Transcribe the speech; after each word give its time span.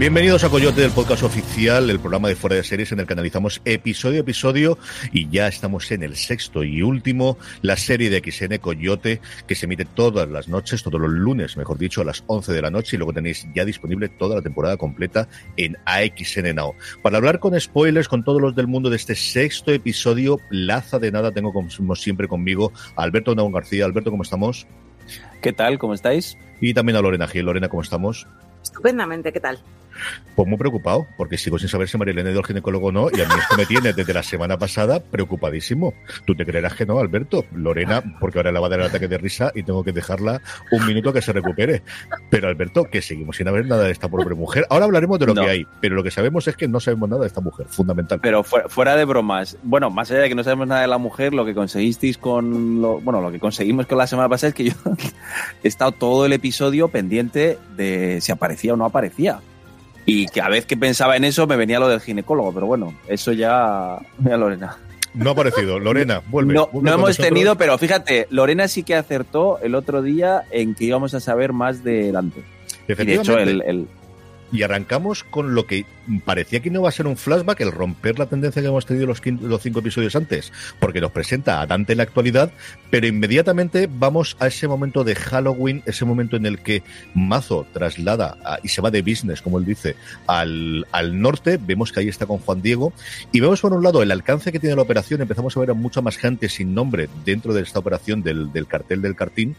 Bienvenidos 0.00 0.44
a 0.44 0.48
Coyote 0.48 0.80
del 0.80 0.92
podcast 0.92 1.24
oficial, 1.24 1.90
el 1.90 2.00
programa 2.00 2.28
de 2.28 2.34
fuera 2.34 2.56
de 2.56 2.64
series 2.64 2.90
en 2.90 3.00
el 3.00 3.06
que 3.06 3.12
analizamos 3.12 3.60
episodio 3.66 4.16
a 4.16 4.20
episodio 4.22 4.78
y 5.12 5.28
ya 5.28 5.46
estamos 5.46 5.90
en 5.90 6.02
el 6.02 6.16
sexto 6.16 6.64
y 6.64 6.80
último, 6.80 7.36
la 7.60 7.76
serie 7.76 8.08
de 8.08 8.22
XN 8.24 8.56
Coyote 8.60 9.20
que 9.46 9.54
se 9.54 9.66
emite 9.66 9.84
todas 9.84 10.26
las 10.30 10.48
noches, 10.48 10.82
todos 10.82 10.98
los 10.98 11.10
lunes, 11.10 11.58
mejor 11.58 11.76
dicho, 11.76 12.00
a 12.00 12.04
las 12.06 12.24
11 12.28 12.50
de 12.50 12.62
la 12.62 12.70
noche 12.70 12.96
y 12.96 12.98
luego 12.98 13.12
tenéis 13.12 13.46
ya 13.54 13.66
disponible 13.66 14.08
toda 14.08 14.36
la 14.36 14.40
temporada 14.40 14.78
completa 14.78 15.28
en 15.58 15.76
AXN 15.84 16.54
Now. 16.54 16.74
Para 17.02 17.18
hablar 17.18 17.38
con 17.38 17.60
spoilers, 17.60 18.08
con 18.08 18.24
todos 18.24 18.40
los 18.40 18.56
del 18.56 18.68
mundo 18.68 18.88
de 18.88 18.96
este 18.96 19.14
sexto 19.14 19.70
episodio, 19.70 20.38
laza 20.48 20.98
de 20.98 21.12
nada, 21.12 21.30
tengo 21.30 21.52
como 21.52 21.94
siempre 21.94 22.26
conmigo 22.26 22.72
a 22.96 23.02
Alberto 23.02 23.34
Naun 23.34 23.52
García. 23.52 23.84
Alberto, 23.84 24.10
¿cómo 24.10 24.22
estamos? 24.22 24.66
¿Qué 25.42 25.52
tal? 25.52 25.78
¿Cómo 25.78 25.92
estáis? 25.92 26.38
Y 26.58 26.72
también 26.72 26.96
a 26.96 27.02
Lorena 27.02 27.28
Gil. 27.28 27.44
Lorena, 27.44 27.68
¿cómo 27.68 27.82
estamos? 27.82 28.26
Estupendamente, 28.62 29.30
¿qué 29.30 29.40
tal? 29.40 29.62
Pues 30.34 30.48
muy 30.48 30.58
preocupado, 30.58 31.06
porque 31.16 31.36
sigo 31.36 31.58
sin 31.58 31.68
saber 31.68 31.88
si 31.88 31.98
ido 31.98 32.38
al 32.38 32.46
ginecólogo 32.46 32.88
o 32.88 32.92
no, 32.92 33.08
y 33.10 33.20
a 33.20 33.28
mí 33.28 33.34
esto 33.38 33.56
me 33.56 33.66
tiene 33.66 33.92
desde 33.92 34.14
la 34.14 34.22
semana 34.22 34.58
pasada 34.58 35.00
preocupadísimo. 35.00 35.94
Tú 36.24 36.34
te 36.34 36.46
creerás 36.46 36.74
que 36.74 36.86
no, 36.86 36.98
Alberto. 36.98 37.44
Lorena, 37.52 38.02
porque 38.20 38.38
ahora 38.38 38.52
le 38.52 38.60
va 38.60 38.66
a 38.66 38.70
dar 38.70 38.80
el 38.80 38.86
ataque 38.86 39.08
de 39.08 39.18
risa 39.18 39.52
y 39.54 39.62
tengo 39.62 39.84
que 39.84 39.92
dejarla 39.92 40.40
un 40.72 40.86
minuto 40.86 41.12
que 41.12 41.20
se 41.20 41.32
recupere. 41.32 41.82
Pero 42.30 42.48
Alberto, 42.48 42.84
que 42.84 43.02
seguimos 43.02 43.36
sin 43.36 43.48
haber 43.48 43.66
nada 43.66 43.84
de 43.84 43.90
esta 43.90 44.08
pobre 44.08 44.34
mujer. 44.34 44.66
Ahora 44.70 44.86
hablaremos 44.86 45.18
de 45.18 45.26
lo 45.26 45.34
que 45.34 45.48
hay, 45.48 45.66
pero 45.80 45.94
lo 45.94 46.02
que 46.02 46.10
sabemos 46.10 46.46
es 46.48 46.56
que 46.56 46.68
no 46.68 46.80
sabemos 46.80 47.08
nada 47.08 47.22
de 47.22 47.28
esta 47.28 47.40
mujer, 47.40 47.66
fundamental. 47.68 48.20
Pero 48.22 48.42
fuera, 48.42 48.96
de 48.96 49.04
bromas, 49.04 49.56
bueno, 49.62 49.90
más 49.90 50.10
allá 50.10 50.20
de 50.20 50.28
que 50.28 50.34
no 50.34 50.44
sabemos 50.44 50.68
nada 50.68 50.82
de 50.82 50.86
la 50.86 50.98
mujer, 50.98 51.34
lo 51.34 51.44
que 51.44 51.54
conseguisteis 51.54 52.18
con 52.18 52.80
lo, 52.80 53.00
bueno, 53.00 53.20
lo 53.20 53.30
que 53.30 53.38
conseguimos 53.38 53.86
con 53.86 53.98
la 53.98 54.06
semana 54.06 54.28
pasada 54.28 54.48
es 54.48 54.54
que 54.54 54.64
yo 54.64 54.72
he 55.62 55.68
estado 55.68 55.92
todo 55.92 56.26
el 56.26 56.32
episodio 56.32 56.88
pendiente 56.88 57.58
de 57.76 58.20
si 58.20 58.32
aparecía 58.32 58.74
o 58.74 58.76
no 58.76 58.84
aparecía. 58.84 59.40
Y 60.06 60.26
que 60.26 60.40
a 60.40 60.48
vez 60.48 60.66
que 60.66 60.76
pensaba 60.76 61.16
en 61.16 61.24
eso 61.24 61.46
me 61.46 61.56
venía 61.56 61.78
lo 61.78 61.88
del 61.88 62.00
ginecólogo, 62.00 62.52
pero 62.52 62.66
bueno, 62.66 62.94
eso 63.06 63.32
ya. 63.32 63.98
Mira, 64.18 64.36
Lorena. 64.36 64.76
No 65.14 65.30
ha 65.30 65.32
aparecido. 65.32 65.78
Lorena, 65.78 66.22
vuelve. 66.28 66.54
No, 66.54 66.68
no 66.72 66.92
hemos 66.92 67.16
tenido, 67.16 67.56
pero 67.56 67.76
fíjate, 67.78 68.26
Lorena 68.30 68.68
sí 68.68 68.82
que 68.82 68.94
acertó 68.94 69.58
el 69.60 69.74
otro 69.74 70.02
día 70.02 70.44
en 70.50 70.74
que 70.74 70.84
íbamos 70.84 71.14
a 71.14 71.20
saber 71.20 71.52
más 71.52 71.82
de 71.82 72.12
Dante. 72.12 72.42
Y 72.88 72.94
de 72.94 73.14
hecho, 73.14 73.38
el, 73.38 73.88
y 74.52 74.62
arrancamos 74.62 75.24
con 75.24 75.54
lo 75.54 75.66
que 75.66 75.84
parecía 76.24 76.60
que 76.60 76.70
no 76.70 76.82
va 76.82 76.88
a 76.88 76.92
ser 76.92 77.06
un 77.06 77.16
flashback, 77.16 77.60
el 77.60 77.72
romper 77.72 78.18
la 78.18 78.26
tendencia 78.26 78.60
que 78.60 78.68
hemos 78.68 78.86
tenido 78.86 79.06
los, 79.06 79.24
los 79.24 79.62
cinco 79.62 79.80
episodios 79.80 80.16
antes, 80.16 80.52
porque 80.78 81.00
nos 81.00 81.12
presenta 81.12 81.60
a 81.60 81.66
Dante 81.66 81.92
en 81.92 81.98
la 81.98 82.04
actualidad, 82.04 82.52
pero 82.90 83.06
inmediatamente 83.06 83.88
vamos 83.90 84.36
a 84.40 84.48
ese 84.48 84.66
momento 84.66 85.04
de 85.04 85.14
Halloween, 85.14 85.82
ese 85.86 86.04
momento 86.04 86.36
en 86.36 86.46
el 86.46 86.58
que 86.58 86.82
Mazo 87.14 87.66
traslada 87.72 88.36
y 88.62 88.68
se 88.68 88.80
va 88.80 88.90
de 88.90 89.02
business, 89.02 89.42
como 89.42 89.58
él 89.58 89.64
dice, 89.64 89.96
al, 90.26 90.86
al 90.90 91.20
norte, 91.20 91.58
vemos 91.60 91.92
que 91.92 92.00
ahí 92.00 92.08
está 92.08 92.26
con 92.26 92.38
Juan 92.38 92.62
Diego, 92.62 92.92
y 93.32 93.40
vemos 93.40 93.60
por 93.60 93.72
un 93.72 93.84
lado 93.84 94.02
el 94.02 94.10
alcance 94.10 94.52
que 94.52 94.58
tiene 94.58 94.76
la 94.76 94.82
operación, 94.82 95.20
empezamos 95.20 95.56
a 95.56 95.60
ver 95.60 95.70
a 95.70 95.74
mucha 95.74 96.00
más 96.00 96.16
gente 96.16 96.48
sin 96.48 96.74
nombre 96.74 97.08
dentro 97.24 97.54
de 97.54 97.62
esta 97.62 97.78
operación 97.78 98.22
del, 98.22 98.52
del 98.52 98.66
cartel 98.66 99.02
del 99.02 99.14
cartín, 99.14 99.56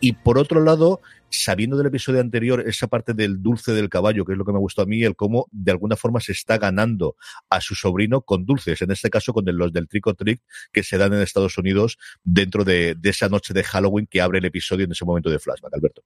y 0.00 0.14
por 0.14 0.36
otro 0.36 0.62
lado, 0.62 1.00
sabiendo 1.32 1.76
del 1.76 1.86
episodio 1.86 2.20
anterior 2.20 2.62
esa 2.66 2.86
parte 2.86 3.14
del 3.14 3.42
dulce 3.42 3.72
del 3.72 3.88
caballo, 3.88 4.24
que 4.24 4.32
es 4.32 4.38
lo 4.38 4.44
que 4.44 4.52
me 4.52 4.58
gustó 4.58 4.82
a 4.82 4.86
mí, 4.86 5.02
el 5.02 5.16
cómo 5.16 5.48
de 5.50 5.72
alguna 5.72 5.96
forma 5.96 6.20
se 6.20 6.32
está 6.32 6.58
ganando 6.58 7.16
a 7.48 7.60
su 7.60 7.74
sobrino 7.74 8.20
con 8.20 8.44
dulces, 8.44 8.82
en 8.82 8.90
este 8.90 9.10
caso 9.10 9.32
con 9.32 9.44
los 9.46 9.72
del 9.72 9.88
trick 9.88 10.06
or 10.06 10.14
trick 10.14 10.42
que 10.72 10.82
se 10.82 10.98
dan 10.98 11.12
en 11.14 11.20
Estados 11.20 11.56
Unidos 11.58 11.98
dentro 12.22 12.64
de, 12.64 12.96
esa 13.02 13.28
noche 13.28 13.54
de 13.54 13.64
Halloween 13.64 14.06
que 14.06 14.20
abre 14.20 14.38
el 14.38 14.44
episodio 14.44 14.84
en 14.84 14.92
ese 14.92 15.04
momento 15.04 15.30
de 15.30 15.38
flashback, 15.38 15.74
Alberto. 15.74 16.02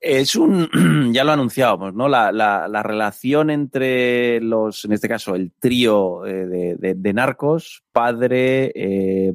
Es 0.00 0.36
un, 0.36 0.68
ya 1.12 1.24
lo 1.24 1.32
anunciábamos, 1.32 1.94
¿no? 1.94 2.08
La, 2.08 2.30
la, 2.30 2.82
relación 2.82 3.50
entre 3.50 4.40
los, 4.40 4.84
en 4.84 4.92
este 4.92 5.08
caso, 5.08 5.34
el 5.34 5.52
trío 5.52 6.24
eh, 6.26 6.76
de, 6.78 7.12
narcos, 7.12 7.82
padre, 7.92 8.72
eh, 8.74 9.32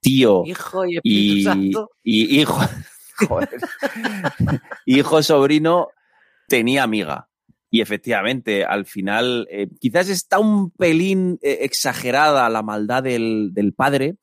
tío 0.00 0.42
hijo 0.44 0.84
y, 0.86 1.00
y, 1.02 1.72
y 2.04 2.40
hijo, 2.40 2.60
hijo 4.86 5.22
sobrino 5.22 5.88
tenía 6.48 6.82
amiga. 6.82 7.28
Y 7.70 7.80
efectivamente, 7.80 8.64
al 8.64 8.84
final, 8.84 9.48
eh, 9.50 9.68
quizás 9.80 10.08
está 10.10 10.38
un 10.38 10.70
pelín 10.70 11.38
exagerada 11.40 12.48
la 12.50 12.62
maldad 12.62 13.02
del, 13.02 13.50
del 13.54 13.72
padre 13.72 14.16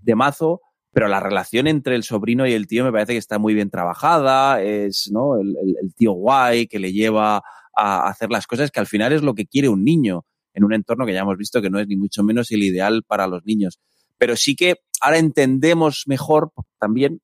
de 0.00 0.14
Mazo, 0.14 0.60
pero 0.92 1.08
la 1.08 1.20
relación 1.20 1.66
entre 1.66 1.96
el 1.96 2.02
sobrino 2.02 2.46
y 2.46 2.52
el 2.52 2.66
tío 2.66 2.84
me 2.84 2.92
parece 2.92 3.12
que 3.12 3.18
está 3.18 3.38
muy 3.38 3.54
bien 3.54 3.70
trabajada, 3.70 4.62
es 4.62 5.10
¿no? 5.10 5.38
el, 5.40 5.56
tío 5.96 6.12
guay 6.12 6.66
que 6.66 6.78
le 6.78 6.92
lleva 6.92 7.42
a 7.74 8.08
hacer 8.08 8.30
las 8.30 8.46
cosas 8.46 8.70
que 8.70 8.80
al 8.80 8.86
final 8.86 9.12
es 9.12 9.22
lo 9.22 9.34
que 9.34 9.46
quiere 9.46 9.70
un 9.70 9.84
niño 9.84 10.26
en 10.52 10.64
un 10.64 10.74
entorno 10.74 11.06
que 11.06 11.14
ya 11.14 11.20
hemos 11.20 11.38
visto 11.38 11.62
que 11.62 11.70
no 11.70 11.80
es 11.80 11.88
ni 11.88 11.96
mucho 11.96 12.22
menos 12.22 12.50
el 12.52 12.62
ideal 12.62 13.02
para 13.06 13.26
los 13.26 13.42
niños. 13.46 13.80
Pero 14.18 14.36
sí 14.36 14.54
que 14.54 14.76
ahora 15.00 15.16
entendemos 15.16 16.04
mejor 16.06 16.52
también 16.78 17.20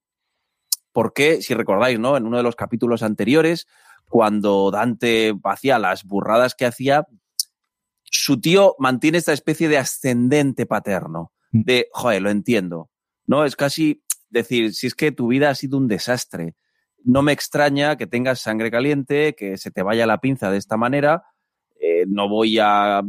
por 0.98 1.12
qué, 1.12 1.42
si 1.42 1.54
recordáis, 1.54 2.00
¿no? 2.00 2.16
En 2.16 2.26
uno 2.26 2.38
de 2.38 2.42
los 2.42 2.56
capítulos 2.56 3.04
anteriores, 3.04 3.68
cuando 4.08 4.68
Dante 4.72 5.32
hacía 5.44 5.78
las 5.78 6.02
burradas 6.02 6.56
que 6.56 6.66
hacía, 6.66 7.06
su 8.02 8.40
tío 8.40 8.74
mantiene 8.80 9.18
esta 9.18 9.32
especie 9.32 9.68
de 9.68 9.78
ascendente 9.78 10.66
paterno, 10.66 11.30
mm. 11.52 11.60
de, 11.62 11.88
joder, 11.92 12.22
lo 12.22 12.30
entiendo, 12.30 12.90
¿no? 13.28 13.44
Es 13.44 13.54
casi 13.54 14.02
decir, 14.28 14.74
si 14.74 14.88
es 14.88 14.96
que 14.96 15.12
tu 15.12 15.28
vida 15.28 15.50
ha 15.50 15.54
sido 15.54 15.78
un 15.78 15.86
desastre, 15.86 16.56
no 17.04 17.22
me 17.22 17.30
extraña 17.30 17.96
que 17.96 18.08
tengas 18.08 18.40
sangre 18.40 18.72
caliente, 18.72 19.36
que 19.36 19.56
se 19.56 19.70
te 19.70 19.84
vaya 19.84 20.04
la 20.04 20.18
pinza 20.18 20.50
de 20.50 20.58
esta 20.58 20.76
manera, 20.76 21.22
eh, 21.80 22.06
no 22.08 22.28
voy 22.28 22.58
a 22.60 23.02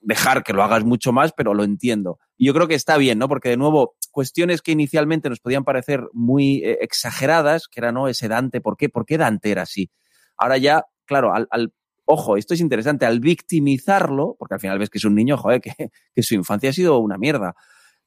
dejar 0.00 0.42
que 0.42 0.54
lo 0.54 0.64
hagas 0.64 0.82
mucho 0.82 1.12
más, 1.12 1.32
pero 1.34 1.54
lo 1.54 1.62
entiendo. 1.62 2.18
Y 2.36 2.46
yo 2.46 2.52
creo 2.52 2.66
que 2.66 2.74
está 2.74 2.96
bien, 2.96 3.20
¿no? 3.20 3.28
Porque 3.28 3.50
de 3.50 3.56
nuevo, 3.56 3.94
cuestiones 4.10 4.62
que 4.62 4.72
inicialmente 4.72 5.28
nos 5.28 5.40
podían 5.40 5.64
parecer 5.64 6.04
muy 6.12 6.64
eh, 6.64 6.78
exageradas, 6.80 7.68
que 7.68 7.80
era, 7.80 7.92
¿no? 7.92 8.08
Ese 8.08 8.28
Dante, 8.28 8.60
¿por 8.60 8.76
qué? 8.76 8.88
¿Por 8.88 9.06
qué 9.06 9.18
Dante 9.18 9.50
era 9.50 9.62
así? 9.62 9.90
Ahora 10.36 10.58
ya, 10.58 10.84
claro, 11.04 11.32
al, 11.34 11.72
ojo, 12.04 12.36
esto 12.36 12.54
es 12.54 12.60
interesante, 12.60 13.06
al 13.06 13.20
victimizarlo, 13.20 14.36
porque 14.38 14.54
al 14.54 14.60
final 14.60 14.78
ves 14.78 14.90
que 14.90 14.98
es 14.98 15.04
un 15.04 15.14
niño, 15.14 15.36
joder, 15.36 15.60
que, 15.62 15.74
que 16.14 16.22
su 16.22 16.34
infancia 16.34 16.70
ha 16.70 16.72
sido 16.72 16.98
una 16.98 17.18
mierda 17.18 17.54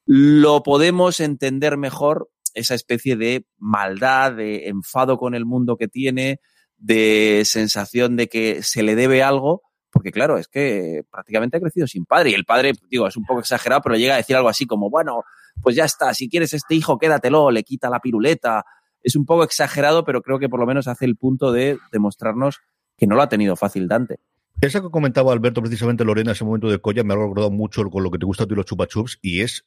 lo 0.06 0.62
podemos 0.62 1.20
entender 1.20 1.76
mejor 1.76 2.30
esa 2.54 2.74
especie 2.74 3.16
de 3.16 3.46
maldad, 3.58 4.32
de 4.32 4.68
enfado 4.68 5.18
con 5.18 5.34
el 5.34 5.44
mundo 5.44 5.76
que 5.76 5.88
tiene, 5.88 6.40
de 6.76 7.42
sensación 7.44 8.16
de 8.16 8.28
que 8.28 8.62
se 8.62 8.82
le 8.82 8.94
debe 8.94 9.22
algo, 9.22 9.62
porque 9.90 10.12
claro, 10.12 10.38
es 10.38 10.48
que 10.48 11.02
prácticamente 11.10 11.56
ha 11.56 11.60
crecido 11.60 11.86
sin 11.86 12.04
padre 12.04 12.30
y 12.30 12.34
el 12.34 12.44
padre, 12.44 12.72
digo, 12.90 13.06
es 13.06 13.16
un 13.16 13.24
poco 13.24 13.40
exagerado, 13.40 13.80
pero 13.82 13.96
llega 13.96 14.14
a 14.14 14.18
decir 14.18 14.36
algo 14.36 14.48
así 14.48 14.66
como, 14.66 14.90
bueno, 14.90 15.24
pues 15.62 15.76
ya 15.76 15.84
está, 15.84 16.12
si 16.14 16.28
quieres 16.28 16.52
este 16.52 16.74
hijo, 16.74 16.98
quédatelo, 16.98 17.50
le 17.50 17.62
quita 17.62 17.90
la 17.90 18.00
piruleta. 18.00 18.64
Es 19.02 19.16
un 19.16 19.26
poco 19.26 19.44
exagerado, 19.44 20.04
pero 20.04 20.22
creo 20.22 20.38
que 20.38 20.48
por 20.48 20.60
lo 20.60 20.66
menos 20.66 20.88
hace 20.88 21.04
el 21.04 21.16
punto 21.16 21.52
de 21.52 21.78
demostrarnos 21.92 22.60
que 22.96 23.06
no 23.06 23.16
lo 23.16 23.22
ha 23.22 23.28
tenido 23.28 23.56
fácil 23.56 23.88
Dante. 23.88 24.20
Esa 24.60 24.80
que 24.80 24.90
comentaba 24.90 25.32
Alberto 25.32 25.60
precisamente 25.60 26.04
Lorena, 26.04 26.32
ese 26.32 26.44
momento 26.44 26.70
de 26.70 26.78
colla, 26.78 27.02
me 27.02 27.12
ha 27.12 27.16
recordado 27.16 27.50
mucho 27.50 27.84
con 27.90 28.02
lo 28.02 28.10
que 28.10 28.18
te 28.18 28.26
gusta 28.26 28.44
a 28.44 28.46
ti 28.46 28.54
los 28.54 28.66
chupachups 28.66 29.18
y 29.20 29.40
es, 29.40 29.64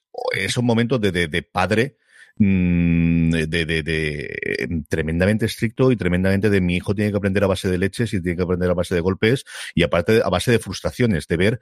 un 0.57 0.65
momento 0.65 0.97
de, 0.97 1.11
de, 1.11 1.43
padre 1.43 1.97
de, 2.39 3.47
de, 3.47 3.83
de, 3.83 4.83
tremendamente 4.89 5.45
estricto 5.45 5.91
y 5.91 5.95
tremendamente 5.95 6.49
de 6.49 6.61
mi 6.61 6.75
hijo 6.75 6.93
tiene 6.93 7.11
que 7.11 7.17
aprender 7.17 7.43
a 7.43 7.47
base 7.47 7.69
de 7.69 7.77
leches 7.77 8.13
y 8.13 8.21
tiene 8.21 8.37
que 8.37 8.43
aprender 8.43 8.69
a 8.69 8.73
base 8.73 8.95
de 8.95 9.01
golpes 9.01 9.43
y 9.73 9.83
aparte 9.83 10.21
a 10.23 10.29
base 10.29 10.51
de 10.51 10.59
frustraciones, 10.59 11.27
de 11.27 11.37
ver 11.37 11.59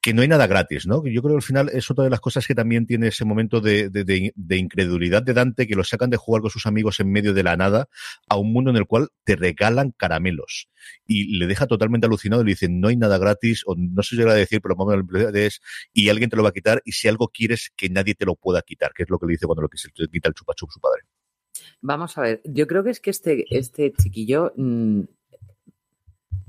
que 0.00 0.14
no 0.14 0.22
hay 0.22 0.28
nada 0.28 0.46
gratis, 0.46 0.86
¿no? 0.86 1.06
Yo 1.06 1.22
creo 1.22 1.34
que 1.34 1.38
al 1.38 1.42
final 1.42 1.70
es 1.72 1.90
otra 1.90 2.04
de 2.04 2.10
las 2.10 2.20
cosas 2.20 2.46
que 2.46 2.54
también 2.54 2.86
tiene 2.86 3.08
ese 3.08 3.24
momento 3.24 3.60
de, 3.60 3.88
de, 3.88 4.32
de 4.34 4.56
incredulidad 4.56 5.22
de 5.22 5.34
Dante, 5.34 5.66
que 5.66 5.74
lo 5.74 5.84
sacan 5.84 6.10
de 6.10 6.16
jugar 6.16 6.42
con 6.42 6.50
sus 6.50 6.66
amigos 6.66 7.00
en 7.00 7.10
medio 7.10 7.32
de 7.32 7.42
la 7.42 7.56
nada 7.56 7.88
a 8.28 8.36
un 8.36 8.52
mundo 8.52 8.70
en 8.70 8.76
el 8.76 8.86
cual 8.86 9.08
te 9.24 9.36
regalan 9.36 9.92
caramelos 9.96 10.68
y 11.06 11.38
le 11.38 11.46
deja 11.46 11.66
totalmente 11.66 12.06
alucinado 12.06 12.42
y 12.42 12.46
le 12.46 12.50
dice, 12.50 12.68
no 12.68 12.88
hay 12.88 12.96
nada 12.96 13.18
gratis, 13.18 13.62
o 13.66 13.74
no 13.76 14.02
sé 14.02 14.10
si 14.10 14.16
llega 14.16 14.32
a 14.32 14.36
decir, 14.36 14.60
pero 14.60 14.76
más 14.76 14.86
o 14.86 14.90
menos 14.90 15.34
es, 15.34 15.60
y 15.92 16.08
alguien 16.08 16.30
te 16.30 16.36
lo 16.36 16.42
va 16.42 16.50
a 16.50 16.52
quitar, 16.52 16.82
y 16.84 16.92
si 16.92 17.08
algo 17.08 17.28
quieres, 17.28 17.72
que 17.76 17.88
nadie 17.88 18.14
te 18.14 18.24
lo 18.24 18.36
pueda 18.36 18.62
quitar, 18.62 18.92
que 18.92 19.02
es 19.04 19.10
lo 19.10 19.18
que 19.18 19.26
le 19.26 19.32
dice 19.32 19.46
cuando 19.46 19.62
lo 19.62 19.68
quise, 19.68 19.90
quita 19.90 20.28
el 20.28 20.34
chupachup 20.34 20.70
su 20.70 20.80
padre. 20.80 21.02
Vamos 21.80 22.16
a 22.18 22.22
ver, 22.22 22.40
yo 22.44 22.66
creo 22.66 22.82
que 22.82 22.90
es 22.90 23.00
que 23.00 23.10
este, 23.10 23.44
este 23.50 23.92
chiquillo, 23.92 24.52
mm, 24.56 25.02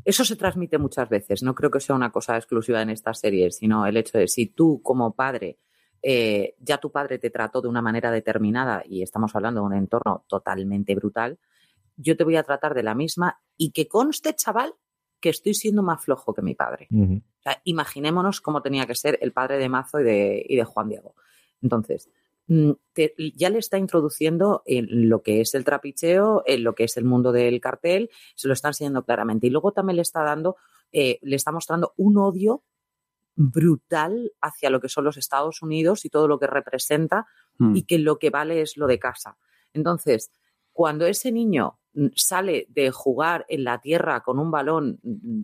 eso 0.06 0.24
se 0.24 0.36
transmite 0.36 0.78
muchas 0.78 1.10
veces, 1.10 1.44
no 1.44 1.54
creo 1.54 1.70
que 1.70 1.80
sea 1.80 1.96
una 1.96 2.12
cosa 2.12 2.38
exclusiva 2.38 2.82
en 2.82 2.90
esta 2.90 3.14
serie, 3.14 3.52
sino 3.52 3.86
el 3.86 3.98
hecho 3.98 4.18
de 4.18 4.28
si 4.28 4.48
tú 4.48 4.82
como 4.82 5.14
padre, 5.14 5.60
eh, 6.02 6.56
ya 6.60 6.78
tu 6.78 6.92
padre 6.92 7.20
te 7.20 7.30
trató 7.30 7.62
de 7.62 7.68
una 7.68 7.82
manera 7.82 8.12
determinada 8.12 8.84
y 8.86 9.02
estamos 9.02 9.36
hablando 9.36 9.62
de 9.62 9.68
un 9.68 9.74
entorno 9.74 10.24
totalmente 10.28 10.96
brutal, 10.96 11.40
yo 11.98 12.16
te 12.16 12.24
voy 12.24 12.38
a 12.38 12.44
tratar 12.44 12.74
de 12.74 12.84
la 12.84 12.96
misma 12.96 13.42
y 13.58 13.72
que 13.72 13.88
conste, 13.88 14.34
chaval, 14.36 14.74
que 15.20 15.30
estoy 15.30 15.54
siendo 15.54 15.84
más 15.84 16.04
flojo 16.04 16.34
que 16.34 16.42
mi 16.42 16.56
padre. 16.56 16.88
imaginémonos 17.64 18.42
cómo 18.42 18.62
tenía 18.62 18.86
que 18.86 18.96
ser 18.96 19.18
el 19.22 19.34
padre 19.34 19.58
de 19.58 19.70
Mazo 19.70 20.00
y 20.00 20.04
de, 20.04 20.46
y 20.48 20.56
de 20.56 20.64
Juan 20.64 20.90
Diego. 20.90 21.16
Entonces, 21.62 22.10
mm, 22.48 22.72
ya 23.36 23.50
le 23.50 23.58
está 23.58 23.78
introduciendo 23.78 24.62
en 24.66 25.10
lo 25.10 25.24
que 25.24 25.42
es 25.42 25.56
el 25.56 25.66
trapicheo, 25.66 26.44
en 26.46 26.64
lo 26.64 26.76
que 26.76 26.84
es 26.84 26.98
el 26.98 27.06
mundo 27.06 27.32
del 27.32 27.60
cartel, 27.60 28.10
se 28.36 28.48
lo 28.48 28.54
está 28.54 28.68
enseñando 28.70 29.04
claramente. 29.04 29.48
Y 29.48 29.50
luego 29.50 29.72
también 29.72 29.96
le 29.96 30.04
está 30.04 30.24
dando, 30.24 30.58
eh, 30.92 31.20
le 31.22 31.36
está 31.36 31.52
mostrando 31.52 31.94
un 31.98 32.18
odio 32.18 32.64
brutal 33.36 34.34
hacia 34.42 34.70
lo 34.70 34.82
que 34.82 34.90
son 34.90 35.06
los 35.06 35.18
Estados 35.18 35.62
Unidos 35.62 36.06
y 36.06 36.10
todo 36.10 36.28
lo 36.28 36.40
que 36.40 36.48
representa 36.48 37.28
hmm. 37.60 37.76
y 37.76 37.84
que 37.84 38.00
lo 38.00 38.18
que 38.18 38.30
vale 38.30 38.62
es 38.62 38.78
lo 38.78 38.88
de 38.88 39.00
casa. 39.00 39.38
Entonces, 39.74 40.32
cuando 40.74 41.06
ese 41.06 41.32
niño 41.32 41.80
sale 42.16 42.68
de 42.70 42.92
jugar 42.92 43.46
en 43.50 43.64
la 43.64 43.80
tierra 43.80 44.22
con 44.22 44.40
un 44.40 44.52
balón 44.52 45.00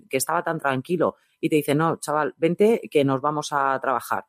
que 0.10 0.18
estaba 0.18 0.44
tan 0.44 0.60
tranquilo 0.60 1.16
y 1.40 1.50
te 1.50 1.58
dice, 1.58 1.76
no, 1.76 1.98
chaval, 1.98 2.34
vente 2.38 2.82
que 2.92 3.04
nos 3.04 3.22
vamos 3.22 3.50
a 3.52 3.78
trabajar. 3.82 4.26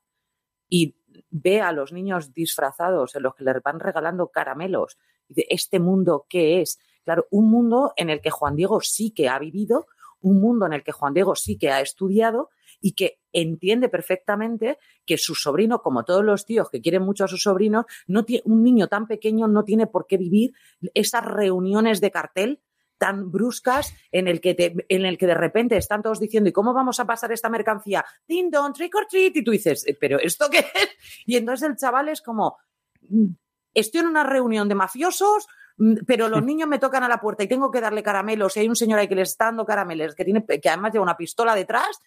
Y 0.69 0.97
ve 1.31 1.61
a 1.61 1.73
los 1.73 1.93
niños 1.93 2.33
disfrazados 2.33 3.15
en 3.15 3.23
los 3.23 3.35
que 3.35 3.45
les 3.45 3.63
van 3.63 3.79
regalando 3.79 4.29
caramelos. 4.29 4.99
Y 5.29 5.35
de 5.35 5.47
este 5.49 5.79
mundo, 5.79 6.27
¿qué 6.29 6.61
es? 6.61 6.79
Claro, 7.05 7.27
un 7.31 7.51
mundo 7.51 7.93
en 7.97 8.11
el 8.11 8.21
que 8.21 8.31
Juan 8.31 8.57
Diego 8.57 8.81
sí 8.81 9.13
que 9.13 9.29
ha 9.29 9.39
vivido, 9.39 9.87
un 10.21 10.41
mundo 10.41 10.67
en 10.67 10.73
el 10.73 10.83
que 10.83 10.93
Juan 10.93 11.15
Diego 11.15 11.37
sí 11.37 11.59
que 11.59 11.71
ha 11.71 11.81
estudiado 11.81 12.51
y 12.85 12.93
que 12.93 13.19
entiende 13.33 13.89
perfectamente 13.89 14.79
que 15.07 15.17
su 15.17 15.35
sobrino, 15.35 15.81
como 15.81 16.05
todos 16.05 16.23
los 16.23 16.45
tíos 16.45 16.69
que 16.69 16.83
quieren 16.83 17.03
mucho 17.03 17.25
a 17.25 17.29
sus 17.29 17.43
sobrinos, 17.43 17.87
no 18.07 18.27
tiene, 18.27 18.43
un 18.45 18.63
niño 18.63 18.89
tan 18.89 19.07
pequeño 19.07 19.49
no 19.49 19.65
tiene 19.65 19.87
por 19.87 20.07
qué 20.07 20.19
vivir 20.19 20.53
esas 20.93 21.25
reuniones 21.25 22.03
de 22.03 22.11
cartel 22.11 22.61
tan 22.99 23.33
bruscas 23.33 23.95
en 24.13 24.29
el 24.29 24.43
que 24.43 24.53
te, 24.53 24.75
en 24.91 25.07
el 25.07 25.17
que 25.17 25.27
de 25.27 25.35
repente 25.35 25.79
están 25.79 26.03
todos 26.03 26.21
diciendo 26.21 26.51
¿y 26.51 26.53
cómo 26.53 26.75
vamos 26.75 27.01
a 27.01 27.07
pasar 27.07 27.33
esta 27.33 27.49
mercancía? 27.49 28.05
Ding 28.29 28.51
dong, 28.51 28.75
trick 28.75 28.95
or 28.95 29.07
treat 29.07 29.35
y 29.35 29.43
tú 29.43 29.53
dices 29.53 29.87
eh, 29.87 29.97
¿pero 29.99 30.19
esto 30.19 30.51
qué 30.51 30.59
es? 30.59 30.91
Y 31.25 31.37
entonces 31.37 31.67
el 31.67 31.77
chaval 31.77 32.11
es 32.11 32.21
como 32.21 32.59
mm, 33.09 33.29
estoy 33.73 34.03
en 34.03 34.09
una 34.09 34.25
reunión 34.25 34.69
de 34.69 34.75
mafiosos 34.75 35.47
mm, 35.79 36.05
pero 36.07 36.29
los 36.29 36.45
niños 36.45 36.69
me 36.69 36.79
tocan 36.79 37.03
a 37.03 37.09
la 37.09 37.19
puerta 37.19 37.45
y 37.45 37.49
tengo 37.49 37.71
que 37.71 37.81
darle 37.81 38.03
caramelos 38.03 38.59
y 38.59 38.61
hay 38.61 38.69
un 38.69 38.77
señor 38.77 38.99
ahí 38.99 39.09
que 39.09 39.15
le 39.15 39.23
está 39.23 39.47
dando 39.47 39.65
caramelos 39.65 40.15
que 40.15 40.25
tiene 40.27 40.45
que 40.45 40.69
además 40.69 40.93
lleva 40.93 41.03
una 41.03 41.17
pistola 41.17 41.55
detrás 41.55 41.99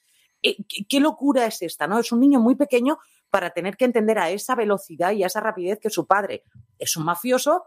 ¿qué, 0.88 1.00
locura 1.00 1.46
es 1.46 1.62
esta? 1.62 1.88
¿no? 1.88 2.00
Es 2.00 2.12
un 2.12 2.20
niño 2.20 2.40
muy 2.40 2.56
pequeño 2.56 3.00
para 3.30 3.52
tener 3.52 3.78
que 3.78 3.86
entender 3.86 4.20
a 4.20 4.30
esa 4.30 4.56
velocidad 4.56 5.12
y 5.12 5.24
a 5.24 5.28
esa 5.28 5.42
rapidez 5.42 5.80
que 5.80 5.90
su 5.90 6.06
padre 6.08 6.44
es 6.78 6.96
un 6.96 7.06
mafioso, 7.06 7.64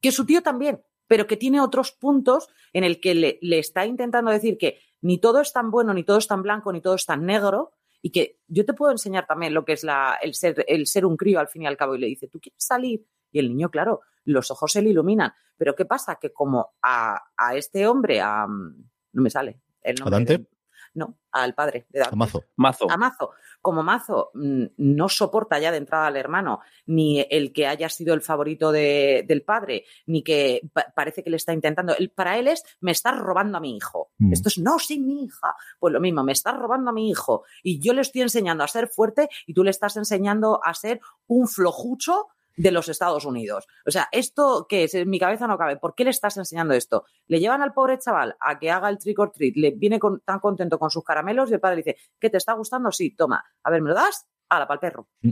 que 0.00 0.12
su 0.12 0.26
tío 0.26 0.42
también, 0.42 0.82
pero 1.06 1.26
que 1.26 1.36
tiene 1.36 1.60
otros 1.60 1.92
puntos 1.92 2.48
en 2.72 2.84
el 2.84 3.00
que 3.00 3.14
le, 3.14 3.38
está 3.58 3.86
intentando 3.86 4.30
decir 4.30 4.58
que 4.58 4.78
ni 5.00 5.18
todo 5.18 5.40
es 5.40 5.52
tan 5.52 5.70
bueno, 5.70 5.94
ni 5.94 6.04
todo 6.04 6.18
es 6.18 6.26
tan 6.26 6.42
blanco, 6.42 6.72
ni 6.72 6.80
todo 6.80 6.94
es 6.94 7.06
tan 7.06 7.24
negro, 7.24 7.72
y 8.02 8.10
que 8.10 8.38
yo 8.46 8.64
te 8.64 8.74
puedo 8.74 8.92
enseñar 8.92 9.26
también 9.26 9.54
lo 9.54 9.64
que 9.64 9.72
es 9.72 9.84
la, 9.84 10.18
el, 10.22 10.34
ser, 10.34 10.64
el 10.68 10.86
ser 10.86 11.04
un 11.04 11.16
crío 11.16 11.40
al 11.40 11.48
fin 11.48 11.62
y 11.62 11.66
al 11.66 11.76
cabo, 11.76 11.94
y 11.94 11.98
le 11.98 12.06
dice, 12.06 12.28
¿tú 12.28 12.40
quieres 12.40 12.62
salir? 12.62 13.04
Y 13.30 13.38
el 13.38 13.48
niño, 13.48 13.70
claro, 13.70 14.00
los 14.24 14.50
ojos 14.50 14.72
se 14.72 14.82
le 14.82 14.90
iluminan. 14.90 15.32
Pero 15.56 15.74
¿qué 15.74 15.84
pasa? 15.84 16.16
Que 16.16 16.32
como 16.32 16.74
a, 16.82 17.20
este 17.54 17.86
hombre, 17.86 18.20
a, 18.20 18.46
no 18.46 19.22
me 19.22 19.30
sale 19.30 19.60
el 19.82 19.96
nombre. 19.96 20.46
No, 20.94 21.18
al 21.32 21.54
padre 21.54 21.86
de 21.90 22.02
A 22.02 22.10
Mazo. 22.12 22.44
Mazo. 22.56 22.90
A 22.90 22.96
Mazo. 22.96 23.30
Como 23.60 23.82
Mazo 23.82 24.30
mm, 24.34 24.64
no 24.78 25.08
soporta 25.08 25.58
ya 25.58 25.70
de 25.70 25.78
entrada 25.78 26.06
al 26.06 26.16
hermano, 26.16 26.60
ni 26.86 27.20
el 27.30 27.52
que 27.52 27.66
haya 27.66 27.88
sido 27.88 28.14
el 28.14 28.22
favorito 28.22 28.72
del 28.72 29.42
padre, 29.44 29.84
ni 30.06 30.22
que 30.22 30.62
parece 30.94 31.22
que 31.22 31.30
le 31.30 31.36
está 31.36 31.52
intentando. 31.52 31.94
para 32.14 32.38
él 32.38 32.48
es, 32.48 32.62
me 32.80 32.92
estás 32.92 33.18
robando 33.18 33.58
a 33.58 33.60
mi 33.60 33.76
hijo. 33.76 34.10
Mm. 34.18 34.32
Esto 34.32 34.48
es, 34.48 34.58
no, 34.58 34.78
sí, 34.78 34.98
mi 35.00 35.24
hija. 35.24 35.54
Pues 35.78 35.92
lo 35.92 36.00
mismo, 36.00 36.22
me 36.22 36.32
estás 36.32 36.56
robando 36.56 36.90
a 36.90 36.94
mi 36.94 37.08
hijo. 37.10 37.44
Y 37.62 37.80
yo 37.80 37.92
le 37.92 38.02
estoy 38.02 38.22
enseñando 38.22 38.64
a 38.64 38.68
ser 38.68 38.88
fuerte 38.88 39.28
y 39.46 39.54
tú 39.54 39.64
le 39.64 39.70
estás 39.70 39.96
enseñando 39.96 40.60
a 40.64 40.74
ser 40.74 41.00
un 41.26 41.48
flojucho 41.48 42.28
de 42.58 42.72
los 42.72 42.88
Estados 42.88 43.24
Unidos. 43.24 43.66
O 43.86 43.90
sea, 43.90 44.08
esto 44.12 44.66
que 44.68 44.84
es, 44.84 44.94
en 44.94 45.08
mi 45.08 45.18
cabeza 45.18 45.46
no 45.46 45.56
cabe. 45.56 45.76
¿Por 45.76 45.94
qué 45.94 46.04
le 46.04 46.10
estás 46.10 46.36
enseñando 46.36 46.74
esto? 46.74 47.04
Le 47.28 47.40
llevan 47.40 47.62
al 47.62 47.72
pobre 47.72 47.98
chaval 47.98 48.36
a 48.40 48.58
que 48.58 48.70
haga 48.70 48.88
el 48.88 48.98
trick 48.98 49.18
or 49.18 49.30
treat, 49.30 49.56
le 49.56 49.70
viene 49.70 49.98
tan 50.24 50.40
contento 50.40 50.78
con 50.78 50.90
sus 50.90 51.04
caramelos 51.04 51.50
y 51.50 51.54
el 51.54 51.60
padre 51.60 51.76
le 51.76 51.82
dice, 51.82 51.98
¿qué 52.18 52.28
te 52.28 52.36
está 52.36 52.52
gustando? 52.54 52.90
Sí, 52.90 53.14
toma. 53.14 53.44
A 53.62 53.70
ver, 53.70 53.80
¿me 53.80 53.90
lo 53.90 53.94
das? 53.94 54.26
A 54.48 54.58
la 54.58 54.66
pal 54.66 54.80
perro. 54.80 55.08
Mm. 55.22 55.30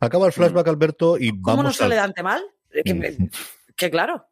Acaba 0.00 0.26
el 0.26 0.32
flashback, 0.32 0.68
Alberto, 0.68 1.18
y 1.18 1.30
vamos. 1.30 1.42
¿Cómo 1.44 1.62
no 1.64 1.72
se 1.72 1.88
le 1.88 1.96
dante 1.96 2.22
mal? 2.22 2.42
Mm. 2.84 3.26
que 3.76 3.90
claro. 3.90 4.28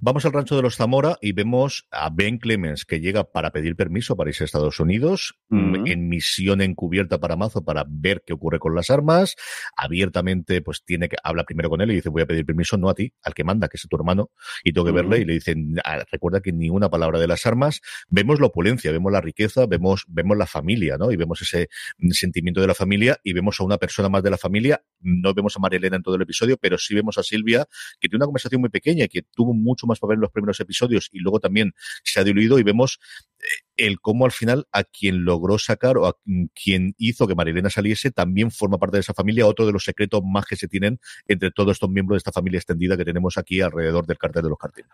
Vamos 0.00 0.24
al 0.26 0.32
rancho 0.32 0.56
de 0.56 0.62
los 0.62 0.76
Zamora 0.76 1.16
y 1.20 1.32
vemos 1.32 1.86
a 1.90 2.10
Ben 2.10 2.38
Clemens 2.38 2.84
que 2.84 3.00
llega 3.00 3.24
para 3.24 3.50
pedir 3.50 3.76
permiso 3.76 4.16
para 4.16 4.30
irse 4.30 4.44
a 4.44 4.46
Estados 4.46 4.78
Unidos, 4.78 5.38
mm, 5.48 5.86
en 5.86 6.08
misión 6.08 6.60
encubierta 6.60 7.18
para 7.18 7.36
Mazo 7.36 7.64
para 7.64 7.84
ver 7.88 8.22
qué 8.26 8.32
ocurre 8.32 8.58
con 8.58 8.74
las 8.74 8.90
armas. 8.90 9.36
Abiertamente, 9.76 10.60
pues 10.62 10.84
tiene 10.84 11.08
que 11.08 11.16
habla 11.22 11.44
primero 11.44 11.70
con 11.70 11.80
él 11.80 11.90
y 11.90 11.94
dice: 11.96 12.08
Voy 12.08 12.22
a 12.22 12.26
pedir 12.26 12.44
permiso 12.44 12.76
no 12.76 12.88
a 12.88 12.94
ti, 12.94 13.12
al 13.22 13.34
que 13.34 13.44
manda, 13.44 13.68
que 13.68 13.76
es 13.76 13.86
tu 13.88 13.96
hermano, 13.96 14.30
y 14.62 14.72
tengo 14.72 14.86
que 14.86 14.92
verle. 14.92 15.20
Y 15.20 15.24
le 15.24 15.34
dicen: 15.34 15.76
ah, 15.84 16.04
Recuerda 16.10 16.40
que 16.40 16.52
ni 16.52 16.68
una 16.68 16.90
palabra 16.90 17.18
de 17.18 17.26
las 17.26 17.46
armas. 17.46 17.80
Vemos 18.08 18.40
la 18.40 18.46
opulencia, 18.46 18.92
vemos 18.92 19.12
la 19.12 19.20
riqueza, 19.20 19.66
vemos, 19.66 20.04
vemos 20.08 20.36
la 20.36 20.46
familia, 20.46 20.96
¿no? 20.98 21.10
Y 21.10 21.16
vemos 21.16 21.40
ese 21.42 21.68
mm, 21.98 22.10
sentimiento 22.10 22.60
de 22.60 22.66
la 22.66 22.74
familia 22.74 23.18
y 23.24 23.32
vemos 23.32 23.60
a 23.60 23.64
una 23.64 23.78
persona 23.78 24.08
más 24.08 24.22
de 24.22 24.30
la 24.30 24.38
familia. 24.38 24.82
No 25.00 25.34
vemos 25.34 25.56
a 25.56 25.60
María 25.60 25.78
Elena 25.78 25.96
en 25.96 26.02
todo 26.02 26.16
el 26.16 26.22
episodio, 26.22 26.56
pero 26.58 26.78
sí 26.78 26.94
vemos 26.94 27.18
a 27.18 27.22
Silvia, 27.22 27.66
que 28.00 28.08
tiene 28.08 28.18
una 28.18 28.26
conversación 28.26 28.60
muy 28.60 28.70
pequeña 28.70 29.04
y 29.04 29.08
que 29.08 29.22
tuvo 29.46 29.54
mucho 29.54 29.86
más 29.86 30.00
papel 30.00 30.16
en 30.16 30.22
los 30.22 30.30
primeros 30.30 30.58
episodios 30.60 31.08
y 31.12 31.20
luego 31.20 31.40
también 31.40 31.72
se 32.02 32.20
ha 32.20 32.24
diluido 32.24 32.58
y 32.58 32.62
vemos 32.62 32.98
eh, 33.38 33.44
el 33.76 34.00
cómo 34.00 34.24
al 34.24 34.32
final 34.32 34.66
a 34.72 34.84
quien 34.84 35.24
logró 35.24 35.58
sacar 35.58 35.98
o 35.98 36.06
a 36.06 36.16
quien 36.54 36.94
hizo 36.98 37.26
que 37.26 37.34
Marilena 37.34 37.70
saliese 37.70 38.10
también 38.10 38.50
forma 38.50 38.78
parte 38.78 38.96
de 38.96 39.02
esa 39.02 39.14
familia, 39.14 39.46
otro 39.46 39.66
de 39.66 39.72
los 39.72 39.84
secretos 39.84 40.22
más 40.24 40.46
que 40.46 40.56
se 40.56 40.68
tienen 40.68 40.98
entre 41.26 41.50
todos 41.50 41.72
estos 41.72 41.90
miembros 41.90 42.16
de 42.16 42.18
esta 42.18 42.32
familia 42.32 42.58
extendida 42.58 42.96
que 42.96 43.04
tenemos 43.04 43.38
aquí 43.38 43.60
alrededor 43.60 44.06
del 44.06 44.18
cartel 44.18 44.42
de 44.42 44.48
los 44.48 44.58
carteles. 44.58 44.90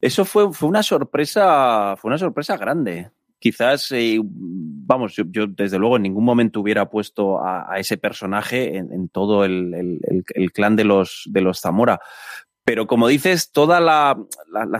Eso 0.00 0.24
fue, 0.24 0.52
fue 0.52 0.68
una 0.68 0.82
sorpresa, 0.82 1.96
fue 1.96 2.08
una 2.10 2.18
sorpresa 2.18 2.56
grande. 2.56 3.10
Quizás, 3.40 3.92
eh, 3.92 4.18
vamos, 4.22 5.14
yo, 5.14 5.46
desde 5.46 5.78
luego 5.78 5.96
en 5.96 6.02
ningún 6.02 6.24
momento 6.24 6.60
hubiera 6.60 6.88
puesto 6.90 7.44
a, 7.44 7.78
ese 7.78 7.96
personaje 7.96 8.76
en, 8.76 9.08
todo 9.10 9.44
el, 9.44 10.00
el, 10.34 10.52
clan 10.52 10.74
de 10.74 10.84
los, 10.84 11.24
de 11.30 11.40
los 11.40 11.60
Zamora. 11.60 12.00
Pero 12.68 12.86
como 12.86 13.08
dices, 13.08 13.50
toda 13.50 13.80
la, 13.80 14.14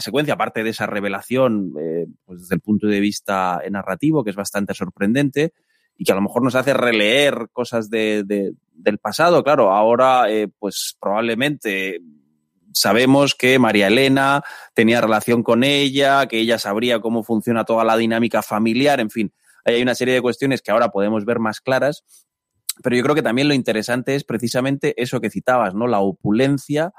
secuencia, 0.00 0.34
aparte 0.34 0.62
de 0.62 0.68
esa 0.68 0.84
revelación, 0.84 1.72
eh, 1.80 2.06
pues 2.26 2.42
desde 2.42 2.56
el 2.56 2.60
punto 2.60 2.86
de 2.86 3.00
vista 3.00 3.62
narrativo, 3.70 4.22
que 4.22 4.28
es 4.28 4.36
bastante 4.36 4.74
sorprendente 4.74 5.54
y 5.96 6.04
que 6.04 6.12
a 6.12 6.14
lo 6.14 6.20
mejor 6.20 6.42
nos 6.42 6.54
hace 6.54 6.74
releer 6.74 7.48
cosas 7.50 7.88
de, 7.88 8.52
del 8.74 8.98
pasado, 8.98 9.42
claro, 9.42 9.72
ahora 9.72 10.30
eh, 10.30 10.48
pues 10.58 10.98
probablemente 11.00 12.02
sabemos 12.74 13.34
que 13.34 13.58
María 13.58 13.86
Elena 13.86 14.42
tenía 14.74 15.00
relación 15.00 15.42
con 15.42 15.64
ella, 15.64 16.26
que 16.26 16.40
ella 16.40 16.58
sabría 16.58 17.00
cómo 17.00 17.22
funciona 17.22 17.64
toda 17.64 17.84
la 17.84 17.96
dinámica 17.96 18.42
familiar, 18.42 19.00
en 19.00 19.08
fin, 19.08 19.32
hay 19.64 19.80
una 19.80 19.94
serie 19.94 20.12
de 20.12 20.20
cuestiones 20.20 20.60
que 20.60 20.72
ahora 20.72 20.90
podemos 20.90 21.24
ver 21.24 21.38
más 21.38 21.62
claras, 21.62 22.04
pero 22.82 22.94
yo 22.96 23.02
creo 23.02 23.14
que 23.14 23.22
también 23.22 23.48
lo 23.48 23.54
interesante 23.54 24.14
es 24.14 24.24
precisamente 24.24 24.92
eso 25.02 25.22
que 25.22 25.30
citabas, 25.30 25.74
¿no? 25.74 25.86
La 25.86 26.00
opulencia, 26.00 26.92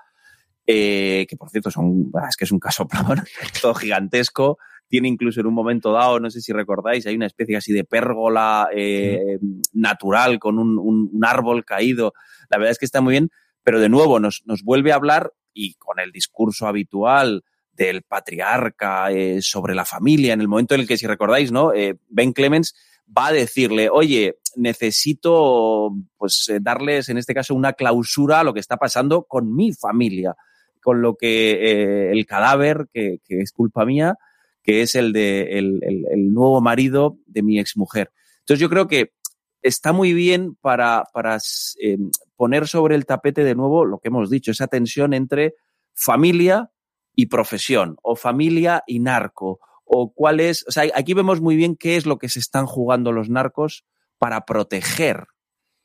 eh, 0.72 1.26
que 1.28 1.36
por 1.36 1.50
cierto 1.50 1.72
son, 1.72 2.12
es 2.30 2.38
que 2.38 2.44
es 2.44 2.52
un 2.52 2.60
caso 2.60 2.88
todo 3.62 3.74
gigantesco. 3.74 4.60
Tiene 4.88 5.08
incluso 5.08 5.40
en 5.40 5.48
un 5.48 5.56
momento 5.56 5.92
dado, 5.92 6.20
no 6.20 6.30
sé 6.30 6.42
si 6.42 6.54
recordáis, 6.54 7.08
hay 7.08 7.16
una 7.16 7.26
especie 7.26 7.58
así 7.58 7.74
de 7.74 7.84
pérgola 7.84 8.70
eh, 8.72 9.40
natural 9.74 10.38
con 10.38 10.60
un, 10.60 11.10
árbol 11.24 11.66
caído. 11.66 12.14
La 12.52 12.60
verdad 12.60 12.74
es 12.74 12.78
que 12.78 12.86
está 12.86 13.02
muy 13.02 13.14
bien, 13.14 13.32
pero 13.64 13.80
de 13.80 13.90
nuevo 13.90 14.20
nos, 14.20 14.44
nos 14.46 14.62
vuelve 14.62 14.92
a 14.92 14.96
hablar 14.96 15.34
y 15.56 15.74
con 15.74 16.00
el 16.00 16.12
discurso 16.12 16.68
habitual 16.68 17.44
del 17.74 18.04
patriarca 18.04 19.12
eh, 19.12 19.42
sobre 19.42 19.74
la 19.74 19.86
familia, 19.86 20.34
en 20.34 20.42
el 20.42 20.48
momento 20.48 20.76
en 20.76 20.82
el 20.82 20.88
que, 20.88 20.98
si 20.98 21.08
recordáis, 21.08 21.52
¿no? 21.52 21.72
ben 22.10 22.32
Clemens 22.32 22.76
va 23.08 23.28
a 23.28 23.34
decirle, 23.34 23.90
oye, 23.90 24.36
necesito 24.56 25.96
pues 26.16 26.52
darles 26.62 27.10
en 27.10 27.18
este 27.18 27.34
caso 27.34 27.56
una 27.56 27.74
clausura 27.74 28.42
a 28.42 28.44
lo 28.44 28.54
que 28.54 28.60
está 28.60 28.78
pasando 28.78 29.24
con 29.24 29.56
mi 29.56 29.74
familia 29.74 30.36
con 30.82 31.02
lo 31.02 31.16
que 31.16 31.52
eh, 31.52 32.12
el 32.12 32.26
cadáver, 32.26 32.88
que, 32.94 33.20
es 33.28 33.52
culpa 33.52 33.86
mía, 33.86 34.16
que 34.64 34.82
es 34.82 34.96
el 34.96 35.14
de 35.14 35.58
el, 35.58 36.34
nuevo 36.34 36.62
marido 36.62 37.18
de 37.26 37.44
mi 37.44 37.60
exmujer. 37.60 38.12
Entonces 38.40 38.60
yo 38.60 38.70
creo 38.70 38.88
que 38.88 39.14
está 39.62 39.94
muy 39.94 40.14
bien 40.14 40.56
para, 40.56 41.04
para 41.14 41.38
eh, 41.82 41.98
poner 42.36 42.68
sobre 42.68 42.96
el 42.96 43.06
tapete 43.06 43.44
de 43.44 43.56
nuevo 43.56 43.86
lo 43.86 44.00
que 44.00 44.08
hemos 44.08 44.30
dicho, 44.30 44.52
esa 44.52 44.68
tensión 44.68 45.14
entre 45.14 45.56
familia 45.94 46.72
y 47.16 47.26
profesión, 47.26 47.98
o 48.02 48.16
familia 48.16 48.84
y 48.88 49.00
narco, 49.00 49.60
o 49.84 50.14
cuál 50.14 50.40
es, 50.40 50.66
o 50.68 50.72
sea, 50.72 50.86
aquí 50.96 51.14
vemos 51.14 51.42
muy 51.42 51.56
bien 51.56 51.76
qué 51.76 51.98
es 51.98 52.06
lo 52.06 52.18
que 52.18 52.30
se 52.30 52.40
están 52.40 52.66
jugando 52.66 53.12
los 53.12 53.30
narcos 53.30 53.86
para 54.18 54.46
proteger, 54.46 55.26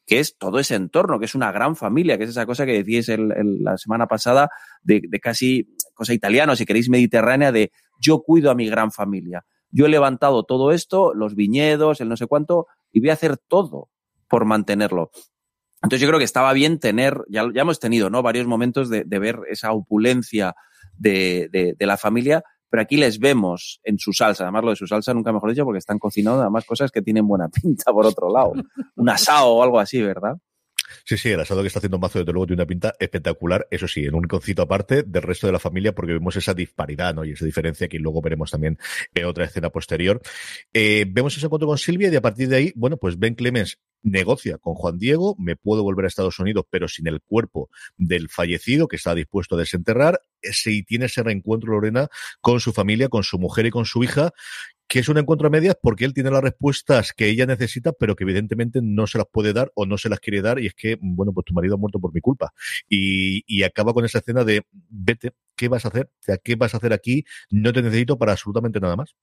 que 0.07 0.21
es 0.21 0.37
todo 0.37 0.59
ese 0.59 0.75
entorno, 0.75 1.19
que 1.19 1.25
es 1.25 1.35
una 1.35 1.53
gran 1.53 1.77
familia, 1.77 2.19
que 2.19 2.25
es 2.25 2.31
esa 2.31 2.47
cosa 2.47 2.67
que 2.67 2.73
decíais 2.73 3.09
la 3.09 3.79
semana 3.79 4.07
pasada 4.07 4.51
de, 4.83 5.03
de 5.09 5.21
casi 5.21 5.75
cosa 5.95 6.13
italiana, 6.13 6.57
si 6.57 6.67
queréis 6.67 6.89
mediterránea, 6.89 7.53
de 7.53 7.73
yo 8.01 8.23
cuido 8.23 8.51
a 8.51 8.55
mi 8.55 8.69
gran 8.69 8.93
familia. 8.93 9.45
Yo 9.71 9.87
he 9.87 9.89
levantado 9.89 10.45
todo 10.45 10.73
esto, 10.73 11.15
los 11.15 11.35
viñedos, 11.35 12.01
el 12.01 12.09
no 12.09 12.17
sé 12.17 12.27
cuánto, 12.27 12.67
y 12.93 13.01
voy 13.01 13.11
a 13.11 13.15
hacer 13.15 13.37
todo 13.37 13.89
por 14.29 14.45
mantenerlo. 14.45 15.11
Entonces 15.83 16.01
yo 16.01 16.09
creo 16.09 16.19
que 16.19 16.25
estaba 16.25 16.53
bien 16.53 16.79
tener, 16.79 17.21
ya, 17.29 17.45
ya 17.55 17.63
hemos 17.63 17.79
tenido, 17.79 18.09
¿no? 18.09 18.23
Varios 18.23 18.47
momentos 18.47 18.89
de, 18.89 19.05
ver 19.05 19.41
esa 19.51 19.73
opulencia 19.73 20.55
de, 20.97 21.77
la 21.79 21.97
familia, 21.99 22.43
pero 22.75 22.83
aquí 22.83 22.97
les 22.97 23.21
vemos 23.21 23.81
en 23.85 24.01
su 24.01 24.13
salsa. 24.13 24.43
Además, 24.43 24.65
lo 24.65 24.71
de 24.71 24.75
su 24.75 24.89
salsa 24.89 25.15
nunca 25.15 25.33
mejor 25.33 25.51
dicho 25.51 25.65
porque 25.65 25.79
están 25.79 25.97
cocinando 26.01 26.43
además 26.43 26.65
cosas 26.65 26.91
que 26.91 27.03
tienen 27.03 27.25
buena 27.25 27.49
pinta 27.63 27.93
por 27.93 28.05
otro 28.05 28.29
lado. 28.29 28.53
Un 28.97 29.09
asado 29.09 29.47
o 29.51 29.63
algo 29.63 29.79
así, 29.79 30.03
¿verdad? 30.03 30.39
Sí, 31.05 31.17
sí, 31.17 31.29
el 31.29 31.39
asado 31.39 31.61
que 31.61 31.69
está 31.69 31.79
haciendo 31.79 32.01
Mazo, 32.01 32.19
desde 32.19 32.33
luego, 32.33 32.49
tiene 32.49 32.63
una 32.63 32.67
pinta 32.67 32.93
espectacular. 32.99 33.69
Eso 33.71 33.87
sí, 33.87 34.05
en 34.05 34.17
un 34.17 34.25
rinconcito 34.25 34.63
aparte 34.63 35.05
del 35.05 35.23
resto 35.23 35.47
de 35.47 35.53
la 35.53 35.61
familia, 35.61 35.95
porque 35.95 36.15
vemos 36.15 36.35
esa 36.35 36.53
disparidad, 36.53 37.15
¿no? 37.15 37.25
Y 37.25 37.31
esa 37.31 37.45
diferencia 37.45 37.87
que 37.87 38.01
luego 38.01 38.21
veremos 38.21 38.51
también 38.51 38.77
en 39.15 39.25
otra 39.25 39.45
escena 39.45 39.71
posterior. 39.71 40.21
Eh, 40.73 41.07
vemos 41.09 41.37
ese 41.37 41.47
encuentro 41.47 41.69
con 41.69 41.79
Silvia 41.79 42.09
y 42.13 42.17
a 42.17 42.23
partir 42.23 42.49
de 42.49 42.57
ahí, 42.57 42.73
bueno, 42.75 42.97
pues 42.97 43.17
Ben 43.21 43.37
Clemens 43.37 43.79
negocia 44.05 44.59
con 44.59 44.75
Juan 44.75 44.99
Diego, 44.99 45.35
me 45.39 45.57
puedo 45.57 45.83
volver 45.83 46.05
a 46.05 46.09
Estados 46.09 46.39
Unidos, 46.39 46.67
pero 46.71 46.87
sin 46.87 47.09
el 47.09 47.21
cuerpo 47.21 47.71
del 47.97 48.29
fallecido 48.29 48.87
que 48.87 48.97
está 48.97 49.15
dispuesto 49.15 49.57
a 49.57 49.59
desenterrar. 49.59 50.21
Si 50.43 50.85
tiene 50.85 51.07
ese 51.07 51.23
reencuentro, 51.23 51.73
Lorena, 51.73 52.09
con 52.41 52.61
su 52.61 52.73
familia, 52.73 53.09
con 53.09 53.25
su 53.25 53.39
mujer 53.39 53.67
y 53.67 53.71
con 53.71 53.87
su 53.87 54.05
hija, 54.05 54.33
que 54.87 54.99
es 54.99 55.09
un 55.09 55.17
encuentro 55.19 55.49
a 55.49 55.51
medias 55.51 55.77
porque 55.81 56.05
él 56.05 56.13
tiene 56.13 56.31
las 56.31 56.43
respuestas 56.43 57.13
que 57.15 57.29
ella 57.29 57.47
necesita, 57.47 57.93
pero 57.93 58.15
que 58.15 58.25
evidentemente 58.25 58.81
no 58.83 59.07
se 59.07 59.19
las 59.19 59.27
puede 59.33 59.55
dar 59.55 59.73
o 59.75 59.87
no 59.87 59.97
se 59.97 60.11
las 60.11 60.21
quiere 60.21 60.43
dar, 60.43 60.61
y 60.61 60.67
es 60.67 60.75
que, 60.75 60.99
bueno, 61.01 61.33
pues 61.33 61.47
tu 61.47 61.55
marido 61.55 61.75
ha 61.75 61.79
muerto 61.79 61.99
por 61.99 62.13
mi 62.13 62.21
culpa. 62.21 62.53
Y, 62.89 63.43
y 63.47 63.63
acaba 63.63 63.95
con 63.95 64.05
esa 64.05 64.19
escena 64.19 64.45
de, 64.45 64.63
vete, 64.71 65.33
¿qué 65.57 65.69
vas 65.69 65.87
a 65.87 65.89
hacer? 65.89 66.11
¿Qué 66.43 66.57
vas 66.57 66.75
a 66.75 66.77
hacer 66.77 66.93
aquí? 66.93 67.25
No 67.51 67.73
te 67.73 67.83
necesito 67.83 68.19
para 68.19 68.33
absolutamente 68.33 68.81
nada 68.81 68.97
más. 68.97 69.15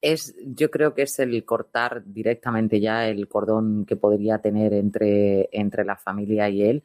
Es, 0.00 0.34
yo 0.44 0.70
creo 0.70 0.94
que 0.94 1.02
es 1.02 1.18
el 1.18 1.44
cortar 1.44 2.02
directamente 2.04 2.80
ya 2.80 3.06
el 3.08 3.28
cordón 3.28 3.84
que 3.84 3.96
podría 3.96 4.38
tener 4.38 4.72
entre, 4.72 5.48
entre 5.52 5.84
la 5.84 5.96
familia 5.96 6.48
y 6.48 6.62
él. 6.62 6.82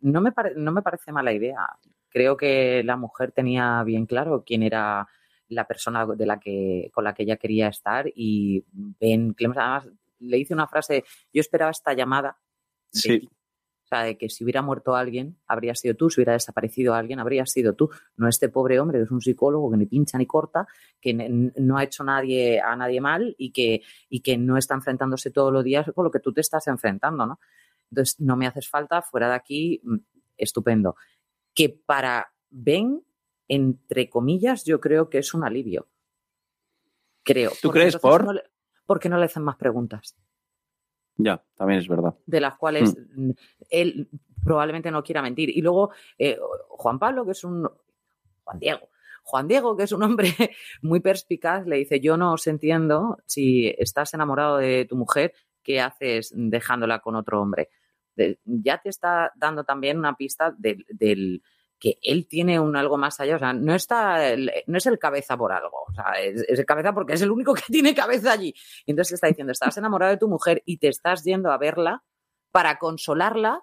No 0.00 0.20
me, 0.20 0.32
no 0.56 0.72
me 0.72 0.82
parece 0.82 1.12
mala 1.12 1.32
idea. 1.32 1.66
Creo 2.08 2.36
que 2.36 2.82
la 2.84 2.96
mujer 2.96 3.32
tenía 3.32 3.82
bien 3.84 4.06
claro 4.06 4.44
quién 4.46 4.62
era 4.62 5.06
la 5.48 5.66
persona 5.66 6.06
de 6.06 6.26
la 6.26 6.40
que, 6.40 6.90
con 6.92 7.04
la 7.04 7.14
que 7.14 7.22
ella 7.24 7.36
quería 7.36 7.68
estar 7.68 8.06
y 8.14 8.64
Ben 8.72 9.34
Clemens 9.34 9.58
además 9.58 9.88
le 10.18 10.38
hice 10.38 10.54
una 10.54 10.66
frase, 10.66 11.04
yo 11.32 11.40
esperaba 11.40 11.70
esta 11.70 11.92
llamada 11.92 12.38
sí. 12.90 13.28
O 13.86 13.88
sea, 13.88 14.02
de 14.02 14.18
que 14.18 14.28
si 14.28 14.42
hubiera 14.42 14.62
muerto 14.62 14.96
alguien, 14.96 15.38
habría 15.46 15.76
sido 15.76 15.94
tú, 15.94 16.10
si 16.10 16.20
hubiera 16.20 16.32
desaparecido 16.32 16.94
alguien, 16.94 17.20
habría 17.20 17.46
sido 17.46 17.74
tú. 17.74 17.88
No 18.16 18.26
este 18.28 18.48
pobre 18.48 18.80
hombre 18.80 18.98
que 18.98 19.04
es 19.04 19.10
un 19.12 19.20
psicólogo 19.20 19.70
que 19.70 19.76
ni 19.76 19.86
pincha 19.86 20.18
ni 20.18 20.26
corta, 20.26 20.66
que 21.00 21.14
no 21.14 21.78
ha 21.78 21.84
hecho 21.84 22.02
nadie 22.02 22.60
a 22.60 22.74
nadie 22.74 23.00
mal 23.00 23.36
y 23.38 23.52
que, 23.52 23.82
y 24.08 24.20
que 24.20 24.36
no 24.38 24.56
está 24.56 24.74
enfrentándose 24.74 25.30
todos 25.30 25.52
los 25.52 25.62
días 25.62 25.86
con 25.94 26.04
lo 26.04 26.10
que 26.10 26.18
tú 26.18 26.32
te 26.32 26.40
estás 26.40 26.66
enfrentando, 26.66 27.26
¿no? 27.26 27.38
Entonces, 27.92 28.20
no 28.20 28.36
me 28.36 28.48
haces 28.48 28.68
falta, 28.68 29.02
fuera 29.02 29.28
de 29.28 29.34
aquí, 29.34 29.80
mm, 29.84 29.96
estupendo. 30.36 30.96
Que 31.54 31.68
para 31.68 32.32
Ben 32.50 33.02
entre 33.48 34.10
comillas, 34.10 34.64
yo 34.64 34.80
creo 34.80 35.08
que 35.08 35.18
es 35.18 35.32
un 35.32 35.44
alivio. 35.44 35.88
Creo. 37.22 37.52
¿Tú 37.62 37.70
crees 37.70 37.96
por? 37.96 38.24
No 38.24 38.40
porque 38.86 39.08
no 39.08 39.18
le 39.18 39.24
hacen 39.24 39.42
más 39.42 39.56
preguntas. 39.56 40.16
Ya, 41.16 41.42
también 41.56 41.80
es 41.80 41.88
verdad. 41.88 42.14
De 42.26 42.40
las 42.40 42.56
cuales 42.56 42.96
hmm. 43.14 43.30
él 43.70 44.08
probablemente 44.44 44.90
no 44.90 45.02
quiera 45.02 45.22
mentir. 45.22 45.50
Y 45.50 45.62
luego, 45.62 45.90
eh, 46.18 46.38
Juan 46.68 46.98
Pablo, 46.98 47.24
que 47.24 47.32
es 47.32 47.44
un. 47.44 47.68
Juan 48.44 48.58
Diego. 48.58 48.88
Juan 49.24 49.48
Diego, 49.48 49.76
que 49.76 49.82
es 49.82 49.92
un 49.92 50.02
hombre 50.02 50.28
muy 50.82 51.00
perspicaz, 51.00 51.66
le 51.66 51.76
dice: 51.76 52.00
Yo 52.00 52.16
no 52.16 52.34
os 52.34 52.46
entiendo 52.46 53.18
si 53.26 53.74
estás 53.78 54.14
enamorado 54.14 54.58
de 54.58 54.84
tu 54.84 54.96
mujer, 54.96 55.32
¿qué 55.62 55.80
haces 55.80 56.32
dejándola 56.34 57.00
con 57.00 57.16
otro 57.16 57.40
hombre? 57.42 57.70
ya 58.44 58.80
te 58.80 58.88
está 58.88 59.32
dando 59.36 59.64
también 59.64 59.98
una 59.98 60.16
pista 60.16 60.54
del, 60.56 61.42
que 61.78 61.98
él 62.02 62.26
tiene 62.26 62.58
un 62.58 62.76
algo 62.76 62.96
más 62.96 63.20
allá, 63.20 63.36
o 63.36 63.38
sea, 63.38 63.52
no 63.52 63.74
está, 63.74 64.36
no 64.66 64.78
es 64.78 64.86
el 64.86 64.98
cabeza 64.98 65.36
por 65.36 65.52
algo, 65.52 65.84
o 65.88 65.92
sea, 65.92 66.12
es, 66.22 66.44
el 66.48 66.64
cabeza 66.64 66.92
porque 66.92 67.14
es 67.14 67.22
el 67.22 67.30
único 67.30 67.54
que 67.54 67.62
tiene 67.70 67.94
cabeza 67.94 68.32
allí. 68.32 68.54
Entonces 68.86 69.14
está 69.14 69.26
diciendo, 69.26 69.52
estás 69.52 69.76
enamorado 69.76 70.12
de 70.12 70.18
tu 70.18 70.28
mujer 70.28 70.62
y 70.64 70.78
te 70.78 70.88
estás 70.88 71.24
yendo 71.24 71.50
a 71.50 71.58
verla 71.58 72.04
para 72.50 72.78
consolarla 72.78 73.62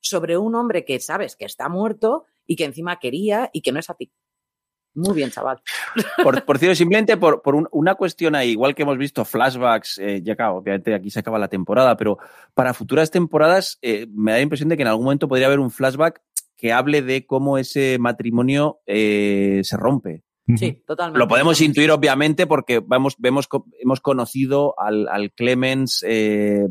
sobre 0.00 0.36
un 0.36 0.54
hombre 0.54 0.84
que 0.84 0.98
sabes 0.98 1.36
que 1.36 1.44
está 1.44 1.68
muerto 1.68 2.24
y 2.46 2.56
que 2.56 2.64
encima 2.64 2.98
quería 2.98 3.50
y 3.52 3.62
que 3.62 3.72
no 3.72 3.78
es 3.78 3.88
a 3.88 3.94
ti. 3.94 4.12
Muy 4.94 5.14
bien, 5.14 5.30
chaval. 5.30 5.62
Por, 6.22 6.44
por 6.44 6.58
cierto, 6.58 6.74
simplemente 6.74 7.16
por, 7.16 7.40
por 7.42 7.68
una 7.70 7.94
cuestión 7.94 8.34
ahí, 8.34 8.50
igual 8.50 8.74
que 8.74 8.82
hemos 8.82 8.98
visto 8.98 9.24
flashbacks, 9.24 9.98
eh, 9.98 10.20
ya 10.22 10.36
claro, 10.36 10.56
obviamente 10.56 10.94
aquí 10.94 11.10
se 11.10 11.20
acaba 11.20 11.38
la 11.38 11.48
temporada, 11.48 11.96
pero 11.96 12.18
para 12.54 12.74
futuras 12.74 13.10
temporadas 13.10 13.78
eh, 13.82 14.06
me 14.10 14.32
da 14.32 14.38
la 14.38 14.42
impresión 14.42 14.68
de 14.68 14.76
que 14.76 14.82
en 14.82 14.88
algún 14.88 15.04
momento 15.04 15.28
podría 15.28 15.46
haber 15.46 15.60
un 15.60 15.70
flashback 15.70 16.20
que 16.62 16.72
hable 16.72 17.02
de 17.02 17.26
cómo 17.26 17.58
ese 17.58 17.98
matrimonio 17.98 18.78
eh, 18.86 19.62
se 19.64 19.76
rompe. 19.76 20.22
Sí, 20.56 20.80
totalmente. 20.86 21.18
Lo 21.18 21.26
podemos 21.26 21.60
intuir, 21.60 21.90
obviamente, 21.90 22.46
porque 22.46 22.78
vamos, 22.78 23.16
vemos, 23.18 23.48
hemos 23.80 24.00
conocido 24.00 24.76
al, 24.78 25.32
Clemens 25.34 26.04
eh, 26.06 26.68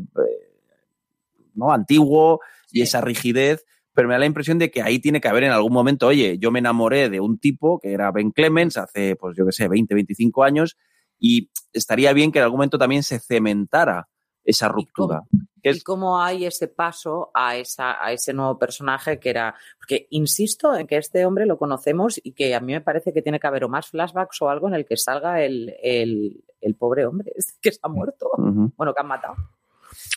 ¿no? 1.54 1.72
antiguo 1.72 2.40
y 2.70 2.80
esa 2.80 3.02
rigidez, 3.02 3.66
pero 3.92 4.08
me 4.08 4.14
da 4.14 4.20
la 4.20 4.24
impresión 4.24 4.58
de 4.58 4.70
que 4.70 4.80
ahí 4.80 4.98
tiene 4.98 5.20
que 5.20 5.28
haber 5.28 5.44
en 5.44 5.52
algún 5.52 5.74
momento, 5.74 6.06
oye, 6.06 6.38
yo 6.38 6.50
me 6.50 6.60
enamoré 6.60 7.10
de 7.10 7.20
un 7.20 7.38
tipo 7.38 7.78
que 7.78 7.92
era 7.92 8.10
Ben 8.12 8.30
Clemens 8.30 8.78
hace, 8.78 9.14
pues 9.16 9.36
yo 9.36 9.44
qué 9.44 9.52
sé, 9.52 9.68
20, 9.68 9.92
25 9.92 10.42
años, 10.42 10.78
y 11.18 11.50
estaría 11.74 12.14
bien 12.14 12.32
que 12.32 12.38
en 12.38 12.44
algún 12.44 12.60
momento 12.60 12.78
también 12.78 13.02
se 13.02 13.20
cementara 13.20 14.08
esa 14.44 14.68
ruptura. 14.68 15.22
¿Y 15.62 15.80
cómo, 15.80 16.20
hay 16.20 16.44
ese 16.44 16.66
paso 16.68 17.30
a, 17.34 17.56
esa, 17.56 18.04
a 18.04 18.12
ese 18.12 18.32
nuevo 18.32 18.58
personaje 18.58 19.20
que 19.20 19.30
era? 19.30 19.54
Porque 19.78 20.08
insisto 20.10 20.74
en 20.74 20.86
que 20.86 20.96
este 20.96 21.24
hombre 21.24 21.46
lo 21.46 21.56
conocemos 21.58 22.20
y 22.22 22.32
que 22.32 22.54
a 22.54 22.60
mí 22.60 22.72
me 22.72 22.80
parece 22.80 23.12
que 23.12 23.22
tiene 23.22 23.38
que 23.38 23.46
haber 23.46 23.64
o 23.64 23.68
más 23.68 23.88
flashbacks 23.88 24.42
o 24.42 24.48
algo 24.48 24.68
en 24.68 24.74
el 24.74 24.84
que 24.84 24.96
salga 24.96 25.40
el, 25.42 25.74
el, 25.82 26.74
pobre 26.78 27.06
hombre 27.06 27.32
que 27.60 27.72
se 27.72 27.78
ha 27.82 27.88
muerto, 27.88 28.30
bueno, 28.36 28.94
que 28.94 29.00
han 29.00 29.06
matado. 29.06 29.36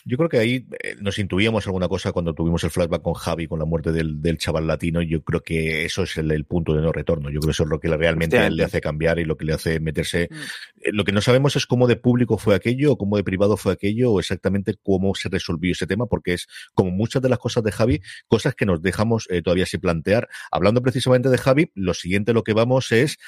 Yo 0.04 0.16
creo 0.16 0.28
que 0.28 0.38
ahí 0.38 0.66
eh, 0.82 0.96
nos 1.00 1.18
intuíamos 1.18 1.66
alguna 1.66 1.88
cosa 1.88 2.12
cuando 2.12 2.34
tuvimos 2.34 2.62
el 2.64 2.70
flashback 2.70 3.02
con 3.02 3.14
Javi, 3.14 3.46
con 3.46 3.58
la 3.58 3.64
muerte 3.64 3.92
del, 3.92 4.22
del 4.22 4.38
chaval 4.38 4.66
latino. 4.66 5.02
Yo 5.02 5.22
creo 5.22 5.42
que 5.42 5.84
eso 5.84 6.02
es 6.02 6.16
el, 6.16 6.44
punto 6.44 6.74
de 6.74 6.82
no 6.82 6.92
retorno. 6.92 7.30
Yo 7.30 7.40
creo 7.40 7.48
que 7.48 7.52
eso 7.52 7.64
es 7.64 7.68
lo 7.68 7.80
que 7.80 7.88
realmente 7.88 8.50
le 8.50 8.64
hace 8.64 8.80
cambiar 8.80 9.18
y 9.18 9.24
lo 9.24 9.36
que 9.36 9.44
le 9.44 9.52
hace 9.52 9.80
meterse. 9.80 10.28
Mm. 10.30 10.34
Eh, 10.34 10.92
lo 10.92 11.04
que 11.04 11.12
no 11.12 11.20
sabemos 11.20 11.56
es 11.56 11.66
cómo 11.66 11.86
de 11.86 11.96
público 11.96 12.38
fue 12.38 12.54
aquello, 12.54 12.92
o 12.92 12.98
cómo 12.98 13.16
de 13.16 13.24
privado 13.24 13.56
fue 13.56 13.72
aquello, 13.72 14.12
o 14.12 14.20
exactamente 14.20 14.74
cómo 14.82 15.14
se 15.14 15.28
resolvió 15.28 15.72
ese 15.72 15.86
tema, 15.86 16.06
porque 16.06 16.34
es 16.34 16.46
como 16.74 16.90
muchas 16.90 17.22
de 17.22 17.28
las 17.28 17.38
cosas 17.38 17.64
de 17.64 17.72
Javi, 17.72 18.00
cosas 18.28 18.54
que 18.54 18.66
nos 18.66 18.82
dejamos 18.82 19.26
eh, 19.30 19.42
todavía 19.42 19.66
sin 19.66 19.80
plantear. 19.80 20.28
Hablando 20.50 20.82
precisamente 20.82 21.28
de 21.28 21.38
Javi, 21.38 21.70
lo 21.74 21.94
siguiente 21.94 22.32
lo 22.32 22.44
que 22.44 22.52
vamos 22.52 22.92
es 22.92 23.18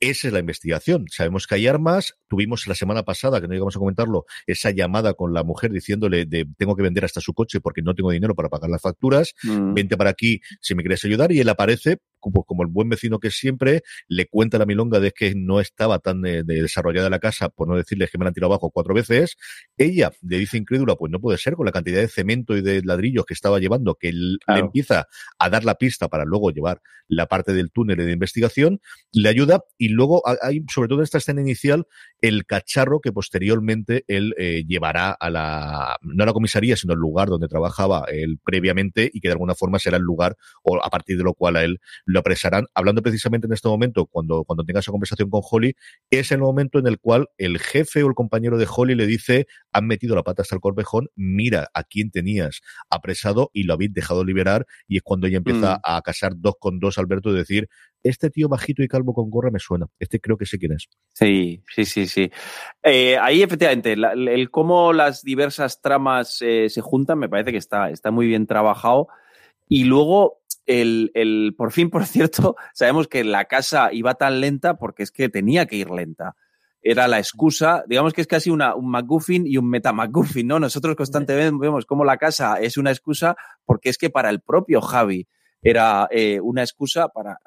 esa 0.00 0.28
es 0.28 0.32
la 0.32 0.40
investigación. 0.40 1.06
Sabemos 1.10 1.46
que 1.46 1.54
hay 1.54 1.66
armas. 1.66 2.14
Tuvimos 2.28 2.66
la 2.66 2.74
semana 2.74 3.04
pasada, 3.04 3.40
que 3.40 3.48
no 3.48 3.54
llegamos 3.54 3.76
a 3.76 3.78
comentarlo, 3.78 4.26
esa 4.46 4.70
llamada 4.70 5.14
con 5.14 5.32
la 5.32 5.42
mujer 5.42 5.72
diciéndole 5.72 6.26
de 6.26 6.46
tengo 6.58 6.76
que 6.76 6.82
vender 6.82 7.04
hasta 7.04 7.20
su 7.20 7.32
coche 7.32 7.60
porque 7.60 7.82
no 7.82 7.94
tengo 7.94 8.10
dinero 8.10 8.34
para 8.34 8.48
pagar 8.48 8.70
las 8.70 8.82
facturas. 8.82 9.34
Mm. 9.42 9.74
Vente 9.74 9.96
para 9.96 10.10
aquí 10.10 10.40
si 10.60 10.74
me 10.74 10.82
quieres 10.82 11.04
ayudar. 11.04 11.32
Y 11.32 11.40
él 11.40 11.48
aparece 11.48 11.98
como, 12.20 12.44
como 12.44 12.62
el 12.62 12.68
buen 12.68 12.88
vecino 12.88 13.18
que 13.18 13.30
siempre, 13.30 13.82
le 14.08 14.26
cuenta 14.26 14.58
la 14.58 14.66
milonga 14.66 15.00
de 15.00 15.12
que 15.12 15.34
no 15.34 15.60
estaba 15.60 15.98
tan 15.98 16.24
eh, 16.26 16.42
desarrollada 16.44 17.08
la 17.08 17.18
casa, 17.18 17.48
por 17.48 17.68
no 17.68 17.76
decirles 17.76 18.10
que 18.10 18.18
me 18.18 18.24
la 18.24 18.28
han 18.28 18.34
tirado 18.34 18.52
abajo 18.52 18.70
cuatro 18.70 18.94
veces. 18.94 19.36
Ella 19.76 20.10
le 20.22 20.38
dice 20.38 20.56
incrédula, 20.56 20.96
pues 20.96 21.12
no 21.12 21.20
puede 21.20 21.38
ser 21.38 21.54
con 21.54 21.66
la 21.66 21.72
cantidad 21.72 22.00
de 22.00 22.08
cemento 22.08 22.56
y 22.56 22.62
de 22.62 22.82
ladrillos 22.82 23.24
que 23.24 23.34
estaba 23.34 23.58
llevando, 23.60 23.94
que 23.94 24.12
le 24.12 24.38
empieza 24.48 25.06
a 25.38 25.50
dar 25.50 25.64
la 25.64 25.76
pista 25.76 26.08
para 26.08 26.24
luego 26.24 26.50
llevar 26.50 26.80
la 27.08 27.26
parte 27.26 27.52
del 27.52 27.70
túnel 27.70 27.98
de 27.98 28.12
investigación, 28.12 28.80
le 29.12 29.28
ayuda 29.28 29.62
y 29.78 29.85
y 29.86 29.88
luego 29.88 30.20
hay, 30.42 30.64
sobre 30.68 30.88
todo 30.88 30.98
en 30.98 31.04
esta 31.04 31.18
escena 31.18 31.40
inicial, 31.40 31.86
el 32.20 32.44
cacharro 32.44 33.00
que 33.00 33.12
posteriormente 33.12 34.04
él 34.08 34.34
eh, 34.36 34.64
llevará 34.66 35.12
a 35.12 35.30
la, 35.30 35.96
no 36.02 36.24
a 36.24 36.26
la 36.26 36.32
comisaría, 36.32 36.76
sino 36.76 36.92
al 36.92 36.98
lugar 36.98 37.28
donde 37.28 37.46
trabajaba 37.46 38.06
él 38.10 38.40
previamente 38.42 39.08
y 39.12 39.20
que 39.20 39.28
de 39.28 39.32
alguna 39.32 39.54
forma 39.54 39.78
será 39.78 39.98
el 39.98 40.02
lugar 40.02 40.36
o 40.64 40.82
a 40.82 40.90
partir 40.90 41.16
de 41.16 41.22
lo 41.22 41.34
cual 41.34 41.54
a 41.54 41.62
él 41.62 41.78
lo 42.04 42.18
apresarán. 42.18 42.66
Hablando 42.74 43.00
precisamente 43.00 43.46
en 43.46 43.52
este 43.52 43.68
momento, 43.68 44.06
cuando, 44.06 44.42
cuando 44.42 44.64
tenga 44.64 44.80
esa 44.80 44.90
conversación 44.90 45.30
con 45.30 45.42
Holly, 45.48 45.76
es 46.10 46.32
el 46.32 46.38
momento 46.38 46.80
en 46.80 46.88
el 46.88 46.98
cual 46.98 47.28
el 47.38 47.60
jefe 47.60 48.02
o 48.02 48.08
el 48.08 48.14
compañero 48.14 48.58
de 48.58 48.66
Holly 48.68 48.96
le 48.96 49.06
dice, 49.06 49.46
han 49.70 49.86
metido 49.86 50.16
la 50.16 50.24
pata 50.24 50.42
hasta 50.42 50.56
el 50.56 50.60
corvejón, 50.60 51.10
mira 51.14 51.68
a 51.74 51.84
quién 51.84 52.10
tenías 52.10 52.60
apresado 52.90 53.52
y 53.52 53.62
lo 53.62 53.74
habéis 53.74 53.92
dejado 53.92 54.24
liberar 54.24 54.66
y 54.88 54.96
es 54.96 55.04
cuando 55.04 55.28
ella 55.28 55.36
empieza 55.36 55.76
mm. 55.76 55.80
a 55.84 56.02
casar 56.02 56.32
dos 56.34 56.54
con 56.58 56.80
dos, 56.80 56.98
Alberto, 56.98 57.30
y 57.30 57.34
decir, 57.34 57.68
este 58.08 58.30
tío 58.30 58.48
bajito 58.48 58.82
y 58.82 58.88
calvo 58.88 59.14
con 59.14 59.30
gorra 59.30 59.50
me 59.50 59.58
suena. 59.58 59.86
Este 59.98 60.20
creo 60.20 60.36
que 60.36 60.46
sé 60.46 60.58
quién 60.58 60.72
es. 60.72 60.88
Sí, 61.12 61.62
sí, 61.74 61.84
sí, 61.84 62.06
sí. 62.06 62.30
Eh, 62.82 63.16
ahí 63.18 63.42
efectivamente, 63.42 63.92
el 63.94 64.50
cómo 64.50 64.92
las 64.92 65.22
diversas 65.22 65.80
tramas 65.80 66.40
eh, 66.42 66.68
se 66.68 66.80
juntan 66.80 67.18
me 67.18 67.28
parece 67.28 67.52
que 67.52 67.58
está, 67.58 67.90
está 67.90 68.10
muy 68.10 68.26
bien 68.26 68.46
trabajado. 68.46 69.08
Y 69.68 69.84
luego, 69.84 70.40
el, 70.66 71.10
el, 71.14 71.54
por 71.56 71.72
fin, 71.72 71.90
por 71.90 72.06
cierto, 72.06 72.56
sabemos 72.74 73.08
que 73.08 73.24
la 73.24 73.46
casa 73.46 73.92
iba 73.92 74.14
tan 74.14 74.40
lenta 74.40 74.78
porque 74.78 75.02
es 75.02 75.10
que 75.10 75.28
tenía 75.28 75.66
que 75.66 75.76
ir 75.76 75.90
lenta. 75.90 76.36
Era 76.82 77.08
la 77.08 77.18
excusa, 77.18 77.82
digamos 77.88 78.12
que 78.12 78.20
es 78.20 78.28
casi 78.28 78.48
una, 78.48 78.76
un 78.76 78.88
McGuffin 78.90 79.44
y 79.44 79.56
un 79.56 79.68
meta 79.68 79.92
McGuffin, 79.92 80.46
¿no? 80.46 80.60
Nosotros 80.60 80.94
constantemente 80.94 81.56
vemos 81.58 81.84
cómo 81.84 82.04
la 82.04 82.16
casa 82.16 82.60
es 82.60 82.76
una 82.76 82.90
excusa 82.90 83.36
porque 83.64 83.88
es 83.88 83.98
que 83.98 84.08
para 84.08 84.30
el 84.30 84.40
propio 84.40 84.80
Javi 84.80 85.26
era 85.62 86.06
eh, 86.12 86.38
una 86.40 86.62
excusa 86.62 87.08
para, 87.08 87.40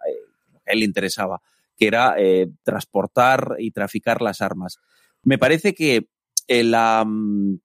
él 0.69 0.79
le 0.79 0.85
interesaba, 0.85 1.41
que 1.77 1.87
era 1.87 2.15
eh, 2.17 2.49
transportar 2.63 3.55
y 3.59 3.71
traficar 3.71 4.21
las 4.21 4.41
armas. 4.41 4.79
Me 5.23 5.37
parece 5.37 5.73
que 5.73 6.09
eh, 6.47 6.63
la, 6.63 7.03
mm, 7.05 7.59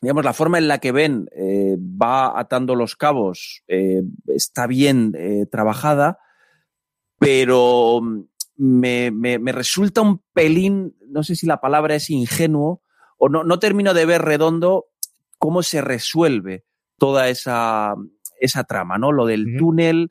digamos, 0.00 0.24
la 0.24 0.32
forma 0.32 0.58
en 0.58 0.68
la 0.68 0.78
que 0.78 0.92
Ben 0.92 1.28
eh, 1.32 1.76
va 1.78 2.38
atando 2.38 2.74
los 2.74 2.96
cabos 2.96 3.62
está 4.26 4.66
bien 4.66 5.12
trabajada, 5.50 6.18
pero 7.18 8.00
mm, 8.02 8.22
me, 8.56 9.10
me, 9.10 9.52
resulta 9.52 10.00
un 10.00 10.22
pelín, 10.32 10.96
no 11.08 11.22
sé 11.22 11.36
si 11.36 11.46
la 11.46 11.60
palabra 11.60 11.94
es 11.94 12.10
ingenuo, 12.10 12.82
o 13.18 13.28
no, 13.28 13.44
no 13.44 13.58
termino 13.58 13.94
de 13.94 14.06
ver 14.06 14.22
redondo 14.22 14.86
cómo 15.38 15.62
se 15.62 15.80
resuelve 15.80 16.64
toda 16.98 17.28
esa, 17.28 17.94
esa 18.40 18.64
trama, 18.64 18.98
¿no? 18.98 19.12
Lo 19.12 19.26
del 19.26 19.56
túnel, 19.58 20.10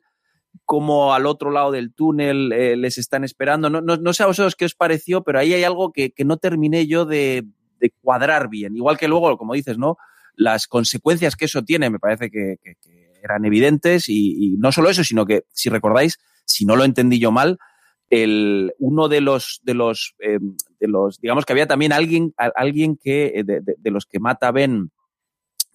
cómo 0.64 1.14
al 1.14 1.26
otro 1.26 1.50
lado 1.50 1.70
del 1.70 1.92
túnel 1.92 2.52
eh, 2.52 2.76
les 2.76 2.98
están 2.98 3.24
esperando. 3.24 3.70
No, 3.70 3.80
no, 3.80 4.12
sé 4.12 4.22
a 4.22 4.26
vosotros 4.26 4.56
qué 4.56 4.64
os 4.64 4.74
pareció, 4.74 5.22
pero 5.22 5.38
ahí 5.38 5.52
hay 5.54 5.64
algo 5.64 5.92
que, 5.92 6.10
que 6.10 6.24
no 6.24 6.36
terminé 6.36 6.86
yo 6.86 7.04
de, 7.04 7.46
cuadrar 8.00 8.48
bien. 8.48 8.76
Igual 8.76 8.98
que 8.98 9.08
luego, 9.08 9.36
como 9.36 9.54
dices, 9.54 9.78
¿no? 9.78 9.96
Las 10.34 10.66
consecuencias 10.66 11.36
que 11.36 11.44
eso 11.44 11.62
tiene 11.62 11.90
me 11.90 11.98
parece 11.98 12.30
que, 12.30 12.56
eran 13.22 13.44
evidentes 13.44 14.08
y, 14.08 14.56
no 14.58 14.70
solo 14.70 14.88
eso, 14.88 15.02
sino 15.02 15.26
que, 15.26 15.44
si 15.52 15.68
recordáis, 15.68 16.18
si 16.44 16.64
no 16.64 16.76
lo 16.76 16.84
entendí 16.84 17.18
yo 17.18 17.32
mal, 17.32 17.58
el, 18.08 18.72
uno 18.78 19.08
de 19.08 19.20
los, 19.20 19.60
de 19.64 19.74
los, 19.74 20.14
los, 20.78 21.20
digamos 21.20 21.44
que 21.44 21.52
había 21.52 21.66
también 21.66 21.92
alguien, 21.92 22.34
alguien 22.36 22.96
que, 22.96 23.32
eh, 23.34 23.44
de 23.44 23.90
los 23.90 24.06
que 24.06 24.20
mata 24.20 24.52
Ben, 24.52 24.92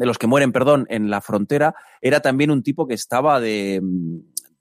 de 0.02 0.08
los 0.08 0.18
que 0.18 0.28
mueren, 0.28 0.52
perdón, 0.52 0.88
en 0.90 1.10
la 1.10 1.22
frontera, 1.22 1.76
era 2.02 2.22
también 2.22 2.50
un 2.50 2.64
tipo 2.64 2.88
que 2.88 2.96
estaba 2.96 3.40
de, 3.40 3.82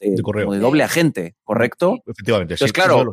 de, 0.01 0.11
de 0.11 0.59
doble 0.59 0.83
agente, 0.83 1.37
¿correcto? 1.45 1.99
Efectivamente, 2.07 2.55
Entonces, 2.55 2.73
claro, 2.73 3.13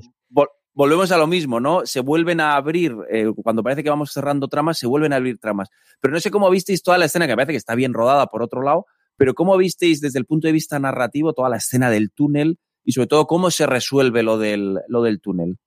volvemos 0.78 1.12
a 1.12 1.18
lo 1.18 1.26
mismo, 1.26 1.60
¿no? 1.60 1.88
Se 1.88 2.02
vuelven 2.02 2.40
a 2.40 2.56
abrir, 2.56 2.96
eh, 3.10 3.32
cuando 3.44 3.64
parece 3.64 3.84
que 3.84 3.90
vamos 3.90 4.12
cerrando 4.12 4.48
tramas, 4.48 4.78
se 4.78 4.86
vuelven 4.86 5.12
a 5.12 5.16
abrir 5.16 5.40
tramas. 5.40 5.70
Pero 6.00 6.14
no 6.14 6.20
sé 6.20 6.30
cómo 6.30 6.50
visteis 6.52 6.84
toda 6.84 7.00
la 7.00 7.06
escena, 7.06 7.26
que 7.26 7.34
parece 7.34 7.54
que 7.54 7.58
está 7.58 7.74
bien 7.74 7.94
rodada 7.94 8.28
por 8.28 8.44
otro 8.44 8.62
lado, 8.62 8.86
pero 9.16 9.34
cómo 9.34 9.58
visteis 9.58 10.02
desde 10.02 10.20
el 10.20 10.26
punto 10.26 10.48
de 10.48 10.52
vista 10.52 10.78
narrativo 10.78 11.34
toda 11.34 11.50
la 11.50 11.58
escena 11.58 11.90
del 11.90 12.12
túnel 12.12 12.60
y 12.84 12.92
sobre 12.92 13.08
todo 13.08 13.26
cómo 13.26 13.50
se 13.50 13.66
resuelve 13.66 14.22
lo 14.22 14.38
del, 14.38 14.78
lo 14.88 15.02
del 15.02 15.20
túnel. 15.20 15.58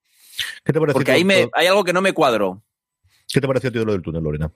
¿Qué 0.65 0.73
te 0.73 0.79
parece 0.79 0.95
Porque 0.95 1.11
ahí 1.11 1.25
me, 1.25 1.49
hay 1.55 1.67
algo 1.67 1.83
que 1.83 1.93
no 1.93 2.03
me 2.03 2.12
cuadro. 2.12 2.62
¿Qué 3.27 3.41
te 3.41 3.49
pareció 3.49 3.71
a 3.71 3.73
ti 3.73 3.85
lo 3.85 3.93
del 3.93 4.03
túnel, 4.03 4.23
Lorena? 4.23 4.53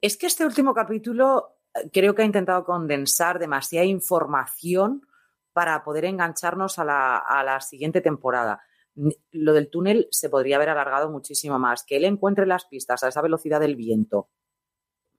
Es 0.00 0.16
que 0.16 0.26
este 0.26 0.44
último 0.44 0.74
capítulo 0.74 1.57
creo 1.92 2.14
que 2.14 2.22
ha 2.22 2.26
intentado 2.26 2.64
condensar 2.64 3.38
demasiada 3.38 3.86
información 3.86 5.06
para 5.52 5.82
poder 5.82 6.04
engancharnos 6.04 6.78
a 6.78 6.84
la, 6.84 7.18
a 7.18 7.42
la, 7.42 7.60
siguiente 7.60 8.00
temporada. 8.00 8.60
Lo 9.32 9.52
del 9.52 9.70
túnel 9.70 10.08
se 10.10 10.30
podría 10.30 10.56
haber 10.56 10.68
alargado 10.68 11.10
muchísimo 11.10 11.58
más. 11.58 11.84
Que 11.84 11.96
él 11.96 12.04
encuentre 12.04 12.46
las 12.46 12.64
pistas 12.66 13.02
a 13.02 13.08
esa 13.08 13.22
velocidad 13.22 13.60
del 13.60 13.76
viento, 13.76 14.28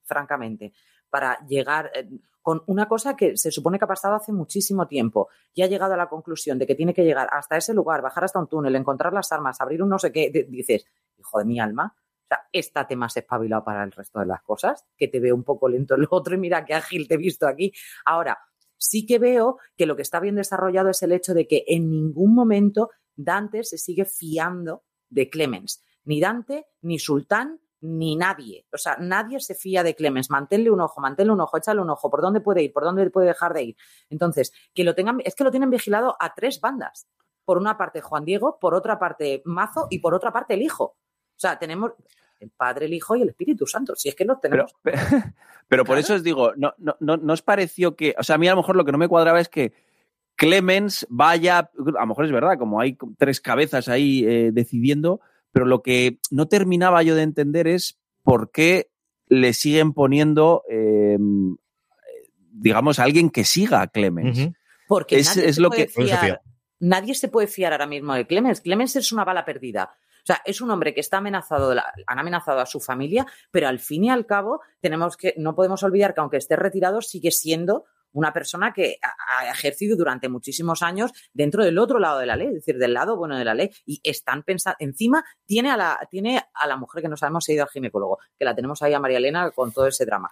francamente, 0.04 0.74
para 1.10 1.46
llegar 1.48 1.92
eh, 1.94 2.08
con 2.42 2.64
una 2.68 2.88
cosa 2.88 3.16
que 3.16 3.38
se 3.38 3.52
supone 3.52 3.78
que 3.78 3.86
ha 3.86 3.88
pasado 3.88 4.16
hace 4.16 4.32
muchísimo 4.32 4.88
tiempo 4.88 5.30
y 5.54 5.62
ha 5.62 5.68
llegado 5.68 5.94
a 5.94 5.98
la 5.98 6.10
conclusión 6.10 6.58
de 6.58 6.66
que 6.66 6.76
tiene 6.76 6.94
que 6.94 7.04
llegar 7.04 7.28
hasta 7.32 7.58
ese 7.58 7.74
lugar, 7.74 8.02
bajar 8.02 8.24
hasta 8.24 8.40
un 8.40 8.48
túnel, 8.48 8.76
encontrar 8.76 9.14
las 9.14 9.32
armas, 9.32 9.60
abrir 9.62 9.84
un 9.84 9.90
no 9.90 10.00
sé 10.00 10.12
qué, 10.12 10.48
dices, 10.50 10.86
hijo 11.18 11.40
de 11.40 11.46
mi 11.46 11.60
alma, 11.60 11.96
sea, 12.30 12.48
estate 12.52 12.96
más 12.96 13.16
espabilado 13.18 13.64
para 13.64 13.84
el 13.84 13.92
resto 13.92 14.20
de 14.20 14.26
las 14.26 14.42
cosas, 14.42 14.86
que 14.96 15.08
te 15.08 15.20
veo 15.20 15.36
un 15.36 15.44
poco 15.44 15.68
lento 15.68 15.96
el 15.96 16.08
otro 16.10 16.36
y 16.36 16.38
mira 16.38 16.66
qué 16.66 16.74
ágil 16.74 17.08
te 17.08 17.16
he 17.16 17.18
visto 17.18 17.48
aquí. 17.48 17.74
Ahora, 18.06 18.40
sí 18.78 19.06
que 19.06 19.20
veo 19.20 19.58
que 19.78 19.86
lo 19.86 19.96
que 19.96 20.02
está 20.02 20.20
bien 20.20 20.36
desarrollado 20.36 20.90
es 20.90 21.04
el 21.04 21.12
hecho 21.12 21.34
de 21.34 21.48
que 21.48 21.66
en 21.68 21.90
ningún 21.90 22.34
momento 22.34 22.90
Dante 23.16 23.64
se 23.64 23.78
sigue 23.78 24.06
fiando 24.06 24.84
de 25.10 25.30
Clemens. 25.30 25.84
Ni 26.06 26.22
Dante, 26.22 26.68
ni 26.82 26.98
Sultán, 26.98 27.60
ni 27.82 28.16
nadie. 28.16 28.66
O 28.74 28.78
sea, 28.78 28.98
nadie 29.00 29.40
se 29.40 29.56
fía 29.56 29.84
de 29.84 29.96
Clemens. 29.96 30.30
Manténle 30.30 30.72
un 30.72 30.82
ojo, 30.82 31.02
manténle 31.02 31.34
un 31.34 31.42
ojo, 31.42 31.58
échale 31.58 31.82
un 31.82 31.90
ojo, 31.90 32.10
por 32.10 32.22
dónde 32.22 32.42
puede 32.42 32.64
ir, 32.64 32.74
por 32.74 32.84
dónde 32.84 33.10
puede 33.10 33.28
dejar 33.28 33.54
de 33.54 33.64
ir. 33.64 33.78
Entonces, 34.10 34.52
que 34.74 34.84
lo 34.84 34.96
tengan, 34.96 35.20
es 35.24 35.36
que 35.36 35.44
lo 35.44 35.52
tienen 35.52 35.70
vigilado 35.70 36.16
a 36.20 36.34
tres 36.34 36.62
bandas. 36.62 37.08
Por 37.46 37.58
una 37.58 37.78
parte 37.78 38.02
Juan 38.02 38.26
Diego, 38.26 38.60
por 38.60 38.76
otra 38.76 39.00
parte 39.00 39.42
Mazo 39.46 39.88
y 39.90 40.00
por 40.00 40.14
otra 40.14 40.32
parte 40.32 40.54
el 40.54 40.62
hijo. 40.62 40.98
O 41.40 41.42
sea, 41.42 41.58
tenemos 41.58 41.94
el 42.42 42.50
Padre, 42.50 42.88
el 42.88 42.94
Hijo 42.94 43.16
y 43.16 43.22
el 43.22 43.30
Espíritu 43.30 43.66
Santo. 43.66 43.96
Si 43.96 44.10
es 44.10 44.16
que 44.16 44.26
los 44.26 44.42
tenemos. 44.42 44.76
Pero, 44.84 44.98
pero, 45.70 45.86
por 45.86 45.98
eso 45.98 46.16
os 46.16 46.22
digo, 46.22 46.52
no, 46.58 46.74
no, 46.80 46.98
no, 47.00 47.16
no 47.16 47.32
os 47.32 47.42
pareció 47.42 47.96
que. 47.96 48.14
O 48.18 48.24
sea, 48.24 48.36
a 48.36 48.38
mí 48.38 48.46
a 48.50 48.52
lo 48.52 48.58
mejor 48.58 48.76
lo 48.76 48.84
que 48.84 48.92
no 48.92 48.98
me 48.98 49.08
cuadraba 49.08 49.40
es 49.40 49.48
que 49.48 49.72
Clemens 50.36 51.08
vaya. 51.10 51.60
A 51.60 52.02
lo 52.02 52.08
mejor 52.08 52.26
es 52.26 52.34
verdad, 52.34 52.58
como 52.58 52.82
hay 52.82 52.98
tres 53.18 53.40
cabezas 53.40 53.88
ahí 53.88 54.26
eh, 54.26 54.52
decidiendo, 54.52 55.22
pero 55.54 55.66
lo 55.66 55.82
que 55.82 56.20
no 56.30 56.50
terminaba 56.50 57.02
yo 57.04 57.16
de 57.16 57.24
entender 57.24 57.70
es 57.70 57.98
por 58.22 58.52
qué 58.52 58.90
le 59.30 59.54
siguen 59.54 59.94
poniendo, 59.94 60.64
eh, 60.70 61.18
digamos, 62.52 63.00
a 63.00 63.04
alguien 63.04 63.30
que 63.30 63.46
siga 63.46 63.82
a 63.82 63.88
Clemens. 63.88 64.50
Porque 64.90 65.20
es, 65.20 65.38
es 65.38 65.58
lo 65.58 65.70
que. 65.70 65.88
Fiar, 65.88 66.42
nadie 66.80 67.16
se 67.16 67.30
puede 67.30 67.48
fiar 67.48 67.72
ahora 67.72 67.88
mismo 67.88 68.14
de 68.14 68.28
Clemens. 68.28 68.60
Clemens 68.60 68.98
es 68.98 69.14
una 69.14 69.24
bala 69.24 69.46
perdida. 69.46 69.96
O 70.30 70.32
sea, 70.32 70.44
es 70.46 70.62
un 70.62 70.70
hombre 70.70 70.94
que 70.94 71.00
está 71.00 71.18
amenazado, 71.18 71.72
han 71.72 72.20
amenazado 72.20 72.60
a 72.60 72.68
su 72.68 72.80
familia, 72.80 73.26
pero 73.50 73.68
al 73.68 73.80
fin 73.80 74.04
y 74.04 74.10
al 74.12 74.28
cabo 74.28 74.62
tenemos 74.80 75.18
que, 75.18 75.34
no 75.38 75.56
podemos 75.56 75.82
olvidar 75.82 76.14
que 76.14 76.22
aunque 76.22 76.38
esté 76.38 76.56
retirado, 76.56 77.02
sigue 77.02 77.32
siendo 77.32 77.86
una 78.12 78.32
persona 78.32 78.72
que 78.72 79.00
ha 79.02 79.50
ejercido 79.50 79.98
durante 79.98 80.30
muchísimos 80.30 80.84
años 80.84 81.14
dentro 81.34 81.64
del 81.64 81.80
otro 81.80 81.98
lado 81.98 82.20
de 82.20 82.28
la 82.28 82.36
ley, 82.36 82.50
es 82.50 82.54
decir, 82.54 82.78
del 82.78 82.94
lado 82.94 83.18
bueno 83.18 83.40
de 83.40 83.46
la 83.46 83.56
ley, 83.56 83.72
y 83.88 84.02
están 84.04 84.44
pensando, 84.44 84.76
encima 84.78 85.26
tiene 85.48 85.72
a 85.72 85.78
la, 85.78 86.08
tiene 86.12 86.44
a 86.54 86.68
la 86.68 86.78
mujer 86.78 87.02
que 87.02 87.10
no 87.10 87.18
sabemos 87.18 87.46
si 87.46 87.54
ha 87.54 87.56
ido 87.56 87.64
al 87.64 87.70
ginecólogo, 87.70 88.20
que 88.38 88.46
la 88.46 88.54
tenemos 88.54 88.84
ahí 88.84 88.94
a 88.94 89.00
María 89.00 89.18
Elena 89.18 89.50
con 89.50 89.72
todo 89.72 89.88
ese 89.88 90.06
drama. 90.06 90.30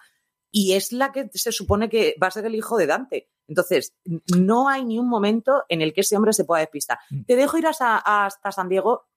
Y 0.52 0.74
es 0.74 0.92
la 0.92 1.10
que 1.10 1.28
se 1.34 1.50
supone 1.50 1.88
que 1.88 2.14
va 2.22 2.28
a 2.28 2.30
ser 2.30 2.46
el 2.46 2.54
hijo 2.54 2.76
de 2.76 2.86
Dante. 2.86 3.30
Entonces, 3.48 3.96
no 4.36 4.68
hay 4.68 4.84
ni 4.84 4.96
un 4.96 5.08
momento 5.08 5.64
en 5.68 5.82
el 5.82 5.92
que 5.92 6.02
ese 6.02 6.16
hombre 6.16 6.32
se 6.32 6.44
pueda 6.44 6.60
despistar. 6.60 6.98
Mm. 7.10 7.24
Te 7.24 7.34
dejo 7.34 7.58
ir 7.58 7.66
hasta, 7.66 7.98
hasta 7.98 8.52
San 8.52 8.68
Diego, 8.68 9.08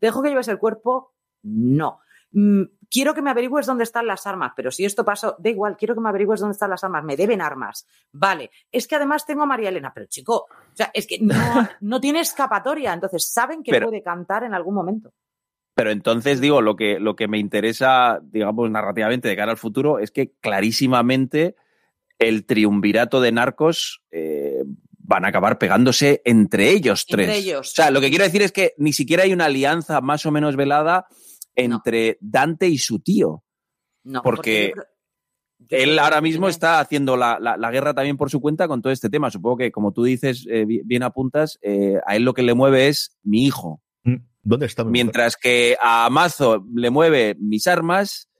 ¿Dejo 0.00 0.22
que 0.22 0.28
lleves 0.28 0.48
el 0.48 0.58
cuerpo? 0.58 1.14
No. 1.42 2.00
Mm, 2.32 2.64
quiero 2.90 3.14
que 3.14 3.22
me 3.22 3.30
averigües 3.30 3.66
dónde 3.66 3.84
están 3.84 4.06
las 4.06 4.26
armas, 4.26 4.52
pero 4.56 4.70
si 4.70 4.84
esto 4.84 5.04
pasó, 5.04 5.36
da 5.38 5.50
igual, 5.50 5.76
quiero 5.76 5.94
que 5.94 6.00
me 6.00 6.08
averigües 6.08 6.40
dónde 6.40 6.52
están 6.52 6.70
las 6.70 6.82
armas, 6.82 7.04
me 7.04 7.16
deben 7.16 7.40
armas. 7.40 7.86
Vale, 8.12 8.50
es 8.72 8.88
que 8.88 8.96
además 8.96 9.24
tengo 9.24 9.44
a 9.44 9.46
María 9.46 9.68
Elena, 9.68 9.92
pero 9.94 10.06
chico, 10.06 10.46
o 10.48 10.76
sea, 10.76 10.90
es 10.92 11.06
que 11.06 11.18
no, 11.20 11.34
no 11.80 12.00
tiene 12.00 12.20
escapatoria, 12.20 12.92
entonces 12.92 13.30
saben 13.30 13.62
que 13.62 13.70
pero, 13.70 13.86
puede 13.86 14.02
cantar 14.02 14.42
en 14.42 14.52
algún 14.52 14.74
momento. 14.74 15.12
Pero 15.74 15.90
entonces 15.90 16.40
digo, 16.40 16.60
lo 16.60 16.76
que, 16.76 16.98
lo 16.98 17.14
que 17.14 17.28
me 17.28 17.38
interesa, 17.38 18.20
digamos, 18.22 18.68
narrativamente 18.70 19.28
de 19.28 19.36
cara 19.36 19.52
al 19.52 19.58
futuro 19.58 19.98
es 19.98 20.10
que 20.10 20.32
clarísimamente 20.40 21.56
el 22.18 22.46
triunvirato 22.46 23.20
de 23.20 23.32
narcos 23.32 24.02
eh, 24.10 24.43
van 25.06 25.24
a 25.24 25.28
acabar 25.28 25.58
pegándose 25.58 26.22
entre 26.24 26.70
ellos 26.70 27.04
tres. 27.06 27.28
Entre 27.28 27.40
ellos. 27.40 27.70
O 27.70 27.74
sea, 27.74 27.90
lo 27.90 28.00
que 28.00 28.08
quiero 28.08 28.24
decir 28.24 28.42
es 28.42 28.52
que 28.52 28.74
ni 28.78 28.92
siquiera 28.92 29.24
hay 29.24 29.32
una 29.32 29.44
alianza 29.44 30.00
más 30.00 30.24
o 30.26 30.30
menos 30.30 30.56
velada 30.56 31.06
entre 31.54 32.18
no. 32.20 32.30
Dante 32.30 32.68
y 32.68 32.78
su 32.78 32.98
tío. 33.00 33.44
No, 34.02 34.22
porque, 34.22 34.72
porque 35.58 35.82
él 35.82 35.98
ahora 35.98 36.20
mismo 36.20 36.48
está 36.48 36.80
haciendo 36.80 37.16
la, 37.16 37.38
la, 37.38 37.70
guerra 37.70 37.94
también 37.94 38.16
por 38.16 38.30
su 38.30 38.40
cuenta 38.40 38.66
con 38.66 38.82
todo 38.82 38.92
este 38.92 39.10
tema. 39.10 39.30
Supongo 39.30 39.58
que, 39.58 39.72
como 39.72 39.92
tú 39.92 40.04
dices, 40.04 40.46
eh, 40.50 40.64
bien 40.66 41.02
apuntas, 41.02 41.58
eh, 41.62 41.98
a 42.06 42.16
él 42.16 42.24
lo 42.24 42.34
que 42.34 42.42
le 42.42 42.54
mueve 42.54 42.88
es 42.88 43.16
mi 43.22 43.44
hijo. 43.44 43.82
Mm, 44.04 44.16
¿Dónde 44.42 44.66
está? 44.66 44.84
Mientras 44.84 45.36
que 45.36 45.76
a 45.82 46.08
Mazo 46.10 46.66
le 46.74 46.90
mueve 46.90 47.36
mis 47.38 47.66
armas 47.66 48.30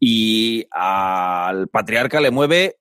y 0.00 0.66
al 0.70 1.68
patriarca 1.68 2.20
le 2.20 2.30
mueve 2.30 2.76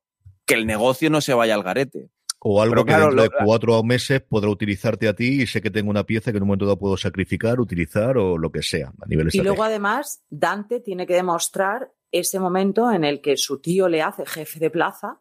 que 0.45 0.55
el 0.55 0.65
negocio 0.65 1.09
no 1.09 1.21
se 1.21 1.33
vaya 1.33 1.55
al 1.55 1.63
garete. 1.63 2.09
O 2.49 2.61
algo 2.61 2.85
que 2.85 2.95
dentro 2.95 3.21
de 3.21 3.29
cuatro 3.29 3.83
meses 3.83 4.21
podrá 4.21 4.49
utilizarte 4.49 5.09
a 5.09 5.13
ti 5.13 5.41
y 5.41 5.47
sé 5.47 5.61
que 5.61 5.69
tengo 5.69 5.89
una 5.89 6.05
pieza 6.05 6.31
que 6.31 6.37
en 6.37 6.43
un 6.43 6.47
momento 6.47 6.65
dado 6.65 6.79
puedo 6.79 6.95
sacrificar, 6.95 7.59
utilizar 7.59 8.17
o 8.17 8.37
lo 8.37 8.49
que 8.51 8.63
sea 8.63 8.93
a 9.01 9.05
nivel 9.05 9.27
Y 9.33 9.41
luego 9.41 9.63
además 9.63 10.23
Dante 10.29 10.79
tiene 10.79 11.05
que 11.05 11.13
demostrar 11.13 11.91
ese 12.09 12.39
momento 12.39 12.89
en 12.89 13.03
el 13.03 13.19
que 13.19 13.35
su 13.35 13.59
tío 13.59 13.89
le 13.89 14.01
hace 14.01 14.25
jefe 14.25 14.59
de 14.59 14.69
plaza. 14.69 15.19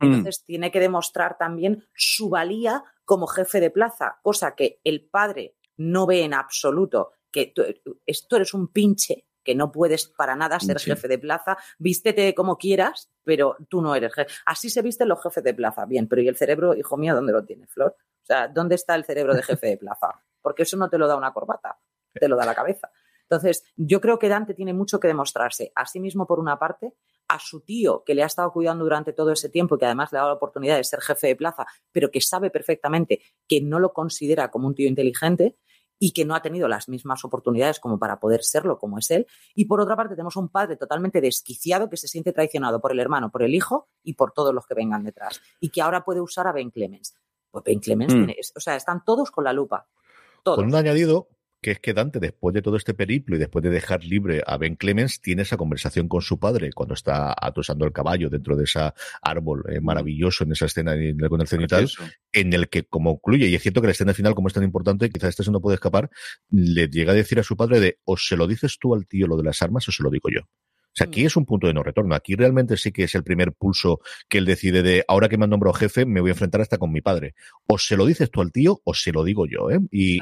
Entonces 0.00 0.44
tiene 0.44 0.70
que 0.70 0.78
demostrar 0.78 1.36
también 1.38 1.84
su 1.92 2.28
valía 2.28 2.84
como 3.04 3.26
jefe 3.26 3.58
de 3.60 3.70
plaza, 3.70 4.18
cosa 4.22 4.54
que 4.54 4.80
el 4.84 5.08
padre 5.10 5.56
no 5.76 6.06
ve 6.06 6.22
en 6.22 6.34
absoluto, 6.34 7.10
que 7.32 7.52
tú, 7.54 7.64
eres 8.36 8.54
un 8.54 8.68
pinche 8.68 9.27
que 9.48 9.54
no 9.54 9.72
puedes 9.72 10.08
para 10.08 10.36
nada 10.36 10.60
ser 10.60 10.78
jefe 10.78 11.08
de 11.08 11.18
plaza, 11.18 11.56
vístete 11.78 12.34
como 12.34 12.58
quieras, 12.58 13.10
pero 13.24 13.56
tú 13.70 13.80
no 13.80 13.94
eres 13.94 14.12
jefe. 14.12 14.30
Así 14.44 14.68
se 14.68 14.82
visten 14.82 15.08
los 15.08 15.22
jefes 15.22 15.42
de 15.42 15.54
plaza, 15.54 15.86
bien, 15.86 16.06
pero 16.06 16.20
¿y 16.20 16.28
el 16.28 16.36
cerebro, 16.36 16.74
hijo 16.74 16.98
mío, 16.98 17.14
dónde 17.14 17.32
lo 17.32 17.42
tiene, 17.46 17.66
Flor? 17.66 17.96
O 17.98 18.26
sea, 18.26 18.46
¿dónde 18.46 18.74
está 18.74 18.94
el 18.94 19.06
cerebro 19.06 19.34
de 19.34 19.42
jefe 19.42 19.68
de 19.68 19.78
plaza? 19.78 20.22
Porque 20.42 20.64
eso 20.64 20.76
no 20.76 20.90
te 20.90 20.98
lo 20.98 21.08
da 21.08 21.16
una 21.16 21.32
corbata, 21.32 21.78
te 22.12 22.28
lo 22.28 22.36
da 22.36 22.44
la 22.44 22.54
cabeza. 22.54 22.90
Entonces, 23.22 23.64
yo 23.74 24.02
creo 24.02 24.18
que 24.18 24.28
Dante 24.28 24.52
tiene 24.52 24.74
mucho 24.74 25.00
que 25.00 25.08
demostrarse 25.08 25.72
a 25.74 25.86
sí 25.86 25.98
mismo 25.98 26.26
por 26.26 26.40
una 26.40 26.58
parte, 26.58 26.92
a 27.26 27.38
su 27.38 27.62
tío 27.62 28.04
que 28.04 28.14
le 28.14 28.22
ha 28.22 28.26
estado 28.26 28.52
cuidando 28.52 28.84
durante 28.84 29.14
todo 29.14 29.32
ese 29.32 29.48
tiempo 29.48 29.76
y 29.76 29.78
que 29.78 29.86
además 29.86 30.12
le 30.12 30.18
ha 30.18 30.20
dado 30.20 30.32
la 30.32 30.36
oportunidad 30.36 30.76
de 30.76 30.84
ser 30.84 31.00
jefe 31.00 31.28
de 31.28 31.36
plaza, 31.36 31.66
pero 31.90 32.10
que 32.10 32.20
sabe 32.20 32.50
perfectamente 32.50 33.22
que 33.46 33.62
no 33.62 33.78
lo 33.78 33.94
considera 33.94 34.50
como 34.50 34.68
un 34.68 34.74
tío 34.74 34.88
inteligente, 34.88 35.56
y 35.98 36.12
que 36.12 36.24
no 36.24 36.34
ha 36.34 36.42
tenido 36.42 36.68
las 36.68 36.88
mismas 36.88 37.24
oportunidades 37.24 37.80
como 37.80 37.98
para 37.98 38.20
poder 38.20 38.42
serlo 38.42 38.78
como 38.78 38.98
es 38.98 39.10
él. 39.10 39.26
Y 39.54 39.64
por 39.64 39.80
otra 39.80 39.96
parte 39.96 40.14
tenemos 40.14 40.36
un 40.36 40.48
padre 40.48 40.76
totalmente 40.76 41.20
desquiciado 41.20 41.88
que 41.88 41.96
se 41.96 42.08
siente 42.08 42.32
traicionado 42.32 42.80
por 42.80 42.92
el 42.92 43.00
hermano, 43.00 43.30
por 43.30 43.42
el 43.42 43.54
hijo 43.54 43.88
y 44.02 44.14
por 44.14 44.32
todos 44.32 44.54
los 44.54 44.66
que 44.66 44.74
vengan 44.74 45.04
detrás. 45.04 45.40
Y 45.60 45.70
que 45.70 45.82
ahora 45.82 46.04
puede 46.04 46.20
usar 46.20 46.46
a 46.46 46.52
Ben 46.52 46.70
Clemens. 46.70 47.14
Pues 47.50 47.64
Ben 47.64 47.80
Clemens 47.80 48.14
mm. 48.14 48.16
tiene, 48.16 48.36
o 48.54 48.60
sea, 48.60 48.76
están 48.76 49.04
todos 49.04 49.30
con 49.30 49.44
la 49.44 49.52
lupa. 49.52 49.88
Todos. 50.42 50.58
Con 50.58 50.66
un 50.66 50.74
añadido 50.74 51.28
que 51.60 51.72
es 51.72 51.80
que 51.80 51.94
Dante, 51.94 52.20
después 52.20 52.54
de 52.54 52.62
todo 52.62 52.76
este 52.76 52.94
periplo 52.94 53.36
y 53.36 53.38
después 53.38 53.62
de 53.62 53.70
dejar 53.70 54.04
libre 54.04 54.42
a 54.46 54.56
Ben 54.56 54.76
Clemens, 54.76 55.20
tiene 55.20 55.42
esa 55.42 55.56
conversación 55.56 56.08
con 56.08 56.22
su 56.22 56.38
padre 56.38 56.72
cuando 56.72 56.94
está 56.94 57.34
atosando 57.36 57.84
el 57.84 57.92
caballo 57.92 58.30
dentro 58.30 58.56
de 58.56 58.64
ese 58.64 58.92
árbol 59.22 59.64
eh, 59.68 59.80
maravilloso 59.80 60.44
en 60.44 60.52
esa 60.52 60.66
escena 60.66 60.94
con 61.28 61.40
el 61.40 61.48
cenital, 61.48 61.88
en 62.32 62.52
el 62.52 62.68
que 62.68 62.84
como 62.84 63.18
concluye, 63.18 63.48
y 63.48 63.54
es 63.54 63.62
cierto 63.62 63.80
que 63.80 63.88
la 63.88 63.92
escena 63.92 64.14
final, 64.14 64.34
como 64.34 64.48
es 64.48 64.54
tan 64.54 64.64
importante, 64.64 65.10
quizás 65.10 65.30
este 65.38 65.50
no 65.50 65.60
puede 65.60 65.74
escapar, 65.74 66.10
le 66.50 66.88
llega 66.88 67.12
a 67.12 67.14
decir 67.14 67.38
a 67.40 67.42
su 67.42 67.56
padre 67.56 67.80
de, 67.80 67.98
o 68.04 68.16
se 68.16 68.36
lo 68.36 68.46
dices 68.46 68.78
tú 68.78 68.94
al 68.94 69.06
tío 69.06 69.26
lo 69.26 69.36
de 69.36 69.44
las 69.44 69.62
armas 69.62 69.88
o 69.88 69.92
se 69.92 70.02
lo 70.02 70.10
digo 70.10 70.28
yo. 70.30 70.42
O 70.42 70.96
sea, 70.98 71.06
aquí 71.06 71.22
mm. 71.22 71.26
es 71.26 71.36
un 71.36 71.46
punto 71.46 71.66
de 71.66 71.74
no 71.74 71.82
retorno. 71.82 72.14
Aquí 72.14 72.34
realmente 72.34 72.76
sí 72.76 72.90
que 72.90 73.04
es 73.04 73.14
el 73.14 73.22
primer 73.22 73.52
pulso 73.52 74.00
que 74.28 74.38
él 74.38 74.46
decide 74.46 74.82
de 74.82 75.04
ahora 75.06 75.28
que 75.28 75.38
me 75.38 75.44
han 75.44 75.50
nombrado 75.50 75.74
jefe, 75.74 76.06
me 76.06 76.20
voy 76.20 76.30
a 76.30 76.32
enfrentar 76.32 76.60
hasta 76.60 76.78
con 76.78 76.90
mi 76.90 77.00
padre. 77.00 77.34
O 77.66 77.78
se 77.78 77.96
lo 77.96 78.04
dices 78.04 78.30
tú 78.30 78.40
al 78.40 78.50
tío 78.50 78.80
o 78.84 78.94
se 78.94 79.12
lo 79.12 79.22
digo 79.22 79.46
yo, 79.46 79.70
¿eh? 79.70 79.78
Y, 79.92 80.18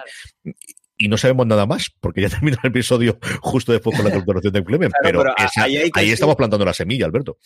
y 0.98 1.08
no 1.08 1.16
sabemos 1.16 1.46
nada 1.46 1.66
más, 1.66 1.90
porque 2.00 2.22
ya 2.22 2.28
terminó 2.30 2.56
el 2.62 2.68
episodio 2.68 3.18
justo 3.40 3.72
después 3.72 3.96
con 3.96 4.06
la 4.06 4.12
corporación 4.14 4.52
de 4.52 4.64
Clement. 4.64 4.92
pero, 5.02 5.24
ahí, 5.36 6.10
estamos 6.10 6.36
plantando 6.36 6.64
la 6.64 6.72
semilla, 6.72 7.06
Alberto. 7.06 7.38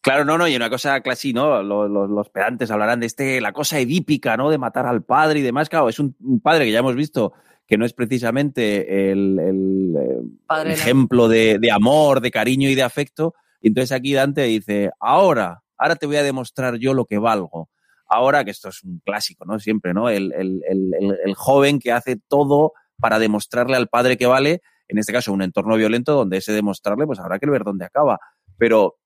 Claro, 0.00 0.26
no, 0.26 0.36
no, 0.36 0.46
y 0.46 0.54
una 0.54 0.68
cosa 0.68 1.00
casi, 1.00 1.32
¿no? 1.32 1.62
Los, 1.62 1.90
los, 2.10 2.28
pedantes 2.28 2.70
hablarán 2.70 3.00
de 3.00 3.06
este, 3.06 3.40
la 3.40 3.52
cosa 3.52 3.78
edípica, 3.78 4.36
¿no? 4.36 4.50
De 4.50 4.58
matar 4.58 4.86
al 4.86 5.02
padre 5.02 5.40
y 5.40 5.42
demás. 5.42 5.70
Claro, 5.70 5.88
es 5.88 5.98
un, 5.98 6.14
padre 6.42 6.66
que 6.66 6.72
ya 6.72 6.80
hemos 6.80 6.94
visto 6.94 7.32
que 7.66 7.78
no 7.78 7.86
es 7.86 7.94
precisamente 7.94 9.10
el, 9.10 9.38
el, 9.38 10.70
ejemplo 10.70 11.26
de, 11.26 11.58
de, 11.58 11.70
amor, 11.70 12.20
de 12.20 12.30
cariño 12.30 12.68
y 12.68 12.74
de 12.74 12.82
afecto. 12.82 13.34
Y 13.62 13.68
entonces 13.68 13.92
aquí 13.92 14.12
Dante 14.12 14.42
dice, 14.42 14.90
ahora, 15.00 15.62
ahora 15.78 15.96
te 15.96 16.04
voy 16.04 16.16
a 16.16 16.22
demostrar 16.22 16.76
yo 16.76 16.92
lo 16.92 17.06
que 17.06 17.16
valgo. 17.16 17.70
Ahora, 18.06 18.44
que 18.44 18.50
esto 18.50 18.68
es 18.68 18.84
un 18.84 19.00
clásico, 19.02 19.46
¿no? 19.46 19.58
Siempre, 19.58 19.94
¿no? 19.94 20.10
El, 20.10 20.34
el 20.34 21.34
joven 21.34 21.78
que 21.78 21.92
hace 21.92 22.16
todo 22.28 22.74
para 23.04 23.18
demostrarle 23.18 23.76
al 23.76 23.88
padre 23.88 24.16
que 24.16 24.24
vale, 24.24 24.62
en 24.88 24.96
este 24.96 25.12
caso 25.12 25.30
un 25.30 25.42
entorno 25.42 25.76
violento 25.76 26.14
donde 26.14 26.38
ese 26.38 26.54
demostrarle, 26.54 27.04
pues 27.04 27.18
habrá 27.18 27.38
que 27.38 27.44
ver 27.50 27.62
dónde 27.62 27.84
acaba. 27.84 28.18
Pero 28.56 28.96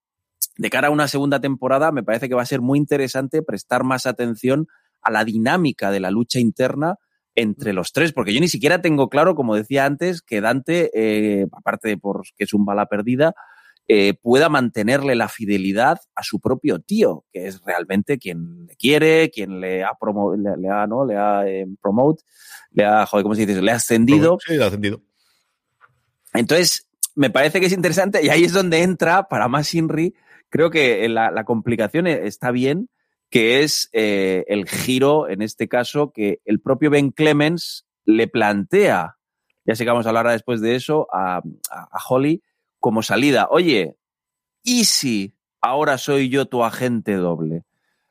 de 0.56 0.70
cara 0.70 0.86
a 0.86 0.90
una 0.92 1.08
segunda 1.08 1.40
temporada, 1.40 1.90
me 1.90 2.04
parece 2.04 2.28
que 2.28 2.36
va 2.36 2.42
a 2.42 2.46
ser 2.46 2.60
muy 2.60 2.78
interesante 2.78 3.42
prestar 3.42 3.82
más 3.82 4.06
atención 4.06 4.68
a 5.02 5.10
la 5.10 5.24
dinámica 5.24 5.90
de 5.90 5.98
la 5.98 6.12
lucha 6.12 6.38
interna 6.38 6.94
entre 7.34 7.72
los 7.72 7.90
tres, 7.90 8.12
porque 8.12 8.32
yo 8.32 8.38
ni 8.38 8.46
siquiera 8.46 8.80
tengo 8.80 9.08
claro, 9.08 9.34
como 9.34 9.56
decía 9.56 9.84
antes, 9.84 10.22
que 10.22 10.40
Dante, 10.40 10.92
eh, 10.94 11.48
aparte 11.50 11.88
de 11.88 11.98
por 11.98 12.22
que 12.36 12.44
es 12.44 12.54
un 12.54 12.64
bala 12.64 12.86
perdida, 12.86 13.34
eh, 13.90 14.12
pueda 14.20 14.50
mantenerle 14.50 15.14
la 15.14 15.28
fidelidad 15.28 15.98
a 16.14 16.22
su 16.22 16.40
propio 16.40 16.78
tío, 16.78 17.24
que 17.32 17.46
es 17.46 17.62
realmente 17.64 18.18
quien 18.18 18.66
le 18.66 18.76
quiere, 18.76 19.30
quien 19.30 19.60
le 19.60 19.82
ha, 19.82 19.92
promo 19.98 20.34
le, 20.36 20.68
ha, 20.68 20.86
¿no? 20.86 21.06
le 21.06 21.16
ha 21.16 21.48
eh, 21.48 21.66
promote, 21.80 22.22
le 22.72 22.84
ha, 22.84 23.06
joder, 23.06 23.22
¿cómo 23.22 23.34
se 23.34 23.46
dice? 23.46 23.62
Le 23.62 23.72
ha 23.72 23.76
ascendido. 23.76 24.36
Sí, 24.46 24.56
le 24.58 24.64
ha 24.64 24.66
ascendido. 24.66 25.00
Entonces, 26.34 26.86
me 27.14 27.30
parece 27.30 27.60
que 27.60 27.66
es 27.66 27.72
interesante 27.72 28.22
y 28.22 28.28
ahí 28.28 28.44
es 28.44 28.52
donde 28.52 28.82
entra, 28.82 29.26
para 29.26 29.48
más 29.48 29.74
Inri, 29.74 30.14
creo 30.50 30.70
que 30.70 31.08
la, 31.08 31.30
la 31.30 31.44
complicación 31.44 32.06
está 32.06 32.50
bien, 32.50 32.90
que 33.30 33.62
es 33.62 33.88
eh, 33.94 34.44
el 34.48 34.68
giro, 34.68 35.30
en 35.30 35.40
este 35.40 35.66
caso, 35.66 36.12
que 36.12 36.40
el 36.44 36.60
propio 36.60 36.90
Ben 36.90 37.10
Clemens 37.10 37.86
le 38.04 38.28
plantea, 38.28 39.16
ya 39.64 39.74
sé 39.74 39.84
que 39.84 39.90
vamos 39.90 40.04
a 40.04 40.10
hablar 40.10 40.28
después 40.28 40.60
de 40.60 40.74
eso, 40.74 41.08
a, 41.10 41.38
a, 41.38 41.42
a 41.70 41.98
Holly, 42.06 42.42
como 42.80 43.02
salida, 43.02 43.48
oye, 43.50 43.96
¿y 44.62 44.84
si 44.84 45.34
ahora 45.60 45.98
soy 45.98 46.28
yo 46.28 46.46
tu 46.46 46.64
agente 46.64 47.14
doble? 47.14 47.64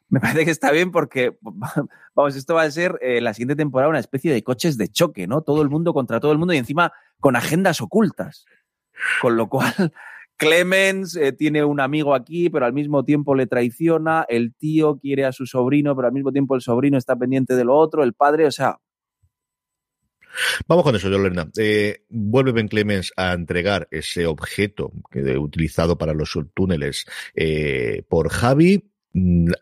Me 0.10 0.20
parece 0.20 0.46
que 0.46 0.52
está 0.52 0.72
bien 0.72 0.92
porque, 0.92 1.38
vamos, 2.16 2.36
esto 2.36 2.56
va 2.56 2.64
a 2.64 2.72
ser 2.72 2.98
eh, 3.02 3.22
la 3.22 3.34
siguiente 3.34 3.56
temporada 3.56 3.90
una 3.90 4.00
especie 4.00 4.32
de 4.32 4.44
coches 4.44 4.78
de 4.78 4.90
choque, 4.90 5.28
¿no? 5.28 5.42
Todo 5.42 5.62
el 5.62 5.70
mundo 5.70 5.94
contra 5.94 6.20
todo 6.20 6.32
el 6.32 6.38
mundo 6.38 6.54
y 6.54 6.58
encima 6.58 6.92
con 7.20 7.36
agendas 7.36 7.82
ocultas. 7.82 8.46
Con 9.22 9.38
lo 9.38 9.48
cual, 9.48 9.74
Clemens 10.38 11.16
eh, 11.16 11.34
tiene 11.34 11.64
un 11.64 11.80
amigo 11.80 12.14
aquí, 12.14 12.50
pero 12.50 12.66
al 12.66 12.74
mismo 12.74 13.04
tiempo 13.04 13.36
le 13.36 13.48
traiciona, 13.48 14.26
el 14.30 14.54
tío 14.54 14.98
quiere 15.00 15.26
a 15.26 15.32
su 15.32 15.46
sobrino, 15.46 15.96
pero 15.96 16.08
al 16.08 16.14
mismo 16.14 16.32
tiempo 16.32 16.56
el 16.56 16.62
sobrino 16.62 16.98
está 16.98 17.16
pendiente 17.16 17.56
de 17.56 17.64
lo 17.64 17.76
otro, 17.76 18.04
el 18.04 18.14
padre, 18.14 18.46
o 18.46 18.52
sea, 18.52 18.78
Vamos 20.68 20.84
con 20.84 20.96
eso, 20.96 21.10
Yolanda. 21.10 21.48
Eh, 21.58 22.04
vuelve 22.10 22.52
Ben 22.52 22.68
Clemens 22.68 23.12
a 23.16 23.34
entregar 23.34 23.88
ese 23.92 24.26
objeto 24.26 24.92
que, 25.12 25.38
utilizado 25.38 25.98
para 25.98 26.14
los 26.14 26.38
túneles 26.54 27.06
eh, 27.36 28.04
por 28.08 28.30
Javi 28.30 28.84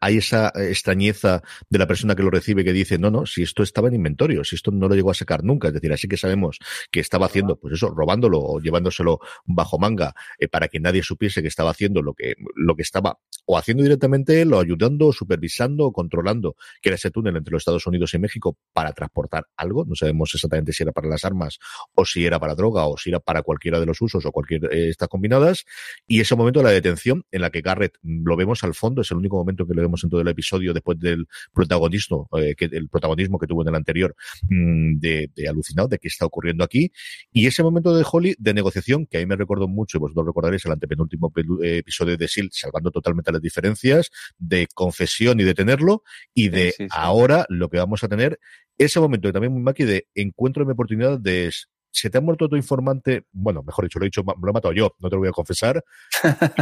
hay 0.01 0.17
esa 0.17 0.51
extrañeza 0.55 1.41
de 1.69 1.79
la 1.79 1.87
persona 1.87 2.15
que 2.15 2.23
lo 2.23 2.29
recibe 2.29 2.63
que 2.63 2.73
dice, 2.73 2.97
no, 2.97 3.09
no, 3.11 3.25
si 3.25 3.43
esto 3.43 3.63
estaba 3.63 3.87
en 3.87 3.95
inventario, 3.95 4.43
si 4.43 4.55
esto 4.55 4.71
no 4.71 4.87
lo 4.87 4.95
llegó 4.95 5.11
a 5.11 5.13
sacar 5.13 5.43
nunca, 5.43 5.69
es 5.69 5.73
decir, 5.73 5.91
así 5.93 6.07
que 6.07 6.17
sabemos 6.17 6.59
que 6.91 6.99
estaba 6.99 7.25
haciendo, 7.27 7.57
pues 7.57 7.75
eso, 7.75 7.89
robándolo 7.89 8.39
o 8.41 8.59
llevándoselo 8.59 9.19
bajo 9.45 9.79
manga 9.79 10.13
eh, 10.39 10.47
para 10.47 10.67
que 10.67 10.79
nadie 10.79 11.03
supiese 11.03 11.41
que 11.41 11.47
estaba 11.47 11.71
haciendo 11.71 12.01
lo 12.01 12.13
que, 12.13 12.35
lo 12.55 12.75
que 12.75 12.81
estaba 12.81 13.19
o 13.45 13.57
haciendo 13.57 13.83
directamente 13.83 14.41
él, 14.41 14.53
o 14.53 14.59
ayudando, 14.59 15.07
o 15.07 15.13
supervisando, 15.13 15.85
o 15.85 15.93
controlando, 15.93 16.55
que 16.81 16.89
era 16.89 16.95
ese 16.95 17.11
túnel 17.11 17.37
entre 17.37 17.51
los 17.51 17.61
Estados 17.61 17.85
Unidos 17.87 18.13
y 18.13 18.19
México 18.19 18.57
para 18.73 18.91
transportar 18.93 19.47
algo, 19.55 19.85
no 19.85 19.95
sabemos 19.95 20.33
exactamente 20.33 20.73
si 20.73 20.83
era 20.83 20.91
para 20.91 21.07
las 21.07 21.25
armas, 21.25 21.59
o 21.93 22.05
si 22.05 22.25
era 22.25 22.39
para 22.39 22.55
droga, 22.55 22.87
o 22.87 22.97
si 22.97 23.09
era 23.09 23.19
para 23.19 23.43
cualquiera 23.43 23.79
de 23.79 23.85
los 23.85 24.01
usos, 24.01 24.25
o 24.25 24.31
cualquier 24.31 24.61
de 24.61 24.67
eh, 24.67 24.89
estas 24.89 25.07
combinadas, 25.07 25.65
y 26.07 26.19
ese 26.21 26.35
momento 26.35 26.59
de 26.59 26.65
la 26.65 26.71
detención 26.71 27.23
en 27.31 27.41
la 27.41 27.49
que 27.49 27.61
Garrett 27.61 27.97
mm, 28.01 28.27
lo 28.27 28.35
vemos 28.35 28.63
al 28.63 28.73
fondo, 28.73 29.01
es 29.01 29.11
el 29.11 29.17
único 29.17 29.37
momento 29.45 29.67
que 29.67 29.73
lo 29.73 29.81
vemos 29.81 30.03
en 30.03 30.09
todo 30.09 30.21
el 30.21 30.27
episodio 30.27 30.73
después 30.73 30.99
del 30.99 31.27
protagonismo, 31.53 32.27
eh, 32.37 32.55
que, 32.55 32.65
el 32.65 32.89
protagonismo 32.89 33.37
que 33.39 33.47
tuvo 33.47 33.61
en 33.61 33.69
el 33.69 33.75
anterior, 33.75 34.15
mm, 34.49 34.97
de, 34.99 35.31
de, 35.35 35.47
alucinado 35.47 35.87
de 35.87 35.99
qué 35.99 36.07
está 36.07 36.25
ocurriendo 36.25 36.63
aquí. 36.63 36.91
Y 37.31 37.47
ese 37.47 37.63
momento 37.63 37.95
de 37.95 38.05
Holly 38.09 38.35
de 38.39 38.53
negociación, 38.53 39.05
que 39.05 39.17
a 39.17 39.19
mí 39.19 39.25
me 39.25 39.35
recordó 39.35 39.67
mucho, 39.67 39.97
y 39.97 39.99
vosotros 39.99 40.25
recordaréis 40.25 40.65
el 40.65 40.71
antepenúltimo 40.71 41.31
eh, 41.63 41.77
episodio 41.77 42.17
de 42.17 42.27
SIL, 42.27 42.49
salvando 42.51 42.91
totalmente 42.91 43.31
las 43.31 43.41
diferencias, 43.41 44.09
de 44.37 44.67
confesión 44.73 45.39
y 45.39 45.43
de 45.43 45.53
tenerlo, 45.53 46.03
y 46.33 46.49
de 46.49 46.73
ahora 46.89 47.45
lo 47.49 47.69
que 47.69 47.77
vamos 47.77 48.03
a 48.03 48.07
tener, 48.07 48.39
ese 48.77 48.99
momento 48.99 49.29
que 49.29 49.33
también 49.33 49.53
muy 49.53 49.61
maqui 49.61 49.83
de 49.85 50.07
encuentro 50.15 50.63
de 50.63 50.67
mi 50.67 50.73
oportunidad 50.73 51.19
de 51.19 51.51
se 51.91 52.09
te 52.09 52.17
ha 52.17 52.21
muerto 52.21 52.49
tu 52.49 52.57
informante, 52.57 53.23
bueno, 53.31 53.63
mejor 53.63 53.85
dicho, 53.85 53.99
lo 53.99 54.05
he 54.05 54.07
dicho, 54.07 54.21
lo 54.21 54.49
he 54.49 54.53
matado 54.53 54.73
yo, 54.73 54.95
no 54.99 55.09
te 55.09 55.15
lo 55.15 55.21
voy 55.21 55.29
a 55.29 55.31
confesar, 55.31 55.81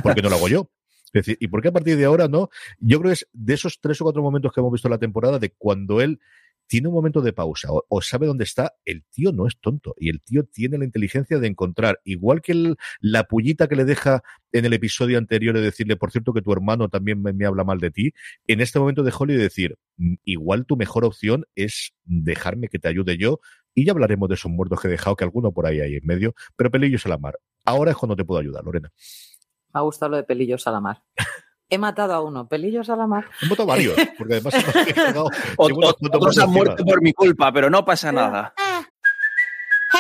¿por 0.03 0.13
qué 0.13 0.21
no 0.21 0.29
lo 0.29 0.35
hago 0.35 0.47
yo? 0.47 0.69
Es 1.13 1.25
decir, 1.25 1.37
¿y 1.39 1.47
por 1.47 1.61
qué 1.61 1.67
a 1.69 1.71
partir 1.71 1.95
de 1.95 2.05
ahora 2.05 2.27
no? 2.27 2.49
Yo 2.79 2.99
creo 2.99 3.09
que 3.09 3.13
es 3.13 3.29
de 3.31 3.53
esos 3.53 3.79
tres 3.79 4.01
o 4.01 4.03
cuatro 4.03 4.21
momentos 4.21 4.51
que 4.51 4.59
hemos 4.59 4.71
visto 4.71 4.87
en 4.87 4.93
la 4.93 4.99
temporada 4.99 5.39
de 5.39 5.51
cuando 5.51 6.01
él 6.01 6.19
tiene 6.67 6.87
un 6.87 6.93
momento 6.93 7.21
de 7.21 7.33
pausa 7.33 7.69
o, 7.71 8.01
sabe 8.01 8.25
dónde 8.25 8.45
está, 8.45 8.73
el 8.85 9.03
tío 9.03 9.31
no 9.31 9.47
es 9.47 9.57
tonto 9.59 9.93
y 9.97 10.09
el 10.09 10.21
tío 10.21 10.43
tiene 10.45 10.77
la 10.77 10.85
inteligencia 10.85 11.39
de 11.39 11.47
encontrar, 11.47 11.99
igual 12.03 12.41
que 12.41 12.75
la 12.99 13.25
pullita 13.25 13.67
que 13.67 13.75
le 13.75 13.85
deja 13.85 14.23
en 14.51 14.65
el 14.65 14.73
episodio 14.73 15.17
anterior 15.17 15.55
de 15.55 15.61
decirle, 15.61 15.95
por 15.95 16.11
cierto, 16.11 16.33
que 16.33 16.41
tu 16.41 16.51
hermano 16.51 16.89
también 16.89 17.21
me, 17.21 17.45
habla 17.45 17.63
mal 17.63 17.79
de 17.79 17.91
ti, 17.91 18.13
en 18.47 18.61
este 18.61 18.79
momento 18.79 19.03
de 19.03 19.13
Holly 19.17 19.35
decir, 19.35 19.77
mm, 19.97 20.15
igual 20.23 20.65
tu 20.65 20.77
mejor 20.77 21.05
opción 21.05 21.45
es 21.55 21.93
dejarme 22.05 22.69
que 22.69 22.79
te 22.79 22.87
ayude 22.87 23.17
yo 23.17 23.39
y 23.75 23.85
ya 23.85 23.91
hablaremos 23.91 24.29
de 24.29 24.35
esos 24.35 24.51
muertos 24.51 24.81
que 24.81 24.87
he 24.87 24.91
dejado, 24.91 25.15
que 25.15 25.23
alguno 25.23 25.51
por 25.51 25.65
ahí 25.65 25.79
hay 25.79 25.95
en 25.95 26.05
medio, 26.05 26.33
pero 26.55 26.71
pelillos 26.71 27.05
a 27.05 27.09
la 27.09 27.17
mar. 27.17 27.39
Ahora 27.65 27.91
es 27.91 27.97
cuando 27.97 28.15
te 28.15 28.25
puedo 28.25 28.39
ayudar, 28.39 28.63
Lorena. 28.63 28.91
Me 29.73 29.79
ha 29.79 29.81
gustado 29.81 30.11
lo 30.11 30.17
de 30.17 30.23
pelillos 30.23 30.67
a 30.67 30.71
la 30.71 30.79
mar. 30.79 31.01
He 31.69 31.77
matado 31.79 32.13
a 32.13 32.21
uno, 32.21 32.47
pelillos 32.47 32.87
a 32.89 32.95
la 32.95 33.07
mar. 33.07 33.25
He 33.41 33.47
matado 33.47 33.63
a 33.63 33.73
varios, 33.73 33.95
porque 34.17 34.33
además 34.35 34.53
Otros 35.57 36.37
han 36.37 36.51
muerto 36.51 36.85
por 36.85 37.01
mi 37.01 37.13
culpa, 37.13 37.51
pero 37.51 37.69
no 37.69 37.83
pasa 37.83 38.11
nada. 38.11 38.53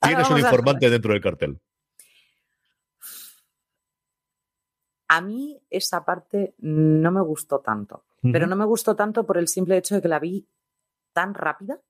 Tienes 0.00 0.30
un 0.30 0.38
informante 0.38 0.90
dentro 0.90 1.12
del 1.12 1.22
cartel. 1.22 1.60
A 5.08 5.20
mí 5.20 5.60
esa 5.70 6.04
parte 6.04 6.54
no 6.58 7.10
me 7.10 7.20
gustó 7.20 7.60
tanto, 7.60 8.04
pero 8.22 8.46
no 8.46 8.54
me 8.54 8.64
gustó 8.64 8.94
tanto 8.94 9.26
por 9.26 9.38
el 9.38 9.48
simple 9.48 9.76
hecho 9.76 9.96
de 9.96 10.02
que 10.02 10.08
la 10.08 10.20
vi 10.20 10.46
tan 11.12 11.34
rápida, 11.34 11.80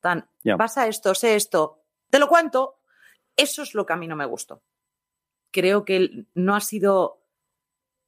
tan 0.00 0.28
pasa 0.58 0.88
esto, 0.88 1.14
sé 1.14 1.36
esto, 1.36 1.84
te 2.10 2.18
lo 2.18 2.28
cuento. 2.28 2.80
Eso 3.36 3.62
es 3.62 3.74
lo 3.74 3.84
que 3.84 3.92
a 3.92 3.96
mí 3.96 4.06
no 4.06 4.16
me 4.16 4.26
gustó. 4.26 4.62
Creo 5.50 5.84
que 5.84 6.26
no 6.34 6.54
ha 6.54 6.60
sido 6.60 7.24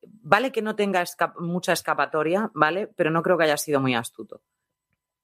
vale 0.02 0.52
que 0.52 0.62
no 0.62 0.76
tenga 0.76 1.04
mucha 1.38 1.72
escapatoria, 1.72 2.50
¿vale? 2.54 2.88
Pero 2.88 3.10
no 3.10 3.22
creo 3.22 3.38
que 3.38 3.44
haya 3.44 3.56
sido 3.56 3.80
muy 3.80 3.94
astuto. 3.94 4.42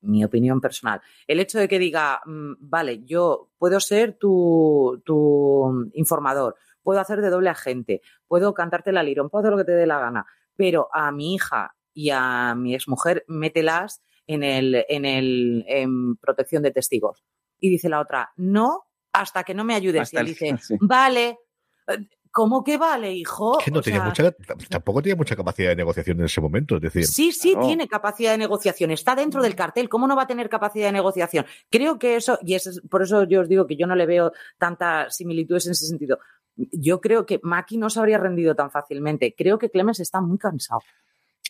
Mi 0.03 0.25
opinión 0.25 0.61
personal. 0.61 1.01
El 1.27 1.41
hecho 1.41 1.59
de 1.59 1.69
que 1.69 1.79
diga, 1.79 2.21
mm, 2.27 2.55
vale, 2.59 3.03
yo 3.05 3.51
puedo 3.59 3.81
ser 3.81 4.15
tu, 4.15 5.01
tu, 5.05 5.91
informador, 5.95 6.57
puedo 6.83 7.01
hacer 7.01 7.21
de 7.21 7.31
doble 7.31 7.51
agente, 7.51 8.03
puedo 8.27 8.53
cantarte 8.55 8.93
la 8.93 9.03
lirón, 9.03 9.31
puedo 9.31 9.43
hacer 9.43 9.53
lo 9.53 9.59
que 9.59 9.65
te 9.65 9.73
dé 9.73 9.87
la 9.87 10.01
gana, 10.01 10.27
pero 10.57 10.89
a 10.93 11.13
mi 11.13 11.35
hija 11.35 11.75
y 11.95 12.11
a 12.11 12.55
mi 12.55 12.75
exmujer, 12.75 13.25
mételas 13.29 14.03
en 14.27 14.43
el, 14.43 14.85
en 14.89 15.05
el 15.05 15.65
en 15.67 16.17
protección 16.17 16.63
de 16.63 16.71
testigos. 16.71 17.25
Y 17.59 17.71
dice 17.71 17.89
la 17.89 18.01
otra, 18.01 18.33
no, 18.37 18.85
hasta 19.13 19.45
que 19.45 19.55
no 19.55 19.65
me 19.65 19.75
ayudes. 19.75 20.13
y 20.13 20.17
él 20.17 20.27
dice, 20.27 20.57
vale, 20.81 21.39
¿Cómo 22.33 22.65
que 22.65 22.79
vale, 22.79 23.13
hijo? 23.13 23.59
que 23.63 23.71
no 23.71 23.83
tenía 23.83 24.03
mucha, 24.03 24.35
tampoco 24.71 25.03
tenía 25.03 25.17
mucha 25.17 25.37
capacidad 25.37 25.69
de 25.69 25.77
negociación 25.77 26.19
en 26.19 26.25
ese 26.25 26.41
momento. 26.41 26.77
Es 26.77 26.83
decir, 26.83 27.07
sí, 27.07 27.31
sí, 27.31 27.55
tiene 27.61 27.87
capacidad 27.87 28.33
de 28.33 28.39
negociación. 28.39 28.91
Está 28.91 29.15
dentro 29.15 29.43
del 29.43 29.55
cartel. 29.55 29.91
¿Cómo 29.91 30.07
no 30.07 30.17
va 30.17 30.23
a 30.23 30.27
tener 30.27 30.49
capacidad 30.49 30.87
de 30.87 30.93
negociación? 30.93 31.45
Creo 31.71 31.99
que 31.99 32.17
eso, 32.17 32.39
y 32.43 32.55
es 32.55 32.81
por 32.89 33.03
eso 33.03 33.25
yo 33.25 33.43
os 33.43 33.49
digo 33.51 33.67
que 33.67 33.77
yo 33.77 33.87
no 33.87 33.95
le 33.95 34.07
veo 34.07 34.33
tantas 34.57 35.15
similitudes 35.15 35.67
en 35.67 35.73
ese 35.73 35.87
sentido. 35.87 36.21
Yo 36.57 37.03
creo 37.03 37.27
que 37.27 37.39
Maki 37.43 37.77
no 37.77 37.91
se 37.91 38.01
habría 38.01 38.17
rendido 38.17 38.55
tan 38.55 38.71
fácilmente. 38.71 39.35
Creo 39.37 39.59
que 39.59 39.69
Clemens 39.69 40.01
está 40.01 40.23
muy 40.23 40.39
cansado. 40.39 40.81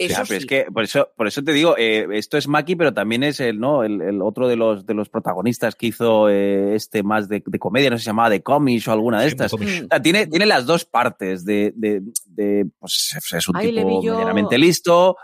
Eso 0.04 0.34
es 0.34 0.46
que 0.46 0.66
por 0.72 0.84
eso, 0.84 1.10
por 1.16 1.26
eso 1.26 1.42
te 1.42 1.52
digo, 1.52 1.76
eh, 1.78 2.06
esto 2.12 2.36
es 2.36 2.48
Maki, 2.48 2.76
pero 2.76 2.92
también 2.92 3.22
es 3.22 3.40
el, 3.40 3.58
¿no? 3.58 3.84
El, 3.84 4.20
otro 4.22 4.48
de 4.48 4.56
los, 4.56 4.86
de 4.86 4.94
los 4.94 5.08
protagonistas 5.08 5.74
que 5.74 5.86
hizo 5.86 6.28
eh, 6.28 6.74
este 6.74 7.02
más 7.02 7.28
de, 7.28 7.42
comedia, 7.42 7.90
no 7.90 7.96
sé 7.96 8.00
si 8.00 8.04
se 8.04 8.10
llamaba 8.10 8.30
de 8.30 8.42
cómics 8.42 8.88
o 8.88 8.92
alguna 8.92 9.20
de 9.20 9.28
estas. 9.28 9.52
tiene, 10.02 10.26
tiene 10.26 10.46
las 10.46 10.66
dos 10.66 10.84
partes 10.84 11.44
de, 11.44 11.72
de, 11.76 12.66
pues 12.78 13.16
es 13.32 13.48
un 13.48 13.58
tipo 13.60 13.86
medianamente 13.86 14.58
listo, 14.58 15.16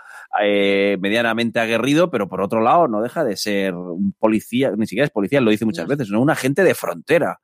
eh, 0.43 0.97
medianamente 1.01 1.59
aguerrido, 1.59 2.11
pero 2.11 2.29
por 2.29 2.41
otro 2.41 2.61
lado 2.61 2.87
no 2.87 3.01
deja 3.01 3.25
de 3.25 3.37
ser 3.37 3.75
un 3.75 4.13
policía, 4.13 4.73
ni 4.77 4.87
siquiera 4.87 5.07
es 5.07 5.11
policía, 5.11 5.41
lo 5.41 5.51
dice 5.51 5.65
muchas 5.65 5.87
veces, 5.87 6.11
¿no? 6.11 6.21
Un 6.21 6.31
agente 6.31 6.63
de 6.65 6.75
frontera. 6.75 7.41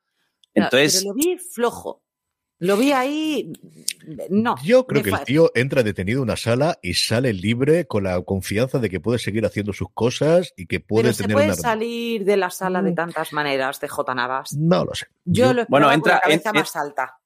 Entonces, 0.53 1.03
pero 1.03 1.15
lo 1.15 1.15
vi 1.15 1.39
flojo. 1.39 2.04
Lo 2.65 2.79
vi 2.79 2.93
ahí, 2.93 3.53
no. 4.31 4.55
Yo 4.65 4.87
creo 4.87 5.03
que 5.03 5.11
el 5.11 5.25
tío 5.25 5.51
entra 5.55 5.83
detenido 5.83 6.21
en 6.21 6.23
una 6.25 6.37
sala 6.37 6.79
y 6.81 6.95
sale 6.95 7.35
libre 7.35 7.87
con 7.87 8.05
la 8.05 8.21
confianza 8.23 8.79
de 8.79 8.89
que 8.89 9.01
puede 9.01 9.19
seguir 9.19 9.45
haciendo 9.45 9.75
sus 9.75 9.89
cosas 9.93 10.55
y 10.57 10.65
que 10.67 10.81
puede 10.81 11.05
Pero 11.05 11.17
tener 11.17 11.29
se 11.29 11.35
puede 11.35 11.55
salir 11.55 12.25
de 12.25 12.39
la 12.39 12.49
sala 12.49 12.81
de 12.81 12.93
mm. 12.93 12.95
tantas 12.95 13.35
maneras 13.35 13.81
de 13.81 13.89
J. 13.89 14.15
Navas. 14.15 14.57
No 14.57 14.83
lo 14.85 14.95
sé. 14.95 15.09
Yo, 15.27 15.53
lo 15.53 15.67
bueno, 15.69 15.93
entra, 15.93 16.21
con 16.23 16.31
la 16.31 16.39
cabeza 16.39 16.53
más 16.55 16.77
alta. 16.77 17.19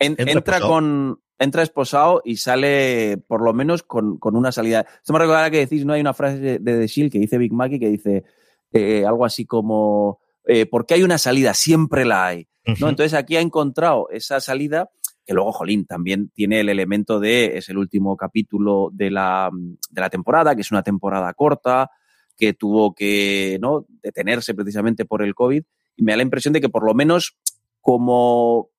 entra, 0.00 0.60
con 0.60 1.20
entra 1.38 1.62
esposado 1.62 2.22
y 2.24 2.36
sale 2.38 3.18
por 3.28 3.42
lo 3.42 3.52
menos 3.52 3.84
con, 3.84 4.18
una 4.20 4.50
salida. 4.50 4.84
Esto 4.98 5.12
me 5.12 5.20
recuerda 5.20 5.48
que 5.48 5.58
decís, 5.58 5.84
no 5.84 5.92
hay 5.92 6.00
una 6.00 6.14
frase 6.14 6.58
de 6.58 6.58
The 6.58 6.86
Shield 6.88 7.12
que 7.12 7.20
dice 7.20 7.38
Big 7.38 7.52
Mackie 7.52 7.78
que 7.78 7.88
dice 7.88 8.24
eh, 8.72 9.04
algo 9.06 9.24
así 9.24 9.46
como 9.46 10.18
eh, 10.44 10.66
porque 10.66 10.94
hay 10.94 11.04
una 11.04 11.18
salida, 11.18 11.54
siempre 11.54 12.04
la 12.04 12.26
hay. 12.26 12.48
¿No? 12.80 12.88
Entonces 12.88 13.14
aquí 13.14 13.36
ha 13.36 13.40
encontrado 13.40 14.08
esa 14.10 14.40
salida 14.40 14.90
que 15.26 15.34
luego, 15.34 15.52
Jolín, 15.52 15.86
también 15.86 16.30
tiene 16.30 16.60
el 16.60 16.68
elemento 16.68 17.18
de, 17.18 17.58
es 17.58 17.68
el 17.68 17.78
último 17.78 18.16
capítulo 18.16 18.90
de 18.92 19.10
la, 19.10 19.50
de 19.90 20.00
la 20.00 20.08
temporada, 20.08 20.54
que 20.54 20.60
es 20.60 20.70
una 20.70 20.84
temporada 20.84 21.34
corta, 21.34 21.90
que 22.36 22.52
tuvo 22.52 22.94
que 22.94 23.58
¿no? 23.60 23.86
detenerse 24.02 24.54
precisamente 24.54 25.04
por 25.04 25.22
el 25.22 25.34
COVID, 25.34 25.64
y 25.96 26.02
me 26.04 26.12
da 26.12 26.18
la 26.18 26.22
impresión 26.22 26.54
de 26.54 26.60
que 26.60 26.68
por 26.68 26.84
lo 26.84 26.94
menos 26.94 27.36
como 27.80 28.70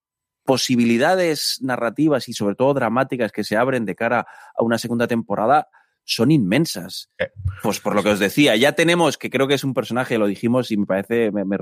posibilidades 0.45 1.57
narrativas 1.61 2.29
y 2.29 2.33
sobre 2.33 2.55
todo 2.55 2.73
dramáticas 2.73 3.33
que 3.33 3.43
se 3.43 3.57
abren 3.57 3.83
de 3.83 3.95
cara 3.95 4.25
a 4.55 4.63
una 4.63 4.77
segunda 4.77 5.05
temporada, 5.05 5.67
son 6.07 6.31
inmensas. 6.31 7.09
Eh, 7.19 7.29
pues 7.61 7.79
por 7.81 7.93
lo 7.93 8.01
que 8.01 8.09
os 8.09 8.19
decía, 8.19 8.55
ya 8.55 8.71
tenemos, 8.71 9.17
que 9.17 9.29
creo 9.29 9.47
que 9.47 9.55
es 9.55 9.63
un 9.63 9.73
personaje, 9.73 10.17
lo 10.17 10.25
dijimos 10.25 10.71
y 10.71 10.77
me 10.77 10.85
parece, 10.85 11.31
me, 11.31 11.43
me, 11.43 11.57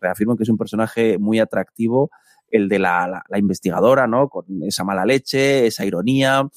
reafirmo 0.00 0.36
que 0.36 0.42
es 0.42 0.48
un 0.48 0.56
personaje 0.56 1.18
muy 1.18 1.38
atractivo, 1.38 2.10
el 2.50 2.68
de 2.68 2.78
la, 2.78 3.24
la, 3.28 3.38
investigadora, 3.38 4.06
¿no? 4.06 4.28
Con 4.28 4.62
esa 4.62 4.84
mala 4.84 5.04
leche, 5.04 5.66
esa 5.66 5.84
ironía, 5.84 6.48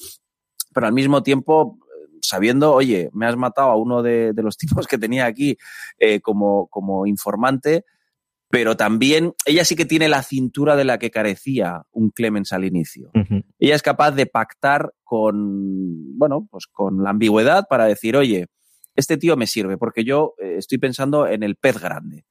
pero 0.72 0.86
al 0.86 0.94
mismo 0.94 1.22
tiempo 1.22 1.78
sabiendo, 2.22 2.72
oye, 2.72 3.10
me 3.12 3.26
has 3.26 3.36
matado 3.36 3.70
a 3.70 3.76
uno 3.76 4.02
de, 4.02 4.32
de 4.32 4.42
los 4.42 4.56
tipos 4.56 4.86
que 4.86 4.98
tenía 4.98 5.26
aquí 5.26 5.58
eh, 5.98 6.20
como, 6.20 6.66
como 6.68 7.06
informante, 7.06 7.84
pero 8.50 8.76
también 8.76 9.34
ella 9.44 9.64
sí 9.64 9.76
que 9.76 9.84
tiene 9.84 10.08
la 10.08 10.22
cintura 10.22 10.74
de 10.74 10.84
la 10.84 10.98
que 10.98 11.10
carecía 11.10 11.82
un 11.92 12.10
Clemens 12.10 12.52
al 12.52 12.64
inicio. 12.64 13.10
Ella 13.58 13.74
es 13.74 13.82
capaz 13.82 14.12
de 14.12 14.26
pactar 14.26 14.94
con, 15.04 16.16
bueno, 16.18 16.48
pues 16.50 16.66
con 16.66 17.02
la 17.04 17.10
ambigüedad 17.10 17.66
para 17.68 17.84
decir, 17.84 18.16
oye, 18.16 18.46
este 18.96 19.18
tío 19.18 19.36
me 19.36 19.46
sirve 19.46 19.76
porque 19.76 20.02
yo 20.02 20.34
eh, 20.38 20.56
estoy 20.56 20.78
pensando 20.78 21.26
en 21.26 21.42
el 21.42 21.56
pez 21.56 21.78
grande. 21.78 22.24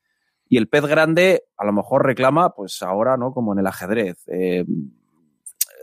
Y 0.50 0.58
el 0.58 0.68
pez 0.68 0.86
grande 0.86 1.44
a 1.58 1.66
lo 1.66 1.74
mejor 1.74 2.06
reclama, 2.06 2.56
pues 2.56 2.82
ahora, 2.82 3.16
¿no? 3.18 3.32
Como 3.32 3.54
en 3.54 3.60
el 3.60 3.68
ajedrez, 3.68 4.24
eh, 4.28 4.66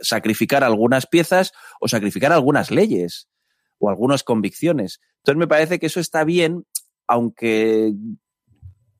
sacrificar 0.01 0.63
algunas 0.63 1.07
piezas 1.07 1.53
o 1.79 1.87
sacrificar 1.87 2.33
algunas 2.33 2.71
leyes 2.71 3.29
o 3.79 3.89
algunas 3.89 4.23
convicciones. 4.23 4.99
Entonces 5.17 5.39
me 5.39 5.47
parece 5.47 5.79
que 5.79 5.85
eso 5.85 5.99
está 5.99 6.23
bien, 6.23 6.65
aunque 7.07 7.93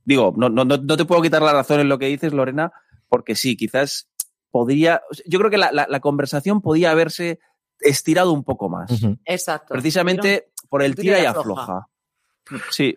digo, 0.06 0.34
no, 0.38 0.50
no, 0.50 0.64
no 0.64 0.98
te 0.98 1.06
puedo 1.06 1.22
quitar 1.22 1.42
la 1.42 1.54
razón 1.54 1.80
en 1.82 1.90
lo 1.90 2.00
que 2.00 2.06
dices, 2.08 2.34
Lorena, 2.34 2.72
porque 3.10 3.36
sí, 3.36 3.58
quizás 3.58 4.08
podría, 4.52 5.02
yo 5.26 5.40
creo 5.40 5.52
que 5.52 5.58
la, 5.58 5.72
la, 5.72 6.00
conversación 6.00 6.62
podía 6.62 6.92
haberse 6.92 7.40
estirado 7.80 8.32
un 8.32 8.44
poco 8.44 8.70
más. 8.70 8.90
Exacto. 9.26 9.74
Precisamente 9.74 10.50
por 10.70 10.82
el 10.82 10.96
tira 10.96 11.22
y 11.22 11.26
afloja. 11.26 11.88
Sí. 12.72 12.96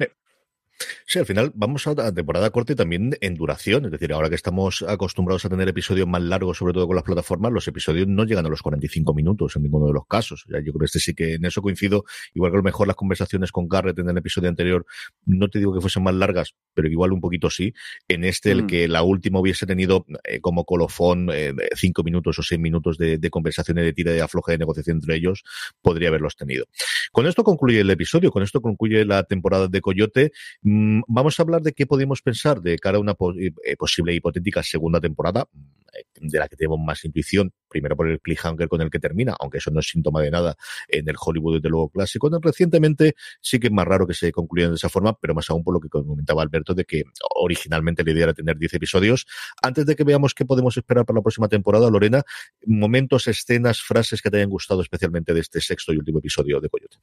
Sí, 1.07 1.19
al 1.19 1.27
final 1.27 1.53
vamos 1.55 1.87
a 1.87 2.13
temporada 2.13 2.51
corta 2.51 2.73
y 2.73 2.77
también 2.77 3.17
en 3.21 3.35
duración. 3.35 3.85
Es 3.87 3.91
decir, 3.91 4.13
ahora 4.13 4.29
que 4.29 4.35
estamos 4.35 4.85
acostumbrados 4.87 5.45
a 5.45 5.49
tener 5.49 5.69
episodios 5.69 6.07
más 6.07 6.23
largos, 6.23 6.59
sobre 6.59 6.73
todo 6.73 6.87
con 6.87 6.97
las 6.97 7.05
plataformas, 7.05 7.53
los 7.53 7.67
episodios 7.67 8.07
no 8.07 8.25
llegan 8.25 8.47
a 8.47 8.49
los 8.49 8.63
45 8.63 9.15
minutos 9.15 9.57
en 9.57 9.63
ninguno 9.63 9.87
de 9.87 9.93
los 9.93 10.07
casos. 10.07 10.45
yo 10.47 10.61
creo 10.61 10.79
que 10.79 10.85
este 10.85 11.01
sí 11.01 11.15
que 11.15 11.35
en 11.35 11.45
eso 11.45 11.63
coincido. 11.63 12.05
Igual 12.35 12.53
que 12.53 12.57
a 12.57 12.59
lo 12.59 12.63
mejor 12.63 12.87
las 12.87 12.97
conversaciones 12.97 13.51
con 13.53 13.69
Garrett 13.69 13.99
en 13.99 14.09
el 14.09 14.19
episodio 14.19 14.49
anterior, 14.49 14.87
no 15.25 15.49
te 15.49 15.59
digo 15.59 15.75
que 15.75 15.81
fuesen 15.81 16.03
más 16.03 16.15
largas, 16.15 16.55
pero 16.75 16.89
igual 16.89 17.13
un 17.13 17.21
poquito 17.21 17.51
sí. 17.51 17.75
En 18.07 18.25
este, 18.25 18.53
el 18.53 18.65
mm. 18.65 18.67
que 18.67 18.89
la 18.89 19.03
última 19.03 19.41
hubiese 19.41 19.67
tenido 19.67 20.07
eh, 20.25 20.41
como 20.41 20.65
colofón 20.65 21.31
eh, 21.33 21.55
cinco 21.75 22.03
minutos 22.03 22.39
o 22.39 22.43
seis 22.43 22.61
minutos 22.61 22.99
de, 22.99 23.19
de 23.19 23.31
conversaciones 23.31 23.85
de 23.85 23.93
tira 23.93 24.13
de 24.13 24.23
afloje 24.23 24.53
de 24.53 24.59
negociación 24.59 24.99
entre 24.99 25.17
ellos, 25.17 25.43
podría 25.83 26.09
haberlos 26.09 26.37
tenido. 26.37 26.67
Con 27.13 27.27
esto 27.27 27.43
concluye 27.43 27.81
el 27.81 27.91
episodio, 27.91 28.31
con 28.31 28.43
esto 28.43 28.61
concluye 28.61 29.05
la 29.05 29.25
temporada 29.25 29.69
de 29.69 29.81
Coyote 29.81 30.33
Vamos 30.71 31.39
a 31.39 31.43
hablar 31.43 31.63
de 31.63 31.73
qué 31.73 31.87
podemos 31.87 32.21
pensar 32.21 32.61
de 32.61 32.79
cara 32.79 32.99
a 32.99 33.01
una 33.01 33.15
po- 33.15 33.33
eh, 33.35 33.77
posible 33.79 34.13
hipotética 34.15 34.63
segunda 34.63 35.01
temporada, 35.01 35.49
eh, 35.95 36.05
de 36.21 36.39
la 36.39 36.47
que 36.49 36.57
tenemos 36.57 36.79
más 36.85 37.05
intuición, 37.05 37.53
primero 37.69 37.97
por 37.97 38.09
el 38.09 38.21
cliffhanger 38.21 38.69
con 38.69 38.81
el 38.83 38.91
que 38.91 38.99
termina, 38.99 39.35
aunque 39.41 39.59
eso 39.59 39.71
no 39.71 39.81
es 39.81 39.89
síntoma 39.89 40.21
de 40.21 40.31
nada 40.31 40.57
en 40.89 41.09
el 41.09 41.17
Hollywood 41.19 41.57
desde 41.57 41.71
luego 41.71 41.89
clásico. 41.89 42.29
Recientemente 42.43 43.15
sí 43.41 43.59
que 43.59 43.69
es 43.69 43.73
más 43.73 43.87
raro 43.87 44.07
que 44.07 44.13
se 44.15 44.31
concluyan 44.31 44.71
de 44.71 44.77
esa 44.77 44.89
forma, 44.91 45.15
pero 45.19 45.35
más 45.35 45.49
aún 45.49 45.63
por 45.65 45.73
lo 45.73 45.81
que 45.81 45.89
comentaba 45.89 46.43
Alberto 46.43 46.75
de 46.75 46.85
que 46.85 47.05
originalmente 47.37 48.05
la 48.05 48.11
idea 48.11 48.25
era 48.25 48.35
tener 48.35 48.59
10 48.59 48.75
episodios. 48.75 49.27
Antes 49.63 49.87
de 49.87 49.97
que 49.97 50.05
veamos 50.05 50.35
qué 50.35 50.45
podemos 50.45 50.77
esperar 50.77 51.07
para 51.07 51.19
la 51.19 51.23
próxima 51.23 51.49
temporada, 51.49 51.89
Lorena, 51.91 52.23
momentos, 52.67 53.27
escenas, 53.27 53.81
frases 53.81 54.21
que 54.21 54.31
te 54.31 54.37
hayan 54.39 54.51
gustado 54.51 54.83
especialmente 54.83 55.33
de 55.33 55.41
este 55.41 55.61
sexto 55.61 55.95
y 55.95 55.97
último 55.99 56.19
episodio 56.19 56.61
de 56.61 56.69
Coyote. 56.69 56.99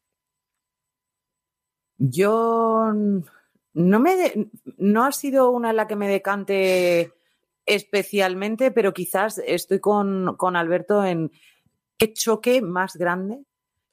Yo 1.97 2.93
no 3.75 3.99
me 3.99 4.49
no 4.77 5.03
ha 5.03 5.11
sido 5.11 5.51
una 5.51 5.69
en 5.69 5.75
la 5.75 5.87
que 5.87 5.97
me 5.97 6.07
decante 6.07 7.11
especialmente, 7.65 8.71
pero 8.71 8.93
quizás 8.93 9.41
estoy 9.45 9.79
con, 9.79 10.35
con 10.37 10.55
Alberto 10.55 11.03
en 11.03 11.31
qué 11.97 12.13
choque 12.13 12.61
más 12.61 12.95
grande 12.95 13.43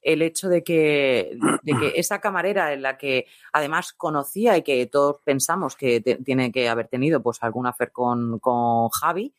el 0.01 0.23
hecho 0.23 0.49
de 0.49 0.62
que, 0.62 1.37
de 1.62 1.73
que 1.79 1.92
esa 1.97 2.21
camarera 2.21 2.73
en 2.73 2.83
la 2.83 2.97
que 2.97 3.27
además 3.53 3.92
conocía 3.92 4.57
y 4.57 4.62
que 4.62 4.87
todos 4.87 5.21
pensamos 5.25 5.77
que 5.77 6.01
tiene 6.01 6.53
que 6.53 6.68
haber 6.68 6.88
tenido 6.88 7.23
pues 7.23 7.42
algún 7.42 7.66
afer 7.66 7.92
con, 7.92 8.38
con 8.38 8.88
Javi, 8.88 9.33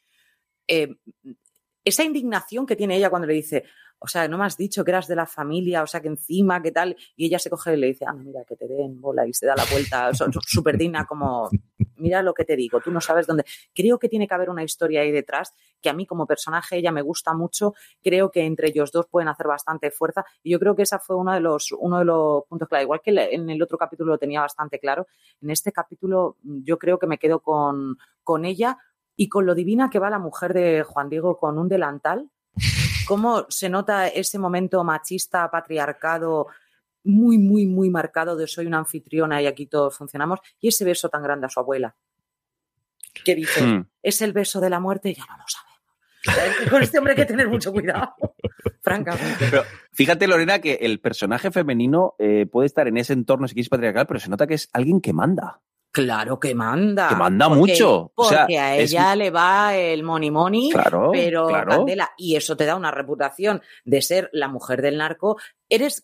eh, 0.67 0.95
esa 1.85 2.03
indignación 2.03 2.65
que 2.65 2.75
tiene 2.75 2.97
ella 2.97 3.09
cuando 3.09 3.27
le 3.27 3.33
dice, 3.33 3.63
o 3.99 4.07
sea, 4.07 4.27
no 4.27 4.37
me 4.37 4.43
has 4.45 4.57
dicho 4.57 4.83
que 4.83 4.91
eras 4.91 5.07
de 5.07 5.15
la 5.15 5.25
familia, 5.25 5.81
o 5.81 5.87
sea, 5.87 6.01
que 6.01 6.09
encima, 6.09 6.61
¿qué 6.61 6.71
tal? 6.71 6.95
Y 7.15 7.25
ella 7.25 7.39
se 7.39 7.49
coge 7.49 7.73
y 7.73 7.77
le 7.77 7.87
dice, 7.87 8.03
ah, 8.05 8.13
mira, 8.13 8.43
que 8.43 8.57
te 8.57 8.67
den 8.67 8.99
bola 8.99 9.25
y 9.25 9.33
se 9.33 9.45
da 9.45 9.55
la 9.55 9.63
vuelta, 9.71 10.11
súper 10.45 10.77
digna, 10.77 11.05
como, 11.05 11.49
mira 11.95 12.21
lo 12.21 12.33
que 12.33 12.43
te 12.43 12.57
digo, 12.57 12.81
tú 12.81 12.91
no 12.91 12.99
sabes 12.99 13.27
dónde. 13.27 13.45
Creo 13.73 13.99
que 13.99 14.09
tiene 14.09 14.27
que 14.27 14.33
haber 14.33 14.49
una 14.49 14.61
historia 14.61 15.01
ahí 15.01 15.11
detrás, 15.11 15.53
que 15.81 15.89
a 15.89 15.93
mí 15.93 16.05
como 16.05 16.27
personaje 16.27 16.75
ella 16.77 16.91
me 16.91 17.01
gusta 17.01 17.33
mucho, 17.33 17.75
creo 18.01 18.29
que 18.29 18.45
entre 18.45 18.69
ellos 18.69 18.91
dos 18.91 19.07
pueden 19.07 19.29
hacer 19.29 19.47
bastante 19.47 19.89
fuerza, 19.89 20.25
y 20.43 20.51
yo 20.51 20.59
creo 20.59 20.75
que 20.75 20.83
esa 20.83 20.99
fue 20.99 21.15
uno 21.15 21.33
de 21.33 21.39
los, 21.39 21.71
uno 21.71 21.99
de 21.99 22.05
los 22.05 22.43
puntos 22.49 22.67
clave. 22.67 22.83
Igual 22.83 22.99
que 23.01 23.11
en 23.11 23.49
el 23.49 23.61
otro 23.61 23.77
capítulo 23.77 24.11
lo 24.11 24.17
tenía 24.17 24.41
bastante 24.41 24.79
claro, 24.79 25.07
en 25.41 25.49
este 25.49 25.71
capítulo 25.71 26.35
yo 26.43 26.77
creo 26.77 26.99
que 26.99 27.07
me 27.07 27.17
quedo 27.17 27.39
con, 27.39 27.97
con 28.23 28.43
ella 28.43 28.77
y 29.15 29.29
con 29.29 29.45
lo 29.45 29.55
divina 29.55 29.89
que 29.89 29.99
va 29.99 30.09
la 30.09 30.19
mujer 30.19 30.53
de 30.53 30.83
Juan 30.83 31.09
Diego 31.09 31.37
con 31.37 31.57
un 31.57 31.67
delantal 31.69 32.29
cómo 33.07 33.45
se 33.49 33.69
nota 33.69 34.07
ese 34.07 34.39
momento 34.39 34.83
machista, 34.83 35.49
patriarcado, 35.49 36.47
muy, 37.03 37.37
muy, 37.37 37.65
muy 37.65 37.89
marcado 37.89 38.35
de 38.35 38.47
soy 38.47 38.65
una 38.65 38.79
anfitriona 38.79 39.41
y 39.41 39.47
aquí 39.47 39.65
todos 39.67 39.97
funcionamos, 39.97 40.39
y 40.59 40.69
ese 40.69 40.85
beso 40.85 41.09
tan 41.09 41.23
grande 41.23 41.47
a 41.47 41.49
su 41.49 41.59
abuela. 41.59 41.95
Que 43.23 43.35
dice, 43.35 43.61
Hmm. 43.61 43.89
es 44.01 44.21
el 44.21 44.33
beso 44.33 44.59
de 44.59 44.69
la 44.69 44.79
muerte, 44.79 45.13
ya 45.13 45.25
no 45.25 45.37
lo 45.37 45.43
sabemos. 45.47 46.69
Con 46.69 46.81
este 46.81 46.97
hombre 46.97 47.13
hay 47.13 47.17
que 47.17 47.25
tener 47.25 47.49
mucho 47.49 47.71
cuidado, 47.71 48.15
francamente. 48.81 49.47
Pero 49.51 49.63
fíjate, 49.91 50.27
Lorena, 50.27 50.59
que 50.59 50.75
el 50.81 50.99
personaje 50.99 51.51
femenino 51.51 52.15
eh, 52.17 52.45
puede 52.45 52.65
estar 52.65 52.87
en 52.87 52.97
ese 52.97 53.13
entorno, 53.13 53.47
si 53.47 53.53
quieres, 53.53 53.69
patriarcal, 53.69 54.07
pero 54.07 54.19
se 54.19 54.29
nota 54.29 54.47
que 54.47 54.53
es 54.55 54.69
alguien 54.73 55.01
que 55.01 55.13
manda. 55.13 55.61
Claro 55.93 56.39
que 56.39 56.55
manda. 56.55 57.07
Que 57.07 57.15
manda 57.15 57.47
porque- 57.47 57.59
mucho. 57.59 58.11
O 58.15 58.23
sea, 58.25 58.41
Porque 58.41 58.57
a 58.57 58.77
es- 58.77 58.91
ella 58.91 59.15
le 59.15 59.29
va 59.29 59.75
el 59.77 60.01
money 60.01 60.31
money, 60.31 60.71
Claro, 60.71 61.11
pero 61.13 61.47
claro. 61.47 61.69
Candela, 61.69 62.09
y 62.17 62.35
eso 62.35 62.57
te 62.57 62.65
da 62.65 62.75
una 62.75 62.89
reputación 62.89 63.61
de 63.85 64.01
ser 64.01 64.27
la 64.33 64.47
mujer 64.47 64.81
del 64.81 64.97
narco. 64.97 65.37
Eres, 65.69 66.03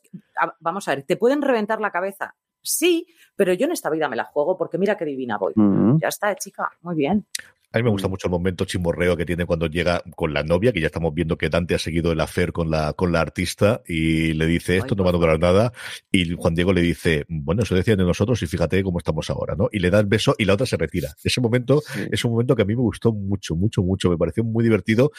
vamos 0.60 0.88
a 0.88 0.96
ver, 0.96 1.04
¿te 1.06 1.18
pueden 1.18 1.42
reventar 1.42 1.82
la 1.82 1.90
cabeza? 1.92 2.36
Sí, 2.62 3.08
pero 3.36 3.52
yo 3.54 3.66
en 3.66 3.72
esta 3.72 3.90
vida 3.90 4.08
me 4.08 4.16
la 4.16 4.26
juego 4.26 4.56
porque 4.58 4.78
mira 4.78 4.96
qué 4.96 5.06
divina 5.06 5.38
voy. 5.40 5.54
Mm. 5.56 5.98
Ya 6.02 6.10
está, 6.10 6.36
chica, 6.36 6.70
muy 6.82 6.96
bien. 6.96 7.26
A 7.72 7.78
mí 7.78 7.84
me 7.84 7.92
gusta 7.92 8.08
mucho 8.08 8.26
el 8.28 8.32
momento 8.32 8.66
chimorreo 8.66 9.16
que 9.16 9.26
tiene 9.28 9.46
cuando 9.46 9.68
llega 9.68 10.02
con 10.16 10.34
la 10.34 10.42
novia, 10.42 10.72
que 10.74 10.80
ya 10.82 10.88
estamos 10.88 11.14
viendo 11.14 11.38
que 11.38 11.50
Dante 11.50 11.76
ha 11.76 11.80
seguido 11.80 12.12
el 12.12 12.20
afer 12.20 12.52
con 12.52 12.72
la, 12.72 12.94
con 12.94 13.12
la 13.12 13.22
artista 13.22 13.84
y 13.86 14.34
le 14.34 14.48
dice 14.48 14.78
esto 14.78 14.96
no 14.96 15.04
va 15.04 15.12
a 15.12 15.14
durar 15.14 15.40
nada. 15.40 15.72
Y 16.12 16.34
Juan 16.34 16.56
Diego 16.56 16.74
le 16.74 16.82
dice, 16.82 17.26
bueno, 17.30 17.62
eso 17.62 17.76
decían 17.76 18.00
de 18.00 18.06
nosotros 18.06 18.42
y 18.42 18.48
fíjate 18.48 18.82
cómo 18.82 18.98
estamos 18.98 19.30
ahora, 19.30 19.56
¿no? 19.56 19.70
Y 19.72 19.80
le 19.80 19.92
da 19.92 20.00
el 20.00 20.08
beso 20.08 20.34
y 20.40 20.46
la 20.46 20.54
otra 20.56 20.66
se 20.66 20.78
retira. 20.78 21.14
Ese 21.24 21.42
momento 21.42 21.82
Sí. 21.86 22.08
es 22.12 22.26
un 22.26 22.32
momento 22.32 22.56
que 22.56 22.64
a 22.64 22.66
mí 22.66 22.76
me 22.76 22.82
gustó 22.82 23.14
mucho, 23.14 23.56
mucho, 23.56 23.84
mucho. 23.84 24.10
Me 24.10 24.18
pareció 24.18 24.44
muy 24.44 24.64
divertido. 24.64 25.12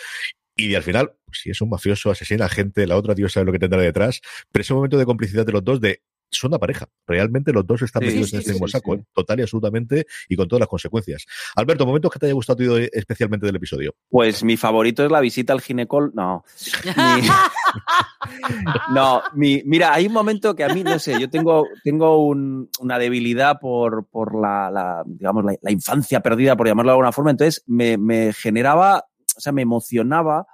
Y 0.56 0.74
al 0.74 0.82
final, 0.82 1.12
pues, 1.24 1.38
si 1.42 1.50
es 1.50 1.60
un 1.60 1.70
mafioso, 1.70 2.10
asesina 2.10 2.46
a 2.46 2.48
gente, 2.48 2.84
la 2.86 2.96
otra 2.96 3.14
Dios 3.14 3.32
sabe 3.32 3.46
lo 3.46 3.52
que 3.52 3.60
tendrá 3.60 3.80
detrás. 3.80 4.20
Pero 4.50 4.62
ese 4.62 4.74
momento 4.74 4.98
de 4.98 5.06
complicidad 5.06 5.46
de 5.46 5.52
los 5.52 5.62
dos, 5.62 5.80
de 5.80 6.02
son 6.30 6.50
una 6.50 6.58
pareja. 6.58 6.86
Realmente 7.06 7.52
los 7.52 7.66
dos 7.66 7.82
están 7.82 8.00
Sí, 8.02 8.06
metidos 8.08 8.30
sí, 8.30 8.36
en 8.36 8.40
este 8.40 8.50
sí, 8.50 8.54
mismo 8.54 8.66
sí, 8.68 8.72
saco, 8.72 8.94
sí. 8.94 9.00
¿eh? 9.00 9.04
total 9.12 9.38
y 9.38 9.42
absolutamente, 9.42 10.06
y 10.28 10.36
con 10.36 10.48
todas 10.48 10.60
las 10.60 10.68
consecuencias. 10.68 11.26
Alberto, 11.56 11.84
momentos 11.86 12.10
que 12.12 12.18
te 12.18 12.26
haya 12.26 12.34
gustado 12.34 12.56
tío, 12.58 12.76
especialmente 12.76 13.46
del 13.46 13.56
episodio. 13.56 13.94
Pues 14.08 14.42
mi 14.44 14.56
favorito 14.56 15.04
es 15.04 15.10
la 15.10 15.20
visita 15.20 15.52
al 15.52 15.60
ginecol. 15.60 16.12
No. 16.14 16.44
Mi- 16.96 17.28
no, 18.94 19.22
mi- 19.34 19.62
mira, 19.64 19.92
hay 19.94 20.06
un 20.06 20.12
momento 20.12 20.54
que 20.54 20.64
a 20.64 20.68
mí, 20.68 20.82
no 20.84 20.98
sé, 20.98 21.18
yo 21.20 21.28
tengo, 21.30 21.66
tengo 21.84 22.24
un- 22.26 22.68
una 22.80 22.98
debilidad 22.98 23.58
por, 23.60 24.06
por 24.08 24.40
la, 24.40 24.70
la, 24.70 25.02
digamos, 25.06 25.44
la, 25.44 25.54
la 25.60 25.70
infancia 25.72 26.20
perdida, 26.20 26.56
por 26.56 26.66
llamarlo 26.66 26.90
de 26.90 26.94
alguna 26.94 27.12
forma. 27.12 27.30
Entonces 27.30 27.62
me, 27.66 27.96
me 27.98 28.32
generaba, 28.32 29.04
o 29.36 29.40
sea, 29.40 29.52
me 29.52 29.62
emocionaba 29.62 30.46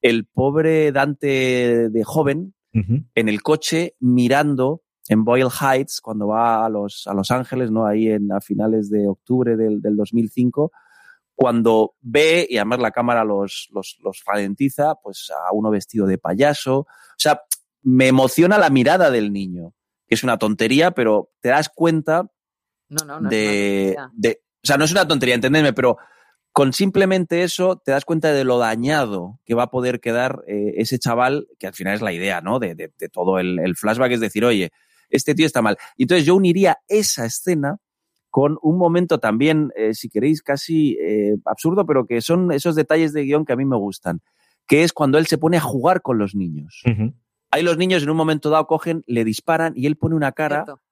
el 0.00 0.26
pobre 0.26 0.92
Dante 0.92 1.88
de 1.90 2.04
joven 2.04 2.54
en 2.76 3.28
el 3.28 3.40
coche 3.40 3.94
mirando 4.00 4.82
en 5.08 5.24
Boyle 5.24 5.48
Heights 5.50 6.00
cuando 6.00 6.28
va 6.28 6.64
a 6.64 6.68
Los, 6.68 7.06
a 7.06 7.14
los 7.14 7.30
Ángeles, 7.30 7.70
¿no? 7.70 7.86
Ahí 7.86 8.08
en, 8.10 8.32
a 8.32 8.40
finales 8.40 8.88
de 8.90 9.06
octubre 9.08 9.56
del, 9.56 9.80
del 9.82 9.96
2005, 9.96 10.72
cuando 11.34 11.94
ve, 12.00 12.46
y 12.48 12.56
además 12.58 12.78
la 12.78 12.90
cámara 12.90 13.24
los, 13.24 13.68
los, 13.72 13.98
los 14.02 14.22
ralentiza, 14.26 14.94
pues 15.02 15.30
a 15.30 15.52
uno 15.52 15.70
vestido 15.70 16.06
de 16.06 16.16
payaso. 16.18 16.78
O 16.80 16.86
sea, 17.18 17.42
me 17.82 18.06
emociona 18.08 18.56
la 18.56 18.70
mirada 18.70 19.10
del 19.10 19.32
niño, 19.32 19.74
que 20.06 20.14
es 20.14 20.22
una 20.22 20.38
tontería, 20.38 20.92
pero 20.92 21.30
te 21.40 21.48
das 21.50 21.68
cuenta 21.68 22.30
No, 22.88 23.04
no, 23.04 23.20
no. 23.20 23.28
de, 23.28 23.96
de- 24.12 24.40
O 24.62 24.66
sea, 24.66 24.76
no 24.78 24.84
es 24.84 24.92
una 24.92 25.06
tontería, 25.08 25.34
entendedme, 25.34 25.72
pero 25.72 25.98
con 26.52 26.72
simplemente 26.72 27.42
eso 27.42 27.82
te 27.84 27.90
das 27.90 28.04
cuenta 28.04 28.32
de 28.32 28.44
lo 28.44 28.58
dañado 28.58 29.40
que 29.44 29.54
va 29.54 29.64
a 29.64 29.70
poder 29.70 30.00
quedar 30.00 30.44
eh, 30.46 30.74
ese 30.76 31.00
chaval, 31.00 31.48
que 31.58 31.66
al 31.66 31.74
final 31.74 31.94
es 31.94 32.00
la 32.00 32.12
idea, 32.12 32.40
¿no? 32.40 32.60
De, 32.60 32.76
de- 32.76 32.92
de 32.96 33.08
todo 33.08 33.38
el, 33.40 33.58
el 33.58 33.74
flashback, 33.76 34.12
es 34.12 34.20
decir, 34.20 34.44
oye, 34.44 34.70
este 35.10 35.34
tío 35.34 35.46
está 35.46 35.62
mal. 35.62 35.76
Y 35.96 36.04
entonces 36.04 36.26
yo 36.26 36.34
uniría 36.34 36.78
esa 36.88 37.24
escena 37.26 37.78
con 38.30 38.58
un 38.62 38.78
momento 38.78 39.20
también, 39.20 39.70
eh, 39.76 39.94
si 39.94 40.08
queréis, 40.08 40.42
casi 40.42 40.98
eh, 41.00 41.36
absurdo, 41.44 41.86
pero 41.86 42.06
que 42.06 42.20
son 42.20 42.50
esos 42.50 42.74
detalles 42.74 43.12
de 43.12 43.22
guion 43.22 43.44
que 43.44 43.52
a 43.52 43.56
mí 43.56 43.64
me 43.64 43.76
gustan, 43.76 44.22
que 44.66 44.82
es 44.82 44.92
cuando 44.92 45.18
él 45.18 45.26
se 45.26 45.38
pone 45.38 45.56
a 45.56 45.60
jugar 45.60 46.02
con 46.02 46.18
los 46.18 46.34
niños. 46.34 46.82
Ahí 47.52 47.62
los 47.62 47.76
niños 47.76 48.02
en 48.02 48.10
un 48.10 48.16
momento 48.16 48.50
dado 48.50 48.66
cogen, 48.66 49.04
le 49.06 49.24
disparan 49.24 49.72
y 49.76 49.86
él 49.86 49.96
pone 49.96 50.16
una 50.16 50.32
cara 50.32 50.64
Cierto. 50.64 50.82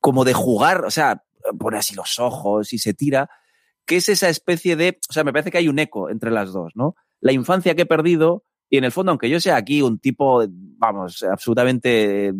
como 0.00 0.24
de 0.24 0.34
jugar, 0.34 0.84
o 0.84 0.90
sea, 0.90 1.22
pone 1.60 1.78
así 1.78 1.94
los 1.94 2.18
ojos 2.18 2.72
y 2.72 2.78
se 2.78 2.92
tira, 2.92 3.30
que 3.86 3.96
es 3.96 4.08
esa 4.08 4.28
especie 4.28 4.74
de, 4.74 4.98
o 5.08 5.12
sea, 5.12 5.22
me 5.22 5.32
parece 5.32 5.52
que 5.52 5.58
hay 5.58 5.68
un 5.68 5.78
eco 5.78 6.10
entre 6.10 6.32
las 6.32 6.52
dos, 6.52 6.72
¿no? 6.74 6.96
La 7.20 7.32
infancia 7.32 7.76
que 7.76 7.82
he 7.82 7.86
perdido 7.86 8.42
y 8.70 8.76
en 8.76 8.84
el 8.84 8.92
fondo, 8.92 9.12
aunque 9.12 9.30
yo 9.30 9.40
sea 9.40 9.56
aquí 9.56 9.80
un 9.80 9.98
tipo, 9.98 10.44
vamos, 10.48 11.22
absolutamente 11.22 12.26
eh, 12.28 12.32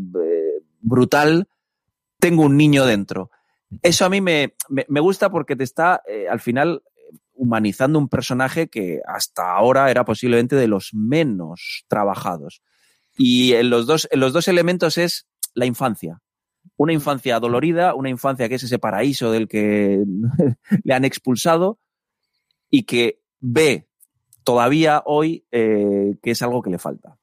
brutal, 0.81 1.49
tengo 2.19 2.43
un 2.43 2.57
niño 2.57 2.85
dentro. 2.87 3.31
Eso 3.83 4.05
a 4.05 4.09
mí 4.09 4.21
me, 4.21 4.55
me, 4.69 4.87
me 4.89 5.01
gusta 5.01 5.31
porque 5.31 5.57
te 5.57 5.65
está, 5.65 6.03
eh, 6.09 6.27
al 6.29 6.41
final, 6.41 6.83
humanizando 7.39 7.99
un 7.99 8.09
personaje 8.09 8.69
que 8.69 9.01
hasta 9.07 9.55
ahora 9.55 9.91
era 9.91 10.05
posiblemente 10.05 10.57
de 10.57 10.67
los 10.67 10.93
menos 10.93 11.85
trabajados. 11.89 12.63
Y 13.17 13.55
en 13.55 13.71
los 13.71 13.87
dos, 13.87 14.09
en 14.11 14.21
los 14.21 14.33
dos 14.33 14.49
elementos 14.49 14.99
es 14.99 15.27
la 15.55 15.67
infancia. 15.67 16.21
Una 16.77 16.93
infancia 16.93 17.41
dolorida, 17.41 17.95
una 17.95 18.11
infancia 18.11 18.49
que 18.49 18.57
es 18.57 18.63
ese 18.65 18.79
paraíso 18.79 19.31
del 19.33 19.49
que 19.49 20.05
le 20.85 20.95
han 20.95 21.05
expulsado 21.05 21.79
y 22.71 22.83
que 22.83 23.21
ve 23.41 23.89
todavía 24.45 25.03
hoy 25.05 25.47
eh, 25.51 26.17
que 26.23 26.33
es 26.33 26.43
algo 26.43 26.63
que 26.63 26.71
le 26.71 26.79
falta. 26.79 27.19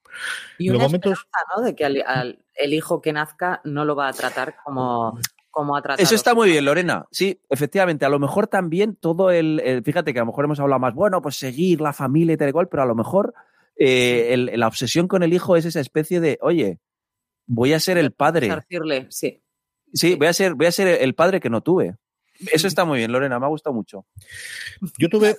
Y 0.58 0.68
Los 0.70 0.78
una 0.78 0.86
momentos- 0.86 1.14
esperanza, 1.14 1.40
¿no? 1.56 1.64
De 1.64 1.76
que 1.76 1.86
al- 1.86 2.04
al- 2.06 2.40
el 2.56 2.74
hijo 2.74 3.02
que 3.02 3.14
nazca 3.14 3.62
no 3.64 3.86
lo 3.86 3.96
va 3.96 4.08
a 4.08 4.14
tratar 4.14 4.56
como, 4.64 5.20
como 5.52 5.76
ha 5.76 5.82
tratado. 5.82 6.04
Eso 6.04 6.16
está 6.16 6.34
muy 6.34 6.50
bien, 6.50 6.66
Lorena. 6.66 7.06
Sí, 7.12 7.40
efectivamente. 7.50 8.06
A 8.06 8.10
lo 8.10 8.20
mejor 8.20 8.48
también 8.48 8.96
todo 8.96 9.32
el, 9.32 9.60
el- 9.62 9.84
Fíjate 9.84 10.14
que 10.14 10.20
a 10.20 10.24
lo 10.24 10.28
mejor 10.28 10.46
hemos 10.46 10.60
hablado 10.60 10.80
más, 10.80 10.94
bueno, 10.94 11.22
pues 11.22 11.36
seguir 11.38 11.82
la 11.82 11.94
familia 11.94 12.34
y 12.34 12.38
tal 12.38 12.50
y 12.50 12.52
cual, 12.52 12.68
pero 12.70 12.84
a 12.84 12.86
lo 12.86 12.96
mejor 12.96 13.34
eh, 13.78 14.34
el- 14.34 14.52
la 14.60 14.68
obsesión 14.68 15.08
con 15.08 15.22
el 15.24 15.34
hijo 15.34 15.56
es 15.58 15.66
esa 15.66 15.80
especie 15.82 16.20
de, 16.22 16.38
oye, 16.42 16.80
voy 17.46 17.74
a 17.74 17.80
ser 17.80 17.98
el 17.98 18.12
padre. 18.14 18.48
Sí. 19.10 19.42
Sí, 19.94 20.16
voy 20.16 20.28
a 20.28 20.34
ser, 20.34 20.56
voy 20.56 20.66
a 20.68 20.72
ser 20.72 20.88
el 21.02 21.14
padre 21.16 21.40
que 21.40 21.50
no 21.50 21.62
tuve. 21.62 21.96
Eso 22.52 22.68
está 22.68 22.84
muy 22.84 22.98
bien, 23.00 23.12
Lorena, 23.14 23.40
me 23.40 23.46
ha 23.46 23.50
gustado 23.50 23.74
mucho. 23.74 24.06
Yo 24.98 25.08
tuve 25.10 25.38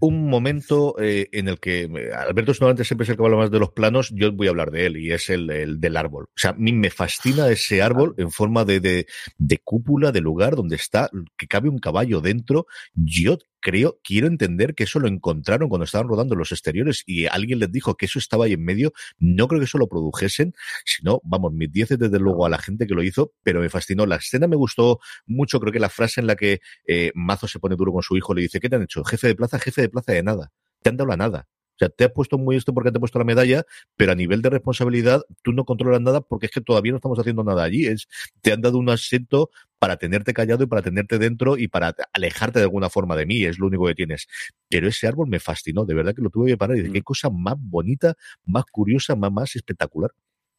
un 0.00 0.28
momento 0.28 0.94
eh, 0.98 1.28
en 1.32 1.48
el 1.48 1.58
que 1.58 1.82
eh, 1.82 2.12
Alberto 2.12 2.52
normalmente 2.52 2.84
siempre 2.84 3.04
es 3.04 3.10
el 3.10 3.16
que 3.16 3.22
habla 3.22 3.36
más 3.36 3.50
de 3.50 3.58
los 3.58 3.70
planos, 3.70 4.10
yo 4.14 4.32
voy 4.32 4.46
a 4.46 4.50
hablar 4.50 4.70
de 4.70 4.86
él 4.86 4.96
y 4.96 5.12
es 5.12 5.30
el, 5.30 5.50
el 5.50 5.80
del 5.80 5.96
árbol. 5.96 6.24
O 6.24 6.38
sea, 6.38 6.50
a 6.50 6.54
mí 6.54 6.72
me 6.72 6.90
fascina 6.90 7.48
ese 7.48 7.82
árbol 7.82 8.14
en 8.18 8.30
forma 8.30 8.64
de, 8.64 8.80
de, 8.80 9.06
de 9.38 9.58
cúpula, 9.58 10.12
de 10.12 10.20
lugar 10.20 10.56
donde 10.56 10.76
está, 10.76 11.10
que 11.36 11.46
cabe 11.46 11.68
un 11.68 11.78
caballo 11.78 12.20
dentro. 12.20 12.66
Yo 12.94 13.38
creo, 13.66 13.98
quiero 14.04 14.28
entender 14.28 14.76
que 14.76 14.84
eso 14.84 15.00
lo 15.00 15.08
encontraron 15.08 15.68
cuando 15.68 15.84
estaban 15.84 16.06
rodando 16.06 16.36
los 16.36 16.52
exteriores 16.52 17.02
y 17.04 17.26
alguien 17.26 17.58
les 17.58 17.72
dijo 17.72 17.96
que 17.96 18.06
eso 18.06 18.20
estaba 18.20 18.44
ahí 18.44 18.52
en 18.52 18.64
medio. 18.64 18.92
No 19.18 19.48
creo 19.48 19.58
que 19.58 19.64
eso 19.64 19.76
lo 19.76 19.88
produjesen, 19.88 20.54
sino, 20.84 21.20
vamos, 21.24 21.52
mis 21.52 21.72
dieces 21.72 21.98
desde 21.98 22.20
luego 22.20 22.46
a 22.46 22.48
la 22.48 22.58
gente 22.58 22.86
que 22.86 22.94
lo 22.94 23.02
hizo, 23.02 23.32
pero 23.42 23.60
me 23.60 23.68
fascinó. 23.68 24.06
La 24.06 24.16
escena 24.16 24.46
me 24.46 24.54
gustó 24.54 25.00
mucho, 25.26 25.58
creo 25.58 25.72
que 25.72 25.80
la 25.80 25.88
frase 25.88 26.20
en 26.20 26.28
la 26.28 26.36
que 26.36 26.60
eh, 26.86 27.10
Mazo 27.16 27.48
se 27.48 27.58
pone 27.58 27.74
duro 27.74 27.92
con 27.92 28.02
su 28.02 28.16
hijo 28.16 28.34
le 28.34 28.42
dice, 28.42 28.60
¿qué 28.60 28.68
te 28.68 28.76
han 28.76 28.82
hecho? 28.82 29.02
Jefe 29.02 29.26
de 29.26 29.34
plaza, 29.34 29.58
jefe 29.58 29.80
de 29.82 29.85
plaza 29.88 30.12
de 30.12 30.22
nada. 30.22 30.52
Te 30.82 30.90
han 30.90 30.96
dado 30.96 31.08
la 31.08 31.16
nada. 31.16 31.48
O 31.76 31.78
sea, 31.78 31.90
te 31.90 32.04
has 32.04 32.12
puesto 32.12 32.38
muy 32.38 32.56
esto 32.56 32.72
porque 32.72 32.90
te 32.90 32.96
he 32.96 33.00
puesto 33.00 33.18
la 33.18 33.26
medalla, 33.26 33.64
pero 33.96 34.12
a 34.12 34.14
nivel 34.14 34.40
de 34.40 34.48
responsabilidad 34.48 35.22
tú 35.42 35.52
no 35.52 35.66
controlas 35.66 36.00
nada 36.00 36.22
porque 36.22 36.46
es 36.46 36.52
que 36.52 36.62
todavía 36.62 36.92
no 36.92 36.96
estamos 36.96 37.18
haciendo 37.18 37.44
nada 37.44 37.64
allí. 37.64 37.86
Es, 37.86 38.08
te 38.40 38.52
han 38.52 38.62
dado 38.62 38.78
un 38.78 38.88
asiento 38.88 39.50
para 39.78 39.98
tenerte 39.98 40.32
callado 40.32 40.64
y 40.64 40.66
para 40.66 40.80
tenerte 40.80 41.18
dentro 41.18 41.58
y 41.58 41.68
para 41.68 41.94
alejarte 42.14 42.60
de 42.60 42.64
alguna 42.64 42.88
forma 42.88 43.14
de 43.14 43.26
mí, 43.26 43.44
es 43.44 43.58
lo 43.58 43.66
único 43.66 43.86
que 43.86 43.94
tienes. 43.94 44.26
Pero 44.70 44.88
ese 44.88 45.06
árbol 45.06 45.28
me 45.28 45.38
fascinó, 45.38 45.84
de 45.84 45.92
verdad 45.92 46.14
que 46.14 46.22
lo 46.22 46.30
tuve 46.30 46.46
que 46.46 46.56
parar 46.56 46.78
y 46.78 46.82
de 46.82 46.92
qué 46.92 47.02
cosa 47.02 47.28
más 47.28 47.56
bonita, 47.58 48.14
más 48.46 48.64
curiosa, 48.64 49.14
más, 49.14 49.30
más 49.30 49.54
espectacular. 49.54 50.12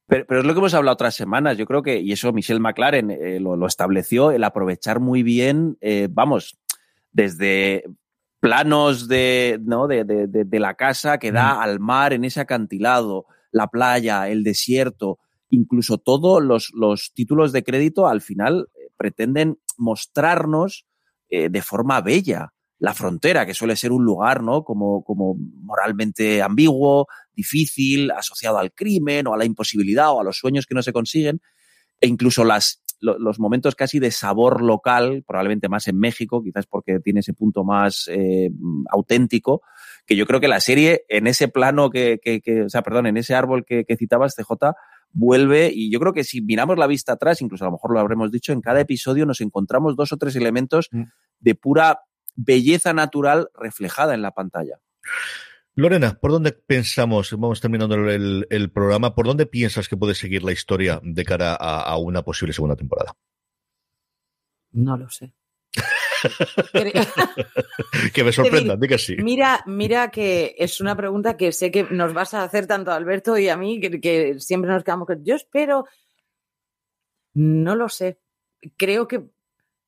Pero, 0.06 0.26
pero, 0.28 0.42
es 0.42 0.46
lo 0.46 0.54
que 0.54 0.60
hemos 0.60 0.74
hablado 0.76 0.94
otras 0.94 1.16
semanas. 1.16 1.58
Yo 1.58 1.66
creo 1.66 1.82
que, 1.82 2.00
y 2.00 2.12
eso 2.12 2.32
Michelle 2.32 2.60
McLaren 2.60 3.10
eh, 3.10 3.40
lo, 3.40 3.56
lo, 3.58 3.66
estableció, 3.66 4.32
el 4.32 4.44
aprovechar 4.44 5.00
muy 5.00 5.24
bien, 5.24 5.78
eh, 5.82 6.08
vamos, 6.12 6.58
desde 7.12 7.84
planos 8.48 9.08
de, 9.10 9.60
¿no? 9.64 9.88
de, 9.88 10.06
de, 10.06 10.28
de, 10.28 10.46
de 10.46 10.60
la 10.60 10.76
casa 10.76 11.18
que 11.18 11.34
da 11.34 11.56
mm. 11.56 11.60
al 11.60 11.80
mar 11.80 12.14
en 12.14 12.24
ese 12.24 12.40
acantilado, 12.40 13.26
la 13.52 13.68
playa, 13.68 14.30
el 14.30 14.44
desierto, 14.44 15.20
incluso 15.50 15.98
todos 15.98 16.42
los, 16.42 16.72
los 16.74 17.12
títulos 17.14 17.52
de 17.52 17.64
crédito 17.64 18.08
al 18.08 18.22
final 18.22 18.70
eh, 18.74 18.90
pretenden 18.96 19.60
mostrarnos 19.78 20.86
eh, 21.30 21.50
de 21.50 21.62
forma 21.62 22.00
bella 22.02 22.54
la 22.80 22.94
frontera, 22.94 23.46
que 23.46 23.54
suele 23.54 23.76
ser 23.76 23.92
un 23.92 24.06
lugar, 24.06 24.44
¿no? 24.44 24.64
Como, 24.64 25.04
como 25.04 25.36
moralmente 25.36 26.44
ambiguo, 26.44 27.08
difícil, 27.34 28.12
asociado 28.12 28.60
al 28.60 28.72
crimen 28.72 29.28
o 29.28 29.34
a 29.34 29.38
la 29.38 29.46
imposibilidad 29.46 30.12
o 30.12 30.22
a 30.22 30.24
los 30.24 30.38
sueños 30.38 30.68
que 30.68 30.76
no 30.76 30.84
se 30.84 30.94
consiguen, 30.94 31.42
e 32.00 32.08
incluso 32.08 32.44
las, 32.46 32.84
los 33.00 33.40
momentos 33.40 33.76
casi 33.76 34.00
de 34.00 34.12
sabor 34.12 34.64
local, 34.64 35.24
probablemente 35.26 35.70
más 35.70 35.88
en 35.88 36.00
México, 36.00 36.44
quizás 36.44 36.66
porque 36.66 37.00
tiene 37.00 37.20
ese 37.20 37.34
punto 37.34 37.64
más 37.64 38.10
eh, 38.12 38.50
auténtico, 38.90 39.62
que 40.06 40.16
yo 40.16 40.26
creo 40.26 40.40
que 40.40 40.48
la 40.48 40.60
serie 40.60 41.06
en 41.10 41.28
ese 41.28 41.48
plano 41.48 41.90
que, 41.90 42.20
que, 42.22 42.42
que 42.42 42.64
o 42.64 42.70
sea, 42.70 42.82
perdón, 42.82 43.08
en 43.08 43.18
ese 43.18 43.36
árbol 43.36 43.66
que, 43.66 43.86
que 43.86 43.98
citabas, 43.98 44.36
CJ, 44.36 44.74
vuelve 45.12 45.72
y 45.74 45.92
yo 45.92 46.00
creo 46.00 46.14
que 46.14 46.24
si 46.24 46.42
miramos 46.42 46.78
la 46.78 46.88
vista 46.88 47.14
atrás, 47.14 47.42
incluso 47.42 47.66
a 47.66 47.68
lo 47.68 47.74
mejor 47.74 47.94
lo 47.94 48.00
habremos 48.00 48.32
dicho, 48.32 48.52
en 48.52 48.62
cada 48.62 48.82
episodio 48.82 49.26
nos 49.26 49.42
encontramos 49.42 49.96
dos 49.96 50.12
o 50.12 50.18
tres 50.18 50.36
elementos 50.36 50.90
mm. 50.92 51.04
de 51.40 51.56
pura 51.56 52.02
belleza 52.36 52.94
natural 52.94 53.50
reflejada 53.54 54.14
en 54.14 54.22
la 54.22 54.32
pantalla. 54.32 54.80
Lorena, 55.78 56.18
¿por 56.20 56.32
dónde 56.32 56.54
pensamos, 56.54 57.32
vamos 57.34 57.62
terminando 57.62 57.94
el, 57.94 58.48
el, 58.50 58.72
programa, 58.72 59.14
¿por 59.14 59.28
dónde 59.28 59.46
piensas 59.46 59.88
que 59.88 59.96
puede 59.96 60.16
seguir 60.16 60.42
la 60.42 60.52
historia 60.52 61.00
de 61.04 61.24
cara 61.24 61.54
a, 61.54 61.84
a 61.84 61.98
una 61.98 62.24
posible 62.24 62.52
segunda 62.52 62.76
temporada? 62.76 63.16
No 64.72 64.98
lo 64.98 65.08
sé. 65.08 65.32
que 68.12 68.24
me 68.24 68.32
sorprenda, 68.32 68.76
diga 68.76 68.98
sí. 68.98 69.18
Mira, 69.18 69.62
mira 69.68 70.10
que 70.10 70.56
es 70.58 70.82
una 70.82 70.96
pregunta 70.98 71.38
que 71.38 71.52
sé 71.52 71.70
que 71.70 71.84
nos 71.84 72.12
vas 72.12 72.34
a 72.34 72.42
hacer 72.42 72.66
tanto 72.66 72.90
a 72.90 72.96
Alberto 72.96 73.38
y 73.38 73.48
a 73.48 73.56
mí, 73.56 73.80
que, 73.80 74.02
que 74.02 74.40
siempre 74.40 74.72
nos 74.72 74.84
quedamos 74.84 75.06
con. 75.06 75.24
Yo 75.24 75.36
espero. 75.36 75.86
No 77.36 77.76
lo 77.76 77.88
sé. 77.88 78.20
Creo 78.78 79.08
que, 79.08 79.26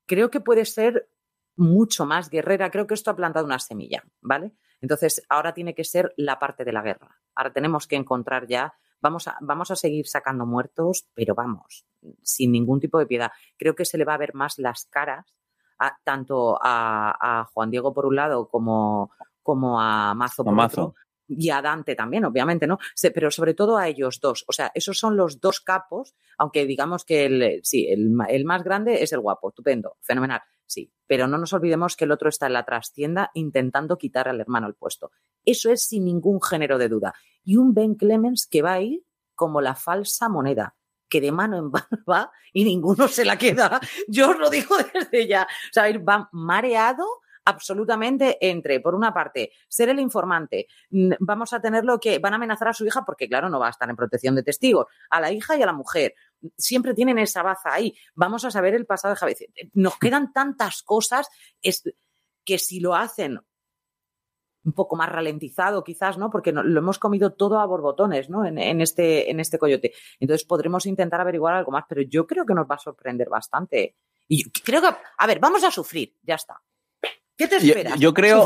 creo 0.06 0.30
que 0.30 0.40
puede 0.40 0.66
ser 0.66 1.10
mucho 1.56 2.06
más 2.06 2.30
guerrera. 2.30 2.70
Creo 2.70 2.86
que 2.86 2.94
esto 2.94 3.10
ha 3.10 3.16
plantado 3.16 3.48
una 3.48 3.58
semilla, 3.58 4.04
¿vale? 4.22 4.52
Entonces, 4.82 5.24
ahora 5.30 5.54
tiene 5.54 5.76
que 5.76 5.84
ser 5.84 6.14
la 6.18 6.40
parte 6.40 6.64
de 6.64 6.72
la 6.72 6.82
guerra. 6.82 7.20
Ahora 7.36 7.54
tenemos 7.54 7.88
que 7.88 7.96
encontrar 7.96 8.48
ya, 8.48 8.74
vamos 9.02 9.28
a, 9.28 9.38
vamos 9.42 9.72
a 9.72 9.76
seguir 9.76 10.08
sacando 10.08 10.46
muertos, 10.46 11.08
pero 11.14 11.36
vamos, 11.36 11.86
sin 12.22 12.52
ningún 12.52 12.80
tipo 12.80 13.00
de 13.00 13.06
piedad. 13.06 13.32
Creo 13.58 13.76
que 13.76 13.86
se 13.86 13.98
le 13.98 14.06
va 14.06 14.14
a 14.14 14.20
ver 14.20 14.34
más 14.34 14.58
las 14.58 14.86
caras, 14.86 15.36
a, 15.78 15.98
tanto 16.04 16.58
a, 16.62 17.42
a, 17.42 17.46
Juan 17.46 17.72
Diego 17.72 17.94
por 17.94 18.06
un 18.06 18.16
lado 18.16 18.48
como, 18.50 19.12
como 19.42 19.80
a 19.80 20.14
Mazo 20.14 20.44
por 20.44 20.54
Mazo. 20.54 20.82
otro. 20.82 20.96
Y 21.32 21.52
a 21.52 21.62
Dante 21.62 21.96
también, 21.96 22.26
obviamente, 22.26 22.66
¿no? 22.66 22.80
Pero 23.14 23.30
sobre 23.30 23.54
todo 23.54 23.78
a 23.78 23.88
ellos 23.88 24.20
dos. 24.20 24.44
O 24.48 24.52
sea, 24.52 24.72
esos 24.74 24.98
son 24.98 25.16
los 25.16 25.40
dos 25.40 25.62
capos, 25.62 26.16
aunque 26.40 26.66
digamos 26.66 27.06
que 27.06 27.26
el, 27.26 27.60
sí, 27.62 27.88
el, 27.88 28.18
el 28.30 28.46
más 28.46 28.64
grande 28.64 29.04
es 29.04 29.14
el 29.14 29.20
guapo, 29.20 29.50
estupendo, 29.50 29.98
fenomenal 30.02 30.42
sí, 30.70 30.94
pero 31.08 31.28
no 31.28 31.38
nos 31.38 31.54
olvidemos 31.54 31.96
que 31.96 32.06
el 32.06 32.12
otro 32.12 32.30
está 32.30 32.48
en 32.48 32.54
la 32.54 32.66
trastienda 32.66 33.32
intentando 33.34 33.98
quitar 33.98 34.28
al 34.30 34.40
hermano 34.40 34.68
el 34.68 34.76
puesto. 34.76 35.12
Eso 35.44 35.72
es 35.72 35.84
sin 35.84 36.06
ningún 36.06 36.42
género 36.42 36.78
de 36.78 36.88
duda. 36.88 37.14
Y 37.44 37.58
un 37.58 37.74
Ben 37.74 37.96
Clemens 37.96 38.48
que 38.48 38.62
va 38.62 38.74
a 38.74 38.82
ir 38.82 39.04
como 39.36 39.62
la 39.62 39.76
falsa 39.76 40.30
moneda, 40.30 40.76
que 41.10 41.22
de 41.22 41.32
mano 41.32 41.58
en 41.58 41.66
mano 41.72 42.04
va 42.10 42.32
y 42.54 42.64
ninguno 42.64 43.08
se 43.08 43.26
la 43.26 43.38
queda. 43.38 43.80
Yo 44.08 44.32
os 44.32 44.38
lo 44.38 44.50
digo 44.50 44.76
desde 44.94 45.28
ya. 45.28 45.44
O 45.44 45.74
sea, 45.74 45.86
va 46.00 46.30
mareado 46.32 47.06
absolutamente 47.50 48.38
entre, 48.42 48.80
por 48.80 48.96
una 48.96 49.14
parte, 49.14 49.52
ser 49.68 49.90
el 49.90 50.00
informante, 50.00 50.68
vamos 51.20 51.52
a 51.54 51.62
tenerlo 51.62 52.00
que 52.00 52.20
van 52.20 52.34
a 52.34 52.36
amenazar 52.36 52.70
a 52.70 52.74
su 52.74 52.86
hija 52.86 53.04
porque, 53.06 53.28
claro, 53.28 53.50
no 53.50 53.60
va 53.60 53.68
a 53.68 53.72
estar 53.72 53.90
en 53.90 53.96
protección 53.96 54.36
de 54.36 54.44
testigos, 54.44 54.88
a 55.10 55.20
la 55.20 55.32
hija 55.32 55.58
y 55.58 55.62
a 55.62 55.66
la 55.66 55.74
mujer. 55.74 56.14
Siempre 56.58 56.94
tienen 56.94 57.18
esa 57.18 57.44
baza 57.44 57.74
ahí. 57.74 57.96
Vamos 58.16 58.46
a 58.46 58.52
saber 58.52 58.74
el 58.76 58.86
pasado 58.86 59.14
de 59.14 59.20
Javier. 59.20 59.38
Nos 59.74 59.98
quedan 59.98 60.32
tantas 60.32 60.84
cosas 60.84 61.28
es, 61.62 61.84
que 62.46 62.58
si 62.58 62.80
lo 62.80 62.96
hacen 62.96 63.40
un 64.64 64.74
poco 64.74 64.96
más 64.96 65.10
ralentizado 65.10 65.84
quizás, 65.84 66.18
¿no? 66.18 66.30
Porque 66.30 66.52
lo 66.52 66.80
hemos 66.80 67.00
comido 67.00 67.34
todo 67.34 67.60
a 67.60 67.66
borbotones, 67.66 68.30
¿no? 68.30 68.46
En, 68.46 68.60
en, 68.60 68.82
este, 68.82 69.32
en 69.32 69.40
este 69.40 69.58
coyote. 69.58 69.94
Entonces 70.20 70.46
podremos 70.46 70.86
intentar 70.86 71.22
averiguar 71.22 71.56
algo 71.56 71.72
más, 71.72 71.86
pero 71.88 72.02
yo 72.02 72.28
creo 72.28 72.46
que 72.46 72.54
nos 72.54 72.70
va 72.70 72.76
a 72.76 72.80
sorprender 72.80 73.30
bastante. 73.30 73.96
Y 74.28 74.44
yo 74.44 74.50
creo 74.64 74.82
que, 74.82 74.90
a 75.18 75.28
ver, 75.28 75.40
vamos 75.40 75.64
a 75.64 75.72
sufrir, 75.72 76.16
ya 76.22 76.36
está. 76.36 76.62
¿Qué 77.40 77.48
te 77.48 77.56
esperas? 77.56 77.94
Yo, 77.94 78.10
yo 78.10 78.14
creo. 78.14 78.46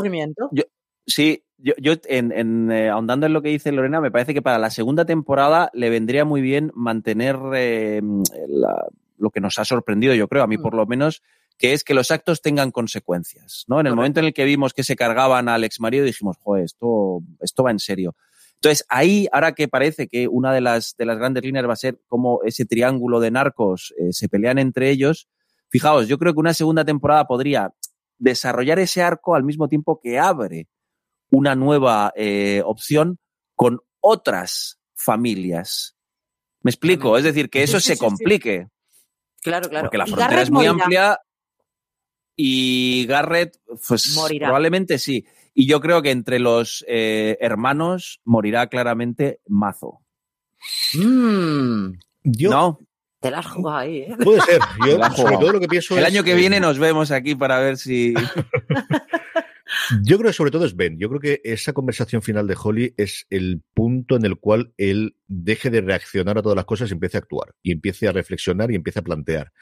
Yo, 0.52 0.62
sí, 1.04 1.42
yo, 1.58 1.74
yo 1.78 1.94
en, 2.04 2.30
en 2.30 2.70
eh, 2.70 2.88
ahondando 2.90 3.26
en 3.26 3.32
lo 3.32 3.42
que 3.42 3.48
dice 3.48 3.72
Lorena, 3.72 4.00
me 4.00 4.12
parece 4.12 4.32
que 4.32 4.40
para 4.40 4.56
la 4.58 4.70
segunda 4.70 5.04
temporada 5.04 5.68
le 5.74 5.90
vendría 5.90 6.24
muy 6.24 6.40
bien 6.40 6.70
mantener 6.76 7.36
eh, 7.56 8.00
la, 8.48 8.86
lo 9.18 9.30
que 9.30 9.40
nos 9.40 9.58
ha 9.58 9.64
sorprendido, 9.64 10.14
yo 10.14 10.28
creo, 10.28 10.44
a 10.44 10.46
mí 10.46 10.58
mm. 10.58 10.62
por 10.62 10.74
lo 10.74 10.86
menos, 10.86 11.22
que 11.58 11.72
es 11.72 11.82
que 11.82 11.92
los 11.92 12.12
actos 12.12 12.40
tengan 12.40 12.70
consecuencias. 12.70 13.64
¿no? 13.66 13.80
En 13.80 13.88
el 13.88 13.96
momento 13.96 14.20
en 14.20 14.26
el 14.26 14.32
que 14.32 14.44
vimos 14.44 14.72
que 14.72 14.84
se 14.84 14.94
cargaban 14.94 15.48
al 15.48 15.64
ex 15.64 15.80
marido, 15.80 16.04
dijimos, 16.04 16.36
joder, 16.40 16.64
esto, 16.64 17.20
esto 17.40 17.64
va 17.64 17.72
en 17.72 17.80
serio. 17.80 18.14
Entonces, 18.54 18.86
ahí, 18.88 19.26
ahora 19.32 19.54
que 19.54 19.66
parece 19.66 20.06
que 20.06 20.28
una 20.28 20.52
de 20.52 20.60
las, 20.60 20.94
de 20.96 21.04
las 21.04 21.18
grandes 21.18 21.42
líneas 21.42 21.68
va 21.68 21.72
a 21.72 21.76
ser 21.76 21.98
cómo 22.06 22.42
ese 22.44 22.64
triángulo 22.64 23.18
de 23.18 23.32
narcos 23.32 23.92
eh, 23.98 24.12
se 24.12 24.28
pelean 24.28 24.58
entre 24.58 24.90
ellos, 24.90 25.28
fijaos, 25.68 26.06
yo 26.06 26.18
creo 26.18 26.32
que 26.32 26.38
una 26.38 26.54
segunda 26.54 26.84
temporada 26.84 27.26
podría 27.26 27.72
desarrollar 28.18 28.78
ese 28.78 29.02
arco 29.02 29.34
al 29.34 29.44
mismo 29.44 29.68
tiempo 29.68 30.00
que 30.00 30.18
abre 30.18 30.68
una 31.30 31.54
nueva 31.54 32.12
eh, 32.16 32.62
opción 32.64 33.18
con 33.54 33.80
otras 34.00 34.78
familias. 34.94 35.96
¿Me 36.62 36.70
explico? 36.70 37.18
Es 37.18 37.24
decir, 37.24 37.50
que 37.50 37.62
eso 37.62 37.80
sí, 37.80 37.88
sí, 37.88 37.96
se 37.96 37.98
complique. 37.98 38.68
Sí, 39.36 39.42
claro, 39.42 39.68
claro. 39.68 39.86
Porque 39.86 39.98
la 39.98 40.06
frontera 40.06 40.28
Garrett 40.28 40.44
es 40.44 40.50
muy 40.50 40.66
morirá. 40.66 40.84
amplia 40.84 41.20
y 42.36 43.06
Garrett, 43.06 43.58
pues 43.86 44.14
morirá. 44.16 44.46
probablemente 44.46 44.98
sí. 44.98 45.26
Y 45.52 45.66
yo 45.66 45.80
creo 45.80 46.02
que 46.02 46.10
entre 46.10 46.38
los 46.38 46.84
eh, 46.88 47.36
hermanos 47.40 48.20
morirá 48.24 48.68
claramente 48.68 49.40
Mazo. 49.46 50.00
Mm. 50.94 51.92
Yo, 52.24 52.50
no. 52.50 52.80
Te 53.24 53.30
la 53.30 53.38
has 53.38 53.46
jugado 53.46 53.78
ahí, 53.78 54.00
¿eh? 54.00 54.16
Puede 54.22 54.42
ser. 54.42 54.60
Yo, 54.86 55.02
sobre 55.16 55.38
todo 55.38 55.52
lo 55.52 55.60
que 55.60 55.66
pienso 55.66 55.96
El 55.96 56.02
es, 56.02 56.10
año 56.10 56.22
que 56.22 56.34
viene 56.34 56.60
nos 56.60 56.78
vemos 56.78 57.10
aquí 57.10 57.34
para 57.34 57.58
ver 57.58 57.78
si. 57.78 58.12
Yo 60.02 60.18
creo 60.18 60.28
que 60.28 60.34
sobre 60.34 60.50
todo 60.50 60.66
es 60.66 60.76
Ben. 60.76 60.98
Yo 60.98 61.08
creo 61.08 61.20
que 61.22 61.40
esa 61.42 61.72
conversación 61.72 62.20
final 62.20 62.46
de 62.46 62.54
Holly 62.62 62.92
es 62.98 63.26
el 63.30 63.62
punto 63.72 64.16
en 64.16 64.26
el 64.26 64.36
cual 64.36 64.74
él 64.76 65.16
deje 65.26 65.70
de 65.70 65.80
reaccionar 65.80 66.36
a 66.36 66.42
todas 66.42 66.54
las 66.54 66.66
cosas 66.66 66.90
y 66.90 66.92
empiece 66.92 67.16
a 67.16 67.20
actuar. 67.20 67.54
Y 67.62 67.72
empiece 67.72 68.06
a 68.08 68.12
reflexionar 68.12 68.70
y 68.70 68.74
empiece 68.74 68.98
a 68.98 69.02
plantear. 69.02 69.52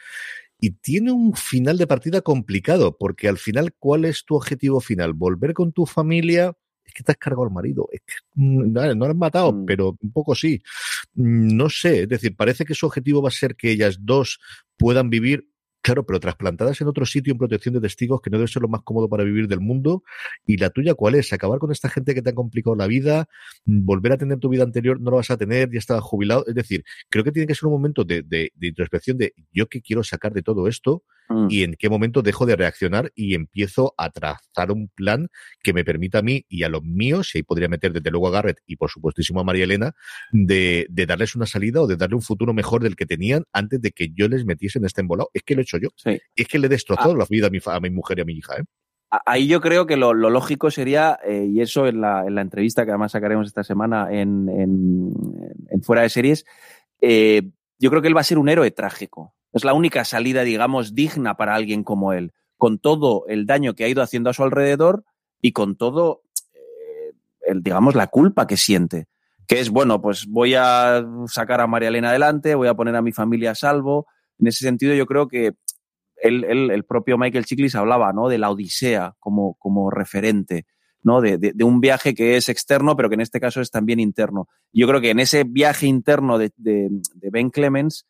Y 0.59 0.73
tiene 0.73 1.13
un 1.13 1.37
final 1.37 1.79
de 1.79 1.87
partida 1.87 2.21
complicado, 2.21 2.99
porque 2.99 3.29
al 3.29 3.39
final, 3.39 3.75
¿cuál 3.79 4.05
es 4.05 4.25
tu 4.25 4.35
objetivo 4.35 4.81
final? 4.81 5.13
¿Volver 5.13 5.55
con 5.55 5.73
tu 5.73 5.87
familia? 5.87 6.57
Es 6.93 6.95
que 6.95 7.03
te 7.03 7.13
has 7.13 7.19
cargado 7.19 7.45
al 7.45 7.51
marido. 7.51 7.89
Es 7.91 8.01
que 8.01 8.15
no, 8.35 8.95
no 8.95 9.07
lo 9.07 9.11
has 9.11 9.17
matado, 9.17 9.53
mm. 9.53 9.65
pero 9.65 9.97
un 10.01 10.13
poco 10.13 10.35
sí. 10.35 10.63
No 11.15 11.69
sé, 11.69 12.03
es 12.03 12.09
decir, 12.09 12.37
parece 12.37 12.65
que 12.65 12.75
su 12.75 12.87
objetivo 12.87 13.23
va 13.23 13.29
a 13.29 13.33
ser 13.33 13.57
que 13.57 13.71
ellas 13.71 13.99
dos 14.01 14.39
puedan 14.77 15.11
vivir 15.11 15.49
Claro, 15.85 16.07
pero 16.07 16.21
trasplantadas 16.21 16.81
en 16.81 16.87
otro 16.87 17.05
sitio 17.05 17.33
en 17.33 17.39
protección 17.39 17.75
de 17.75 17.81
testigos 17.81 18.21
que 18.21 18.31
no 18.31 18.39
debe 18.39 18.47
ser 18.47 18.63
lo 18.63 18.69
más 18.69 18.83
cómodo 18.83 19.09
para 19.09 19.25
vivir 19.25 19.49
del 19.49 19.59
mundo. 19.59 20.05
¿Y 20.47 20.57
la 20.59 20.71
tuya 20.71 20.95
cuál 20.95 21.17
es? 21.17 21.33
¿Acabar 21.33 21.59
con 21.59 21.73
esta 21.73 21.89
gente 21.89 22.15
que 22.15 22.23
te 22.23 22.31
ha 22.31 22.35
complicado 22.35 22.77
la 22.77 22.87
vida? 22.87 23.29
¿Volver 23.65 24.13
a 24.13 24.17
tener 24.17 24.39
tu 24.39 24.49
vida 24.49 24.63
anterior? 24.63 25.01
¿No 25.01 25.11
lo 25.11 25.17
vas 25.17 25.33
a 25.33 25.37
tener? 25.37 25.73
¿Ya 25.73 25.81
estaba 25.81 26.01
jubilado? 26.01 26.45
Es 26.47 26.55
decir, 26.55 26.85
creo 27.09 27.25
que 27.25 27.33
tiene 27.33 27.49
que 27.49 27.57
ser 27.57 27.67
un 27.67 27.73
momento 27.73 28.05
de, 28.05 28.23
de, 28.23 28.53
de 28.55 28.67
introspección 28.69 29.19
de 29.19 29.35
yo 29.51 29.69
qué 29.69 29.83
quiero 29.83 30.05
sacar 30.05 30.33
de 30.33 30.43
todo 30.43 30.69
esto 30.69 31.03
Mm. 31.29 31.47
y 31.49 31.63
en 31.63 31.75
qué 31.79 31.89
momento 31.89 32.21
dejo 32.23 32.45
de 32.47 32.57
reaccionar 32.57 33.11
y 33.15 33.35
empiezo 33.35 33.95
a 33.97 34.11
trazar 34.11 34.71
un 34.73 34.89
plan 34.89 35.29
que 35.63 35.73
me 35.73 35.85
permita 35.85 36.19
a 36.19 36.23
mí 36.23 36.45
y 36.49 36.63
a 36.65 36.69
los 36.69 36.83
míos, 36.83 37.35
y 37.35 37.39
ahí 37.39 37.43
podría 37.43 37.69
meter 37.69 37.93
desde 37.93 38.11
luego 38.11 38.29
a 38.29 38.33
Garrett 38.33 38.59
y 38.67 38.77
por 38.77 38.91
supuestísimo 38.91 39.41
a 39.41 39.45
María 39.45 39.65
Elena, 39.65 39.93
de, 40.33 40.87
de 40.91 41.07
darles 41.07 41.35
una 41.37 41.47
salida 41.47 41.81
o 41.81 41.87
de 41.87 41.97
darle 41.97 42.17
un 42.17 42.23
futuro 42.23 42.53
mejor 42.53 42.83
del 42.83 42.97
que 42.97 43.07
tenían 43.07 43.45
antes 43.53 43.81
de 43.81 43.93
que 43.93 44.11
yo 44.15 44.29
les 44.29 44.45
metiese 44.45 44.79
en 44.79 44.85
este 44.85 45.01
embolado. 45.01 45.31
Es 45.33 45.43
que 45.43 45.55
lo 45.55 45.61
he 45.61 45.63
hecho 45.63 45.79
yo. 45.79 45.89
Sí. 45.97 46.19
Es 46.37 46.49
que 46.49 46.59
le 46.59 46.67
he 46.67 46.71
destrozado 46.71 47.15
la 47.17 47.25
vida 47.31 47.47
a 47.47 47.51
mi, 47.51 47.59
a 47.65 47.81
mi 47.81 47.91
mujer 47.91 48.19
y 48.19 48.23
a 48.23 48.25
mi 48.25 48.35
hija. 48.35 48.57
¿eh? 48.59 48.65
Ahí 49.27 49.47
yo 49.47 49.61
creo 49.61 49.87
que 49.87 49.97
lo, 49.97 50.15
lo 50.15 50.29
lógico 50.31 50.71
sería, 50.71 51.19
eh, 51.27 51.47
y 51.51 51.61
eso 51.61 51.87
en 51.87 52.01
la, 52.01 52.27
en 52.27 52.35
la 52.35 52.41
entrevista 52.41 52.85
que 52.85 52.91
además 52.91 53.13
sacaremos 53.13 53.47
esta 53.47 53.63
semana 53.63 54.09
en, 54.11 54.49
en- 54.49 55.13
en 55.71 55.83
Fuera 55.83 56.03
de 56.03 56.09
Series, 56.09 56.45
eh, 57.01 57.43
yo 57.79 57.91
creo 57.91 58.01
que 58.03 58.09
él 58.09 58.17
va 58.17 58.21
a 58.23 58.25
ser 58.25 58.39
un 58.39 58.49
héroe 58.49 58.71
trágico. 58.71 59.35
Es 59.53 59.65
la 59.65 59.75
única 59.75 60.05
salida, 60.05 60.43
digamos, 60.43 60.95
digna 60.95 61.37
para 61.37 61.55
alguien 61.55 61.85
como 61.85 62.13
él, 62.13 62.33
con 62.57 62.79
todo 62.79 63.25
el 63.29 63.47
daño 63.47 63.75
que 63.75 63.85
ha 63.85 63.89
ido 63.89 64.03
haciendo 64.03 64.31
a 64.31 64.33
su 64.33 64.43
alrededor 64.43 65.05
y 65.41 65.53
con 65.53 65.77
todo, 65.77 66.23
eh, 66.55 67.13
el, 67.47 67.63
digamos, 67.63 67.95
la 67.95 68.07
culpa 68.07 68.47
que 68.47 68.57
siente. 68.57 69.07
Que 69.47 69.61
es, 69.61 69.71
bueno, 69.71 70.01
pues 70.01 70.27
voy 70.27 70.55
a 70.55 71.05
sacar 71.27 71.61
a 71.61 71.67
María 71.67 71.89
Elena 71.89 72.11
adelante, 72.11 72.55
voy 72.55 72.69
a 72.69 72.75
poner 72.75 72.95
a 72.97 73.03
mi 73.03 73.13
familia 73.13 73.51
a 73.51 73.55
salvo. 73.55 74.07
En 74.39 74.47
ese 74.47 74.65
sentido, 74.65 74.95
yo 74.95 75.05
creo 75.07 75.29
que 75.29 75.53
él, 76.17 76.45
él- 76.45 76.71
el 76.71 76.85
propio 76.85 77.19
Michael 77.19 77.45
Chiklis 77.45 77.75
hablaba 77.75 78.13
¿no? 78.13 78.29
de 78.29 78.39
la 78.39 78.51
Odisea 78.51 79.15
como, 79.19 79.55
como 79.59 79.91
referente, 79.91 80.67
¿no? 81.03 81.21
De, 81.21 81.37
de- 81.39 81.65
un 81.65 81.81
viaje 81.81 82.15
que 82.15 82.37
es 82.37 82.49
externo, 82.49 82.97
pero 82.97 83.09
que 83.09 83.15
en 83.17 83.21
este 83.21 83.41
caso 83.41 83.61
es 83.61 83.71
también 83.73 83.99
interno. 83.99 84.47
Yo 84.73 84.87
creo 84.87 85.01
que 85.01 85.11
en 85.11 85.19
ese 85.19 85.43
viaje 85.45 85.87
interno 85.87 86.39
de 86.39 86.53
Ben 87.33 87.51
Clemens, 87.51 88.07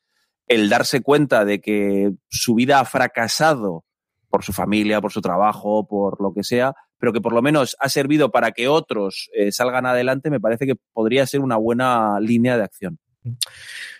el 0.46 0.68
darse 0.68 1.00
cuenta 1.00 1.44
de 1.44 1.60
que 1.60 2.12
su 2.28 2.54
vida 2.54 2.80
ha 2.80 2.84
fracasado 2.84 3.84
por 4.28 4.42
su 4.42 4.52
familia, 4.52 5.00
por 5.00 5.12
su 5.12 5.20
trabajo, 5.20 5.86
por 5.86 6.20
lo 6.20 6.32
que 6.32 6.42
sea, 6.42 6.74
pero 6.98 7.12
que 7.12 7.20
por 7.20 7.34
lo 7.34 7.42
menos 7.42 7.76
ha 7.80 7.88
servido 7.88 8.30
para 8.30 8.52
que 8.52 8.68
otros 8.68 9.28
eh, 9.34 9.52
salgan 9.52 9.86
adelante, 9.86 10.30
me 10.30 10.40
parece 10.40 10.66
que 10.66 10.74
podría 10.92 11.26
ser 11.26 11.40
una 11.40 11.56
buena 11.56 12.18
línea 12.20 12.56
de 12.56 12.64
acción. 12.64 12.98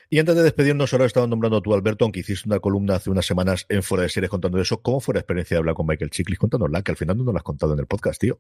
Y 0.09 0.19
antes 0.19 0.35
de 0.37 0.43
despedirnos, 0.43 0.93
ahora 0.93 1.07
estaba 1.07 1.27
nombrando 1.27 1.63
tú, 1.63 1.73
Alberto, 1.73 2.05
aunque 2.05 2.21
hiciste 2.21 2.49
una 2.49 2.61
columna 2.61 2.97
hace 2.97 3.09
unas 3.09 3.25
semanas 3.25 3.65
en 3.69 3.83
Fuera 3.83 4.03
de 4.03 4.11
Series 4.11 4.31
contando 4.31 4.61
eso. 4.61 4.83
¿Cómo 4.83 5.01
fue 5.01 5.15
la 5.15 5.21
experiencia 5.21 5.55
de 5.55 5.61
hablar 5.61 5.75
con 5.75 5.87
Michael 5.87 6.11
Chiklis? 6.11 6.39
Cuéntanosla, 6.39 6.83
que 6.83 6.93
al 6.93 6.97
final 6.97 7.17
no 7.17 7.25
nos 7.25 7.35
la 7.35 7.39
has 7.39 7.45
contado 7.45 7.73
en 7.73 7.79
el 7.79 7.87
podcast, 7.87 8.21
tío. 8.21 8.39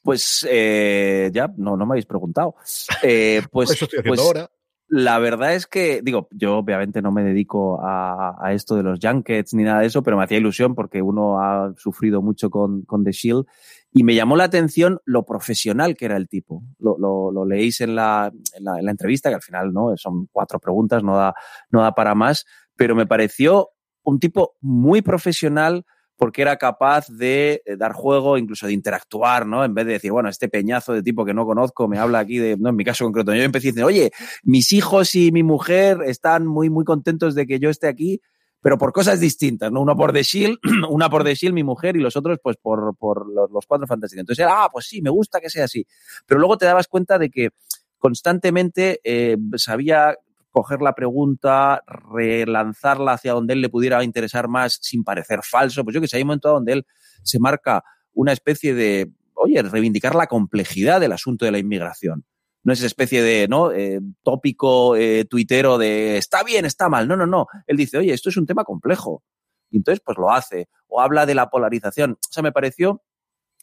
Pues 0.00 0.46
eh, 0.48 1.30
ya, 1.32 1.52
no, 1.56 1.76
no 1.76 1.86
me 1.86 1.94
habéis 1.94 2.06
preguntado. 2.06 2.54
Eh, 3.02 3.42
pues, 3.50 3.70
Eso 3.70 3.86
estoy 3.86 3.98
haciendo 3.98 4.22
pues, 4.22 4.26
ahora. 4.26 4.50
La 4.90 5.18
verdad 5.18 5.54
es 5.54 5.66
que, 5.66 6.00
digo, 6.02 6.28
yo 6.30 6.56
obviamente 6.56 7.02
no 7.02 7.12
me 7.12 7.22
dedico 7.22 7.78
a, 7.82 8.52
esto 8.54 8.74
de 8.74 8.82
los 8.82 8.98
junkets 9.02 9.52
ni 9.52 9.62
nada 9.62 9.80
de 9.80 9.86
eso, 9.86 10.02
pero 10.02 10.16
me 10.16 10.24
hacía 10.24 10.38
ilusión 10.38 10.74
porque 10.74 11.02
uno 11.02 11.40
ha 11.40 11.74
sufrido 11.76 12.22
mucho 12.22 12.48
con, 12.48 12.82
con 12.82 13.04
The 13.04 13.12
Shield 13.12 13.44
y 13.92 14.02
me 14.02 14.14
llamó 14.14 14.36
la 14.36 14.44
atención 14.44 14.98
lo 15.04 15.26
profesional 15.26 15.94
que 15.94 16.06
era 16.06 16.16
el 16.16 16.26
tipo. 16.26 16.62
Lo, 16.78 16.96
lo, 16.98 17.30
lo 17.30 17.44
leéis 17.44 17.82
en 17.82 17.96
la, 17.96 18.32
en 18.54 18.64
la, 18.64 18.78
en 18.78 18.84
la 18.86 18.90
entrevista, 18.90 19.28
que 19.28 19.34
al 19.34 19.42
final 19.42 19.74
no 19.74 19.94
son 19.96 20.26
cuatro 20.32 20.58
preguntas, 20.58 21.02
no 21.02 21.16
da, 21.16 21.34
no 21.70 21.82
da 21.82 21.92
para 21.92 22.14
más, 22.14 22.46
pero 22.74 22.94
me 22.94 23.06
pareció 23.06 23.68
un 24.04 24.18
tipo 24.18 24.56
muy 24.62 25.02
profesional 25.02 25.84
porque 26.18 26.42
era 26.42 26.56
capaz 26.56 27.08
de 27.08 27.62
eh, 27.64 27.76
dar 27.76 27.92
juego, 27.92 28.36
incluso 28.36 28.66
de 28.66 28.72
interactuar, 28.72 29.46
¿no? 29.46 29.64
En 29.64 29.72
vez 29.72 29.86
de 29.86 29.92
decir, 29.92 30.10
bueno, 30.10 30.28
este 30.28 30.48
peñazo 30.48 30.92
de 30.92 31.02
tipo 31.02 31.24
que 31.24 31.32
no 31.32 31.46
conozco 31.46 31.86
me 31.86 31.96
habla 31.96 32.18
aquí 32.18 32.38
de, 32.38 32.56
no, 32.56 32.70
en 32.70 32.76
mi 32.76 32.84
caso 32.84 33.04
concreto, 33.04 33.32
yo 33.34 33.42
empecé 33.42 33.68
diciendo, 33.68 33.86
oye, 33.86 34.10
mis 34.42 34.72
hijos 34.72 35.14
y 35.14 35.30
mi 35.30 35.44
mujer 35.44 36.00
están 36.04 36.46
muy, 36.46 36.70
muy 36.70 36.84
contentos 36.84 37.36
de 37.36 37.46
que 37.46 37.60
yo 37.60 37.70
esté 37.70 37.86
aquí, 37.86 38.20
pero 38.60 38.76
por 38.76 38.92
cosas 38.92 39.20
distintas, 39.20 39.70
¿no? 39.70 39.80
Uno 39.80 39.96
por 39.96 40.12
The 40.12 40.24
Shield, 40.24 40.58
una 40.90 41.08
por 41.08 41.22
The 41.22 41.36
Shield, 41.36 41.54
mi 41.54 41.62
mujer, 41.62 41.96
y 41.96 42.00
los 42.00 42.16
otros, 42.16 42.38
pues, 42.42 42.56
por, 42.56 42.96
por 42.96 43.26
los, 43.32 43.66
cuatro 43.66 43.86
fantásticos. 43.86 44.20
Entonces 44.20 44.42
era, 44.42 44.64
ah, 44.64 44.68
pues 44.72 44.86
sí, 44.86 45.00
me 45.00 45.10
gusta 45.10 45.40
que 45.40 45.48
sea 45.48 45.64
así. 45.64 45.86
Pero 46.26 46.40
luego 46.40 46.58
te 46.58 46.66
dabas 46.66 46.88
cuenta 46.88 47.16
de 47.18 47.30
que 47.30 47.50
constantemente 47.96 49.00
eh, 49.04 49.36
sabía 49.56 50.16
coger 50.50 50.80
la 50.80 50.94
pregunta, 50.94 51.82
relanzarla 51.86 53.12
hacia 53.12 53.32
donde 53.32 53.54
él 53.54 53.60
le 53.60 53.68
pudiera 53.68 54.02
interesar 54.04 54.48
más 54.48 54.78
sin 54.82 55.04
parecer 55.04 55.40
falso. 55.42 55.84
Pues 55.84 55.94
yo 55.94 56.00
que 56.00 56.08
sé, 56.08 56.16
hay 56.16 56.22
un 56.22 56.28
momento 56.28 56.50
donde 56.50 56.72
él 56.72 56.86
se 57.22 57.38
marca 57.38 57.84
una 58.12 58.32
especie 58.32 58.74
de, 58.74 59.12
oye, 59.34 59.62
reivindicar 59.62 60.14
la 60.14 60.26
complejidad 60.26 61.00
del 61.00 61.12
asunto 61.12 61.44
de 61.44 61.52
la 61.52 61.58
inmigración. 61.58 62.24
No 62.64 62.72
es 62.72 62.80
esa 62.80 62.86
especie 62.86 63.22
de 63.22 63.46
¿no? 63.48 63.72
Eh, 63.72 64.00
tópico 64.22 64.96
eh, 64.96 65.24
tuitero 65.24 65.78
de 65.78 66.18
está 66.18 66.42
bien, 66.42 66.64
está 66.64 66.88
mal. 66.88 67.06
No, 67.06 67.16
no, 67.16 67.26
no. 67.26 67.46
Él 67.66 67.76
dice, 67.76 67.98
oye, 67.98 68.12
esto 68.12 68.28
es 68.28 68.36
un 68.36 68.46
tema 68.46 68.64
complejo. 68.64 69.22
Y 69.70 69.76
entonces, 69.76 70.02
pues 70.04 70.18
lo 70.18 70.30
hace. 70.30 70.68
O 70.88 71.00
habla 71.00 71.26
de 71.26 71.34
la 71.34 71.50
polarización. 71.50 72.12
O 72.12 72.32
sea, 72.32 72.42
me 72.42 72.52
pareció 72.52 73.02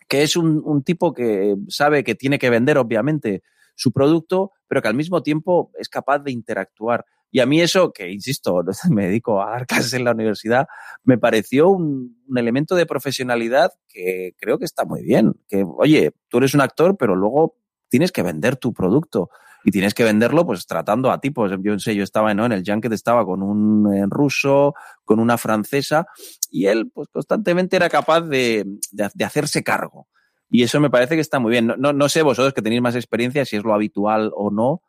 que 0.07 0.23
es 0.23 0.35
un, 0.35 0.61
un 0.63 0.83
tipo 0.83 1.13
que 1.13 1.55
sabe 1.67 2.03
que 2.03 2.15
tiene 2.15 2.39
que 2.39 2.49
vender, 2.49 2.77
obviamente, 2.77 3.43
su 3.75 3.91
producto, 3.91 4.51
pero 4.67 4.81
que 4.81 4.87
al 4.87 4.95
mismo 4.95 5.21
tiempo 5.21 5.71
es 5.77 5.89
capaz 5.89 6.19
de 6.19 6.31
interactuar. 6.31 7.05
Y 7.31 7.41
a 7.41 7.45
mí 7.45 7.61
eso, 7.61 7.91
que 7.91 8.11
insisto, 8.11 8.63
me 8.89 9.07
dedico 9.07 9.41
a 9.41 9.51
dar 9.51 9.67
clases 9.67 9.93
en 9.93 10.05
la 10.05 10.11
universidad, 10.11 10.67
me 11.03 11.17
pareció 11.17 11.69
un, 11.69 12.23
elemento 12.35 12.75
de 12.75 12.85
profesionalidad 12.85 13.71
que 13.87 14.33
creo 14.39 14.57
que 14.57 14.65
está 14.65 14.85
muy 14.85 15.03
bien. 15.03 15.33
Que, 15.47 15.65
oye, 15.65 16.11
tú 16.29 16.37
eres 16.37 16.53
un 16.53 16.61
actor, 16.61 16.97
pero 16.97 17.15
luego 17.15 17.57
tienes 17.89 18.11
que 18.11 18.23
vender 18.23 18.55
tu 18.55 18.73
producto. 18.73 19.29
Y 19.67 19.71
tienes 19.71 19.95
que 19.95 20.03
venderlo, 20.03 20.45
pues 20.45 20.67
tratando 20.67 21.11
a 21.11 21.19
tipos. 21.19 21.51
Yo 21.63 21.79
sé, 21.79 21.95
yo 21.95 22.03
estaba 22.03 22.33
¿no? 22.35 22.45
en 22.45 22.51
el 22.51 22.63
Junket, 22.63 22.93
estaba 22.93 23.25
con 23.25 23.41
un 23.41 23.91
en 23.95 24.11
ruso, 24.11 24.75
con 25.03 25.19
una 25.19 25.39
francesa, 25.39 26.05
y 26.51 26.67
él, 26.67 26.91
pues 26.93 27.07
constantemente 27.09 27.75
era 27.75 27.89
capaz 27.89 28.21
de, 28.21 28.63
de 28.91 29.25
hacerse 29.25 29.63
cargo. 29.63 30.07
Y 30.49 30.63
eso 30.63 30.79
me 30.79 30.89
parece 30.89 31.15
que 31.15 31.21
está 31.21 31.39
muy 31.39 31.51
bien. 31.51 31.67
No, 31.67 31.75
no, 31.75 31.93
no, 31.93 32.09
sé 32.09 32.21
vosotros 32.21 32.53
que 32.53 32.61
tenéis 32.61 32.81
más 32.81 32.95
experiencia 32.95 33.45
si 33.45 33.55
es 33.55 33.63
lo 33.63 33.73
habitual 33.73 34.31
o 34.35 34.51
no, 34.51 34.81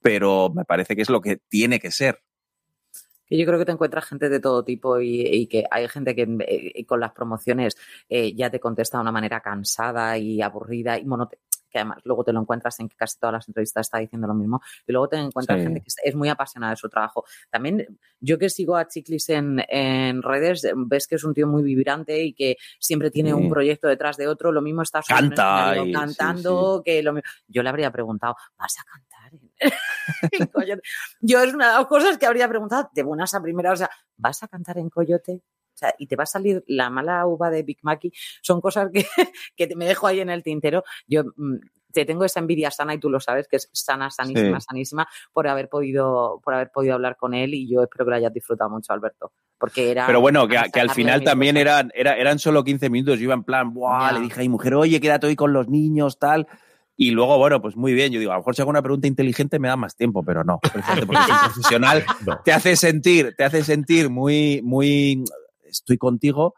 pero 0.00 0.50
me 0.54 0.64
parece 0.64 0.96
que 0.96 1.02
es 1.02 1.10
lo 1.10 1.20
que 1.20 1.38
tiene 1.48 1.80
que 1.80 1.90
ser. 1.90 2.22
Que 3.26 3.38
yo 3.38 3.46
creo 3.46 3.58
que 3.58 3.64
te 3.64 3.72
encuentras 3.72 4.04
gente 4.04 4.28
de 4.28 4.40
todo 4.40 4.64
tipo 4.64 5.00
y, 5.00 5.22
y 5.22 5.46
que 5.46 5.64
hay 5.70 5.88
gente 5.88 6.14
que 6.14 6.28
eh, 6.46 6.84
con 6.84 7.00
las 7.00 7.12
promociones 7.12 7.74
eh, 8.08 8.34
ya 8.34 8.50
te 8.50 8.60
contesta 8.60 8.98
de 8.98 9.02
una 9.02 9.12
manera 9.12 9.40
cansada 9.40 10.18
y 10.18 10.42
aburrida 10.42 10.98
y 10.98 11.04
monote 11.04 11.38
que 11.74 11.80
además 11.80 11.98
luego 12.04 12.22
te 12.22 12.32
lo 12.32 12.40
encuentras 12.40 12.78
en 12.78 12.88
que 12.88 12.94
casi 12.94 13.18
todas 13.18 13.32
las 13.32 13.48
entrevistas 13.48 13.88
está 13.88 13.98
diciendo 13.98 14.28
lo 14.28 14.34
mismo, 14.34 14.62
y 14.86 14.92
luego 14.92 15.08
te 15.08 15.16
encuentras 15.16 15.58
sí. 15.58 15.64
gente 15.64 15.80
que 15.80 15.88
es 16.04 16.14
muy 16.14 16.28
apasionada 16.28 16.70
de 16.70 16.76
su 16.76 16.88
trabajo. 16.88 17.24
También 17.50 17.98
yo 18.20 18.38
que 18.38 18.48
sigo 18.48 18.76
a 18.76 18.86
Chiclis 18.86 19.28
en, 19.30 19.60
en, 19.68 20.22
redes, 20.22 20.66
ves 20.76 21.08
que 21.08 21.16
es 21.16 21.24
un 21.24 21.34
tío 21.34 21.48
muy 21.48 21.64
vibrante 21.64 22.22
y 22.22 22.32
que 22.32 22.56
siempre 22.78 23.10
tiene 23.10 23.30
sí. 23.30 23.34
un 23.34 23.50
proyecto 23.50 23.88
detrás 23.88 24.16
de 24.16 24.28
otro, 24.28 24.52
lo 24.52 24.62
mismo 24.62 24.82
está 24.82 25.02
Canta 25.02 25.74
y, 25.84 25.92
cantando, 25.92 26.78
sí, 26.78 26.82
que 26.84 27.02
lo 27.02 27.14
Yo 27.48 27.64
le 27.64 27.68
habría 27.68 27.90
preguntado, 27.90 28.36
¿vas 28.56 28.76
a 28.78 28.84
cantar? 28.84 29.32
en 30.32 30.46
Coyote? 30.46 30.82
Yo 31.20 31.42
es 31.42 31.52
una 31.52 31.72
de 31.72 31.78
las 31.78 31.86
cosas 31.86 32.18
que 32.18 32.26
habría 32.26 32.48
preguntado 32.48 32.88
de 32.94 33.02
buenas 33.02 33.34
a 33.34 33.42
primeras, 33.42 33.72
o 33.72 33.76
sea, 33.78 33.90
¿vas 34.16 34.42
a 34.44 34.48
cantar 34.48 34.78
en 34.78 34.90
Coyote? 34.90 35.42
O 35.74 35.76
sea, 35.76 35.94
y 35.98 36.06
te 36.06 36.16
va 36.16 36.22
a 36.22 36.26
salir 36.26 36.62
la 36.66 36.90
mala 36.90 37.26
uva 37.26 37.50
de 37.50 37.62
Big 37.62 37.78
Mackey. 37.82 38.12
Son 38.42 38.60
cosas 38.60 38.90
que, 38.92 39.04
que 39.56 39.66
te 39.66 39.76
me 39.76 39.86
dejo 39.86 40.06
ahí 40.06 40.20
en 40.20 40.30
el 40.30 40.42
tintero. 40.42 40.84
Yo 41.06 41.24
mmm, 41.36 41.56
te 41.94 42.04
tengo 42.04 42.24
esa 42.24 42.40
envidia 42.40 42.70
sana 42.70 42.92
y 42.92 42.98
tú 42.98 43.08
lo 43.08 43.20
sabes, 43.20 43.48
que 43.48 43.56
es 43.56 43.70
sana, 43.72 44.10
sanísima, 44.10 44.60
sí. 44.60 44.66
sanísima, 44.68 45.08
por 45.32 45.48
haber 45.48 45.68
podido, 45.70 46.40
por 46.44 46.54
haber 46.54 46.70
podido 46.70 46.94
hablar 46.94 47.16
con 47.16 47.32
él 47.32 47.54
y 47.54 47.70
yo 47.70 47.82
espero 47.82 48.04
que 48.04 48.10
lo 48.10 48.16
hayas 48.16 48.34
disfrutado 48.34 48.68
mucho, 48.68 48.92
Alberto. 48.92 49.32
Porque 49.56 49.92
era. 49.92 50.06
Pero 50.06 50.20
bueno, 50.20 50.46
que, 50.46 50.60
que 50.72 50.80
al 50.80 50.90
final 50.90 51.22
también 51.22 51.56
eran, 51.56 51.90
era, 51.94 52.16
eran 52.16 52.38
solo 52.38 52.64
15 52.64 52.90
minutos. 52.90 53.18
Yo 53.18 53.24
iba 53.24 53.34
en 53.34 53.44
plan, 53.44 53.72
¡buah! 53.72 54.12
Le 54.12 54.20
dije 54.20 54.40
a 54.40 54.42
mi 54.42 54.48
mujer, 54.48 54.74
oye, 54.74 55.00
quédate 55.00 55.28
hoy 55.28 55.36
con 55.36 55.52
los 55.52 55.68
niños, 55.68 56.18
tal. 56.18 56.46
Y 56.96 57.10
luego, 57.10 57.38
bueno, 57.38 57.62
pues 57.62 57.76
muy 57.76 57.92
bien. 57.94 58.12
Yo 58.12 58.18
digo, 58.18 58.32
a 58.32 58.34
lo 58.34 58.40
mejor 58.40 58.54
si 58.54 58.62
hago 58.62 58.70
una 58.70 58.82
pregunta 58.82 59.06
inteligente 59.06 59.58
me 59.58 59.68
da 59.68 59.76
más 59.76 59.96
tiempo, 59.96 60.22
pero 60.24 60.44
no. 60.44 60.58
Porque 60.62 60.82
ser 60.82 61.06
profesional 61.06 62.04
no. 62.26 62.40
te 62.44 62.52
hace 62.52 62.76
sentir, 62.76 63.34
te 63.36 63.44
hace 63.44 63.62
sentir 63.64 64.10
muy, 64.10 64.60
muy 64.62 65.24
estoy 65.80 65.98
contigo, 65.98 66.54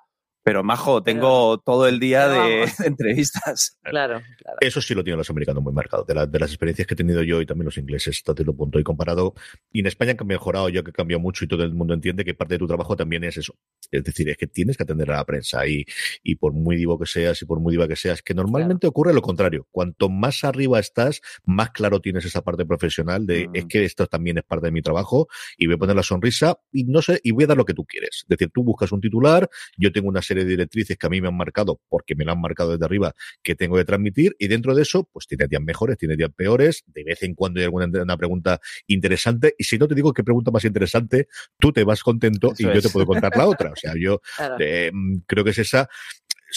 pero 0.46 0.62
majo, 0.62 1.02
tengo 1.02 1.56
pero, 1.56 1.62
todo 1.64 1.88
el 1.88 1.98
día 1.98 2.28
de 2.28 2.70
entrevistas. 2.84 3.76
Claro, 3.82 4.22
claro. 4.38 4.58
Eso 4.60 4.80
sí 4.80 4.94
lo 4.94 5.02
tienen 5.02 5.18
los 5.18 5.28
americanos 5.28 5.60
muy 5.60 5.72
marcado. 5.72 6.04
De, 6.04 6.14
la, 6.14 6.24
de, 6.24 6.38
las 6.38 6.50
experiencias 6.50 6.86
que 6.86 6.94
he 6.94 6.96
tenido 6.96 7.20
yo 7.24 7.40
y 7.40 7.46
también 7.46 7.64
los 7.64 7.76
ingleses, 7.78 8.22
lo 8.24 8.54
punto 8.54 8.78
y 8.78 8.84
comparado. 8.84 9.34
Y 9.72 9.80
en 9.80 9.86
España 9.86 10.14
han 10.16 10.24
mejorado, 10.24 10.68
yo 10.68 10.84
que 10.84 10.90
he 10.90 10.92
cambiado 10.92 11.20
mucho 11.20 11.44
y 11.44 11.48
todo 11.48 11.64
el 11.64 11.74
mundo 11.74 11.94
entiende 11.94 12.24
que 12.24 12.32
parte 12.32 12.54
de 12.54 12.58
tu 12.58 12.68
trabajo 12.68 12.94
también 12.94 13.24
es 13.24 13.36
eso. 13.38 13.56
Es 13.90 14.04
decir, 14.04 14.28
es 14.28 14.36
que 14.36 14.46
tienes 14.46 14.76
que 14.76 14.84
atender 14.84 15.10
a 15.10 15.16
la 15.16 15.24
prensa 15.24 15.66
y, 15.66 15.84
y 16.22 16.36
por 16.36 16.52
muy 16.52 16.76
divo 16.76 16.96
que 16.96 17.06
seas 17.06 17.42
y 17.42 17.44
por 17.44 17.58
muy 17.58 17.72
diva 17.72 17.88
que 17.88 17.96
seas, 17.96 18.22
que 18.22 18.32
normalmente 18.32 18.86
ocurre 18.86 19.12
lo 19.12 19.22
contrario. 19.22 19.66
Cuanto 19.72 20.08
más 20.08 20.44
arriba 20.44 20.78
estás, 20.78 21.22
más 21.44 21.70
claro 21.70 22.00
tienes 22.00 22.24
esa 22.24 22.42
parte 22.42 22.64
profesional 22.64 23.26
de 23.26 23.50
es 23.52 23.64
Mm. 23.64 23.68
que 23.68 23.84
esto 23.84 24.06
también 24.06 24.38
es 24.38 24.44
parte 24.44 24.66
de 24.66 24.70
mi 24.70 24.80
trabajo 24.80 25.26
y 25.56 25.66
voy 25.66 25.74
a 25.74 25.78
poner 25.78 25.96
la 25.96 26.04
sonrisa 26.04 26.56
y 26.70 26.84
no 26.84 27.02
sé, 27.02 27.20
y 27.24 27.32
voy 27.32 27.44
a 27.44 27.46
dar 27.48 27.56
lo 27.56 27.64
que 27.64 27.74
tú 27.74 27.84
quieres. 27.84 28.18
Es 28.22 28.28
decir, 28.28 28.48
tú 28.54 28.62
buscas 28.62 28.92
un 28.92 29.00
titular, 29.00 29.50
yo 29.76 29.90
tengo 29.90 30.08
una 30.08 30.22
serie 30.22 30.35
de 30.44 30.50
directrices 30.50 30.96
que 30.96 31.06
a 31.06 31.10
mí 31.10 31.20
me 31.20 31.28
han 31.28 31.36
marcado 31.36 31.80
porque 31.88 32.14
me 32.14 32.24
lo 32.24 32.32
han 32.32 32.40
marcado 32.40 32.72
desde 32.72 32.84
arriba 32.84 33.14
que 33.42 33.54
tengo 33.54 33.76
que 33.76 33.84
transmitir 33.84 34.36
y 34.38 34.48
dentro 34.48 34.74
de 34.74 34.82
eso, 34.82 35.08
pues 35.12 35.26
tienes 35.26 35.48
días 35.48 35.62
mejores, 35.62 35.96
tienes 35.98 36.16
días 36.16 36.30
peores, 36.34 36.84
de 36.86 37.04
vez 37.04 37.22
en 37.22 37.34
cuando 37.34 37.60
hay 37.60 37.64
alguna 37.64 37.86
una 37.86 38.16
pregunta 38.16 38.60
interesante 38.86 39.54
y 39.58 39.64
si 39.64 39.78
no 39.78 39.88
te 39.88 39.94
digo 39.94 40.12
qué 40.12 40.24
pregunta 40.24 40.50
más 40.50 40.64
interesante, 40.64 41.28
tú 41.58 41.72
te 41.72 41.84
vas 41.84 42.02
contento 42.02 42.52
Eso 42.52 42.70
y 42.70 42.74
yo 42.74 42.82
te 42.82 42.88
puedo 42.90 43.06
contar 43.06 43.36
la 43.36 43.46
otra. 43.46 43.70
O 43.72 43.76
sea, 43.76 43.92
yo 43.98 44.20
Claro. 44.36 44.56
eh, 44.60 44.90
mm, 44.92 45.18
creo 45.26 45.44
que 45.44 45.50
es 45.50 45.58
esa 45.58 45.88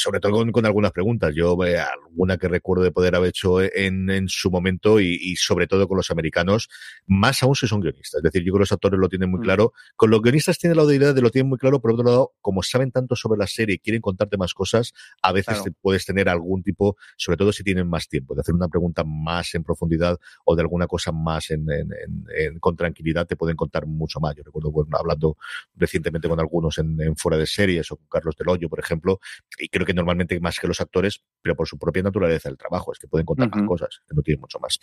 sobre 0.02 0.20
todo 0.20 0.32
con, 0.34 0.52
con 0.52 0.66
algunas 0.66 0.92
preguntas. 0.92 1.34
Yo, 1.36 1.58
eh, 1.66 1.78
alguna 1.80 2.38
que 2.38 2.48
recuerdo 2.48 2.84
de 2.84 2.92
poder 2.92 3.16
haber 3.16 3.30
hecho 3.30 3.62
en, 3.62 4.10
en 4.10 4.28
su 4.30 4.50
momento 4.52 5.00
y, 5.00 5.18
y 5.22 5.36
sobre 5.36 5.68
todo 5.68 5.88
con 5.88 5.98
los 5.98 6.10
americanos, 6.12 6.70
más 7.06 7.42
aún 7.44 7.56
si 7.56 7.68
son 7.68 7.82
guionistas. 7.82 8.20
Es 8.20 8.24
decir, 8.24 8.42
yo 8.44 8.52
creo 8.54 8.60
que 8.60 8.64
los 8.64 8.72
actores 8.72 9.00
lo 9.00 9.10
tienen 9.10 9.30
muy 9.30 9.40
Mm. 9.40 9.44
claro. 9.44 9.74
Con 9.96 10.10
los 10.10 10.22
guionistas 10.22 10.58
tienen 10.58 10.78
la 10.78 10.84
idea 10.94 11.14
de 11.14 11.22
lo 11.22 11.30
tienen 11.30 11.50
muy 11.50 11.58
claro, 11.58 11.80
por 11.82 11.92
otro 11.94 12.04
lado, 12.04 12.34
como 12.42 12.64
saben 12.64 12.92
tanto 12.92 13.16
sobre 13.16 13.38
la 13.38 13.48
serie 13.48 13.76
y 13.76 13.80
quieren 13.80 14.02
contarte 14.02 14.38
más 14.38 14.54
cosas, 14.54 14.94
a 15.22 15.32
veces 15.32 15.56
Claro. 15.56 15.64
te 15.64 15.72
puedes 15.72 16.06
tener 16.06 16.30
algún 16.30 16.64
tipo, 16.64 16.98
sobre 17.18 17.38
todo 17.38 17.52
si 17.52 17.64
tienen 17.64 17.88
más 17.88 18.08
tiempo, 18.08 18.36
de 18.36 18.42
hacer 18.42 18.56
una 18.56 18.68
pregunta 18.68 19.04
más 19.04 19.54
en 19.56 19.64
profundidad 19.64 20.18
o 20.46 20.56
de 20.56 20.62
alguna 20.62 20.88
cosa 20.88 21.12
más 21.12 21.50
en, 21.52 21.70
en- 21.72 21.92
en- 21.94 22.26
en- 22.36 22.60
con 22.60 22.76
tranquilidad, 22.76 23.28
te 23.28 23.36
pueden 23.36 23.56
contar 23.56 23.86
mucho 23.86 24.20
más. 24.20 24.36
Yo 24.36 24.44
recuerdo 24.44 24.72
bueno, 24.72 24.98
hablando 24.98 25.38
recientemente 25.76 26.28
con 26.28 26.40
algunos 26.40 26.78
en, 26.78 27.00
en 27.02 27.16
fuera 27.16 27.38
de 27.38 27.46
series 27.46 27.92
o 27.92 27.98
con 27.98 28.08
Carlos 28.08 28.36
Del 28.38 28.50
Hoyo, 28.50 28.70
por 28.70 28.80
ejemplo, 28.80 29.20
y 29.58 29.68
creo 29.70 29.86
que 29.86 29.89
normalmente 29.94 30.40
más 30.40 30.60
que 30.60 30.68
los 30.68 30.82
actores, 30.82 31.24
pero 31.42 31.56
por 31.56 31.68
su 31.68 31.78
propia 31.78 32.04
naturaleza 32.04 32.50
del 32.50 32.58
trabajo, 32.58 32.92
es 32.92 33.00
que 33.00 33.08
pueden 33.08 33.26
contar 33.26 33.50
más 33.50 33.68
cosas, 33.68 34.02
que 34.08 34.16
no 34.16 34.22
tienen 34.22 34.42
mucho 34.42 34.60
más. 34.60 34.80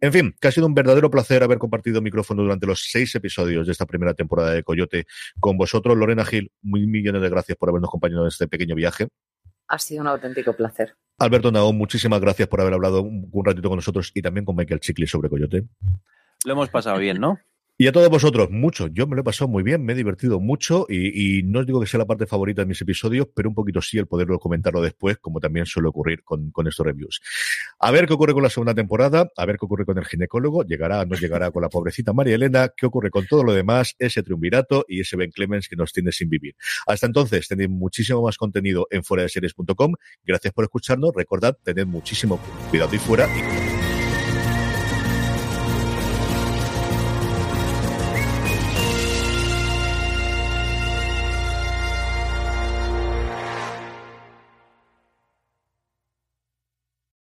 En 0.00 0.12
fin, 0.12 0.34
que 0.40 0.48
ha 0.48 0.52
sido 0.52 0.66
un 0.66 0.74
verdadero 0.74 1.10
placer 1.10 1.42
haber 1.42 1.58
compartido 1.58 2.00
micrófono 2.00 2.42
durante 2.42 2.66
los 2.66 2.88
seis 2.90 3.14
episodios 3.14 3.66
de 3.66 3.72
esta 3.72 3.86
primera 3.86 4.14
temporada 4.14 4.52
de 4.52 4.62
Coyote 4.62 5.06
con 5.40 5.56
vosotros, 5.56 5.96
Lorena 5.96 6.24
Gil. 6.24 6.52
Muy 6.62 6.86
millones 6.86 7.22
de 7.22 7.28
gracias 7.28 7.56
por 7.58 7.68
habernos 7.68 7.88
acompañado 7.88 8.22
en 8.22 8.28
este 8.28 8.48
pequeño 8.48 8.74
viaje. 8.74 9.08
Ha 9.68 9.78
sido 9.78 10.02
un 10.02 10.08
auténtico 10.08 10.54
placer. 10.54 10.96
Alberto 11.18 11.52
Naón, 11.52 11.76
muchísimas 11.76 12.20
gracias 12.20 12.48
por 12.48 12.60
haber 12.60 12.74
hablado 12.74 13.02
un, 13.02 13.28
un 13.30 13.44
ratito 13.44 13.68
con 13.68 13.76
nosotros 13.76 14.10
y 14.14 14.22
también 14.22 14.44
con 14.44 14.56
Michael 14.56 14.80
Chicli 14.80 15.06
sobre 15.06 15.28
Coyote. 15.28 15.64
Lo 16.44 16.52
hemos 16.52 16.68
pasado 16.68 16.98
bien, 16.98 17.20
¿no? 17.20 17.38
Y 17.78 17.86
a 17.86 17.92
todos 17.92 18.08
vosotros, 18.10 18.50
mucho. 18.50 18.86
Yo 18.88 19.06
me 19.06 19.16
lo 19.16 19.22
he 19.22 19.24
pasado 19.24 19.48
muy 19.48 19.62
bien, 19.62 19.84
me 19.84 19.94
he 19.94 19.96
divertido 19.96 20.38
mucho 20.40 20.86
y, 20.88 21.38
y 21.38 21.42
no 21.42 21.60
os 21.60 21.66
digo 21.66 21.80
que 21.80 21.86
sea 21.86 21.98
la 21.98 22.06
parte 22.06 22.26
favorita 22.26 22.62
de 22.62 22.66
mis 22.66 22.80
episodios, 22.80 23.26
pero 23.34 23.48
un 23.48 23.54
poquito 23.54 23.80
sí 23.80 23.98
el 23.98 24.06
poderlo 24.06 24.38
comentarlo 24.38 24.82
después, 24.82 25.18
como 25.18 25.40
también 25.40 25.66
suele 25.66 25.88
ocurrir 25.88 26.22
con, 26.22 26.50
con 26.50 26.68
estos 26.68 26.84
reviews. 26.84 27.20
A 27.80 27.90
ver 27.90 28.06
qué 28.06 28.12
ocurre 28.12 28.34
con 28.34 28.42
la 28.42 28.50
segunda 28.50 28.74
temporada, 28.74 29.30
a 29.36 29.46
ver 29.46 29.56
qué 29.56 29.64
ocurre 29.64 29.84
con 29.86 29.98
el 29.98 30.04
ginecólogo, 30.04 30.64
llegará, 30.64 31.04
no 31.06 31.16
llegará 31.16 31.50
con 31.50 31.62
la 31.62 31.70
pobrecita 31.70 32.12
María 32.12 32.34
Elena, 32.34 32.68
qué 32.76 32.86
ocurre 32.86 33.10
con 33.10 33.26
todo 33.26 33.42
lo 33.42 33.52
demás, 33.54 33.94
ese 33.98 34.22
triunvirato 34.22 34.84
y 34.86 35.00
ese 35.00 35.16
Ben 35.16 35.30
Clemens 35.30 35.68
que 35.68 35.76
nos 35.76 35.92
tiene 35.92 36.12
sin 36.12 36.28
vivir. 36.28 36.54
Hasta 36.86 37.06
entonces, 37.06 37.48
tenéis 37.48 37.70
muchísimo 37.70 38.22
más 38.22 38.36
contenido 38.36 38.86
en 38.90 39.02
fuera 39.02 39.22
de 39.22 39.28
series.com. 39.28 39.94
Gracias 40.24 40.52
por 40.52 40.64
escucharnos. 40.64 41.12
Recordad, 41.14 41.56
tened 41.64 41.86
muchísimo 41.86 42.38
cuidado 42.70 42.94
y 42.94 42.98
fuera 42.98 43.26
y 43.36 43.81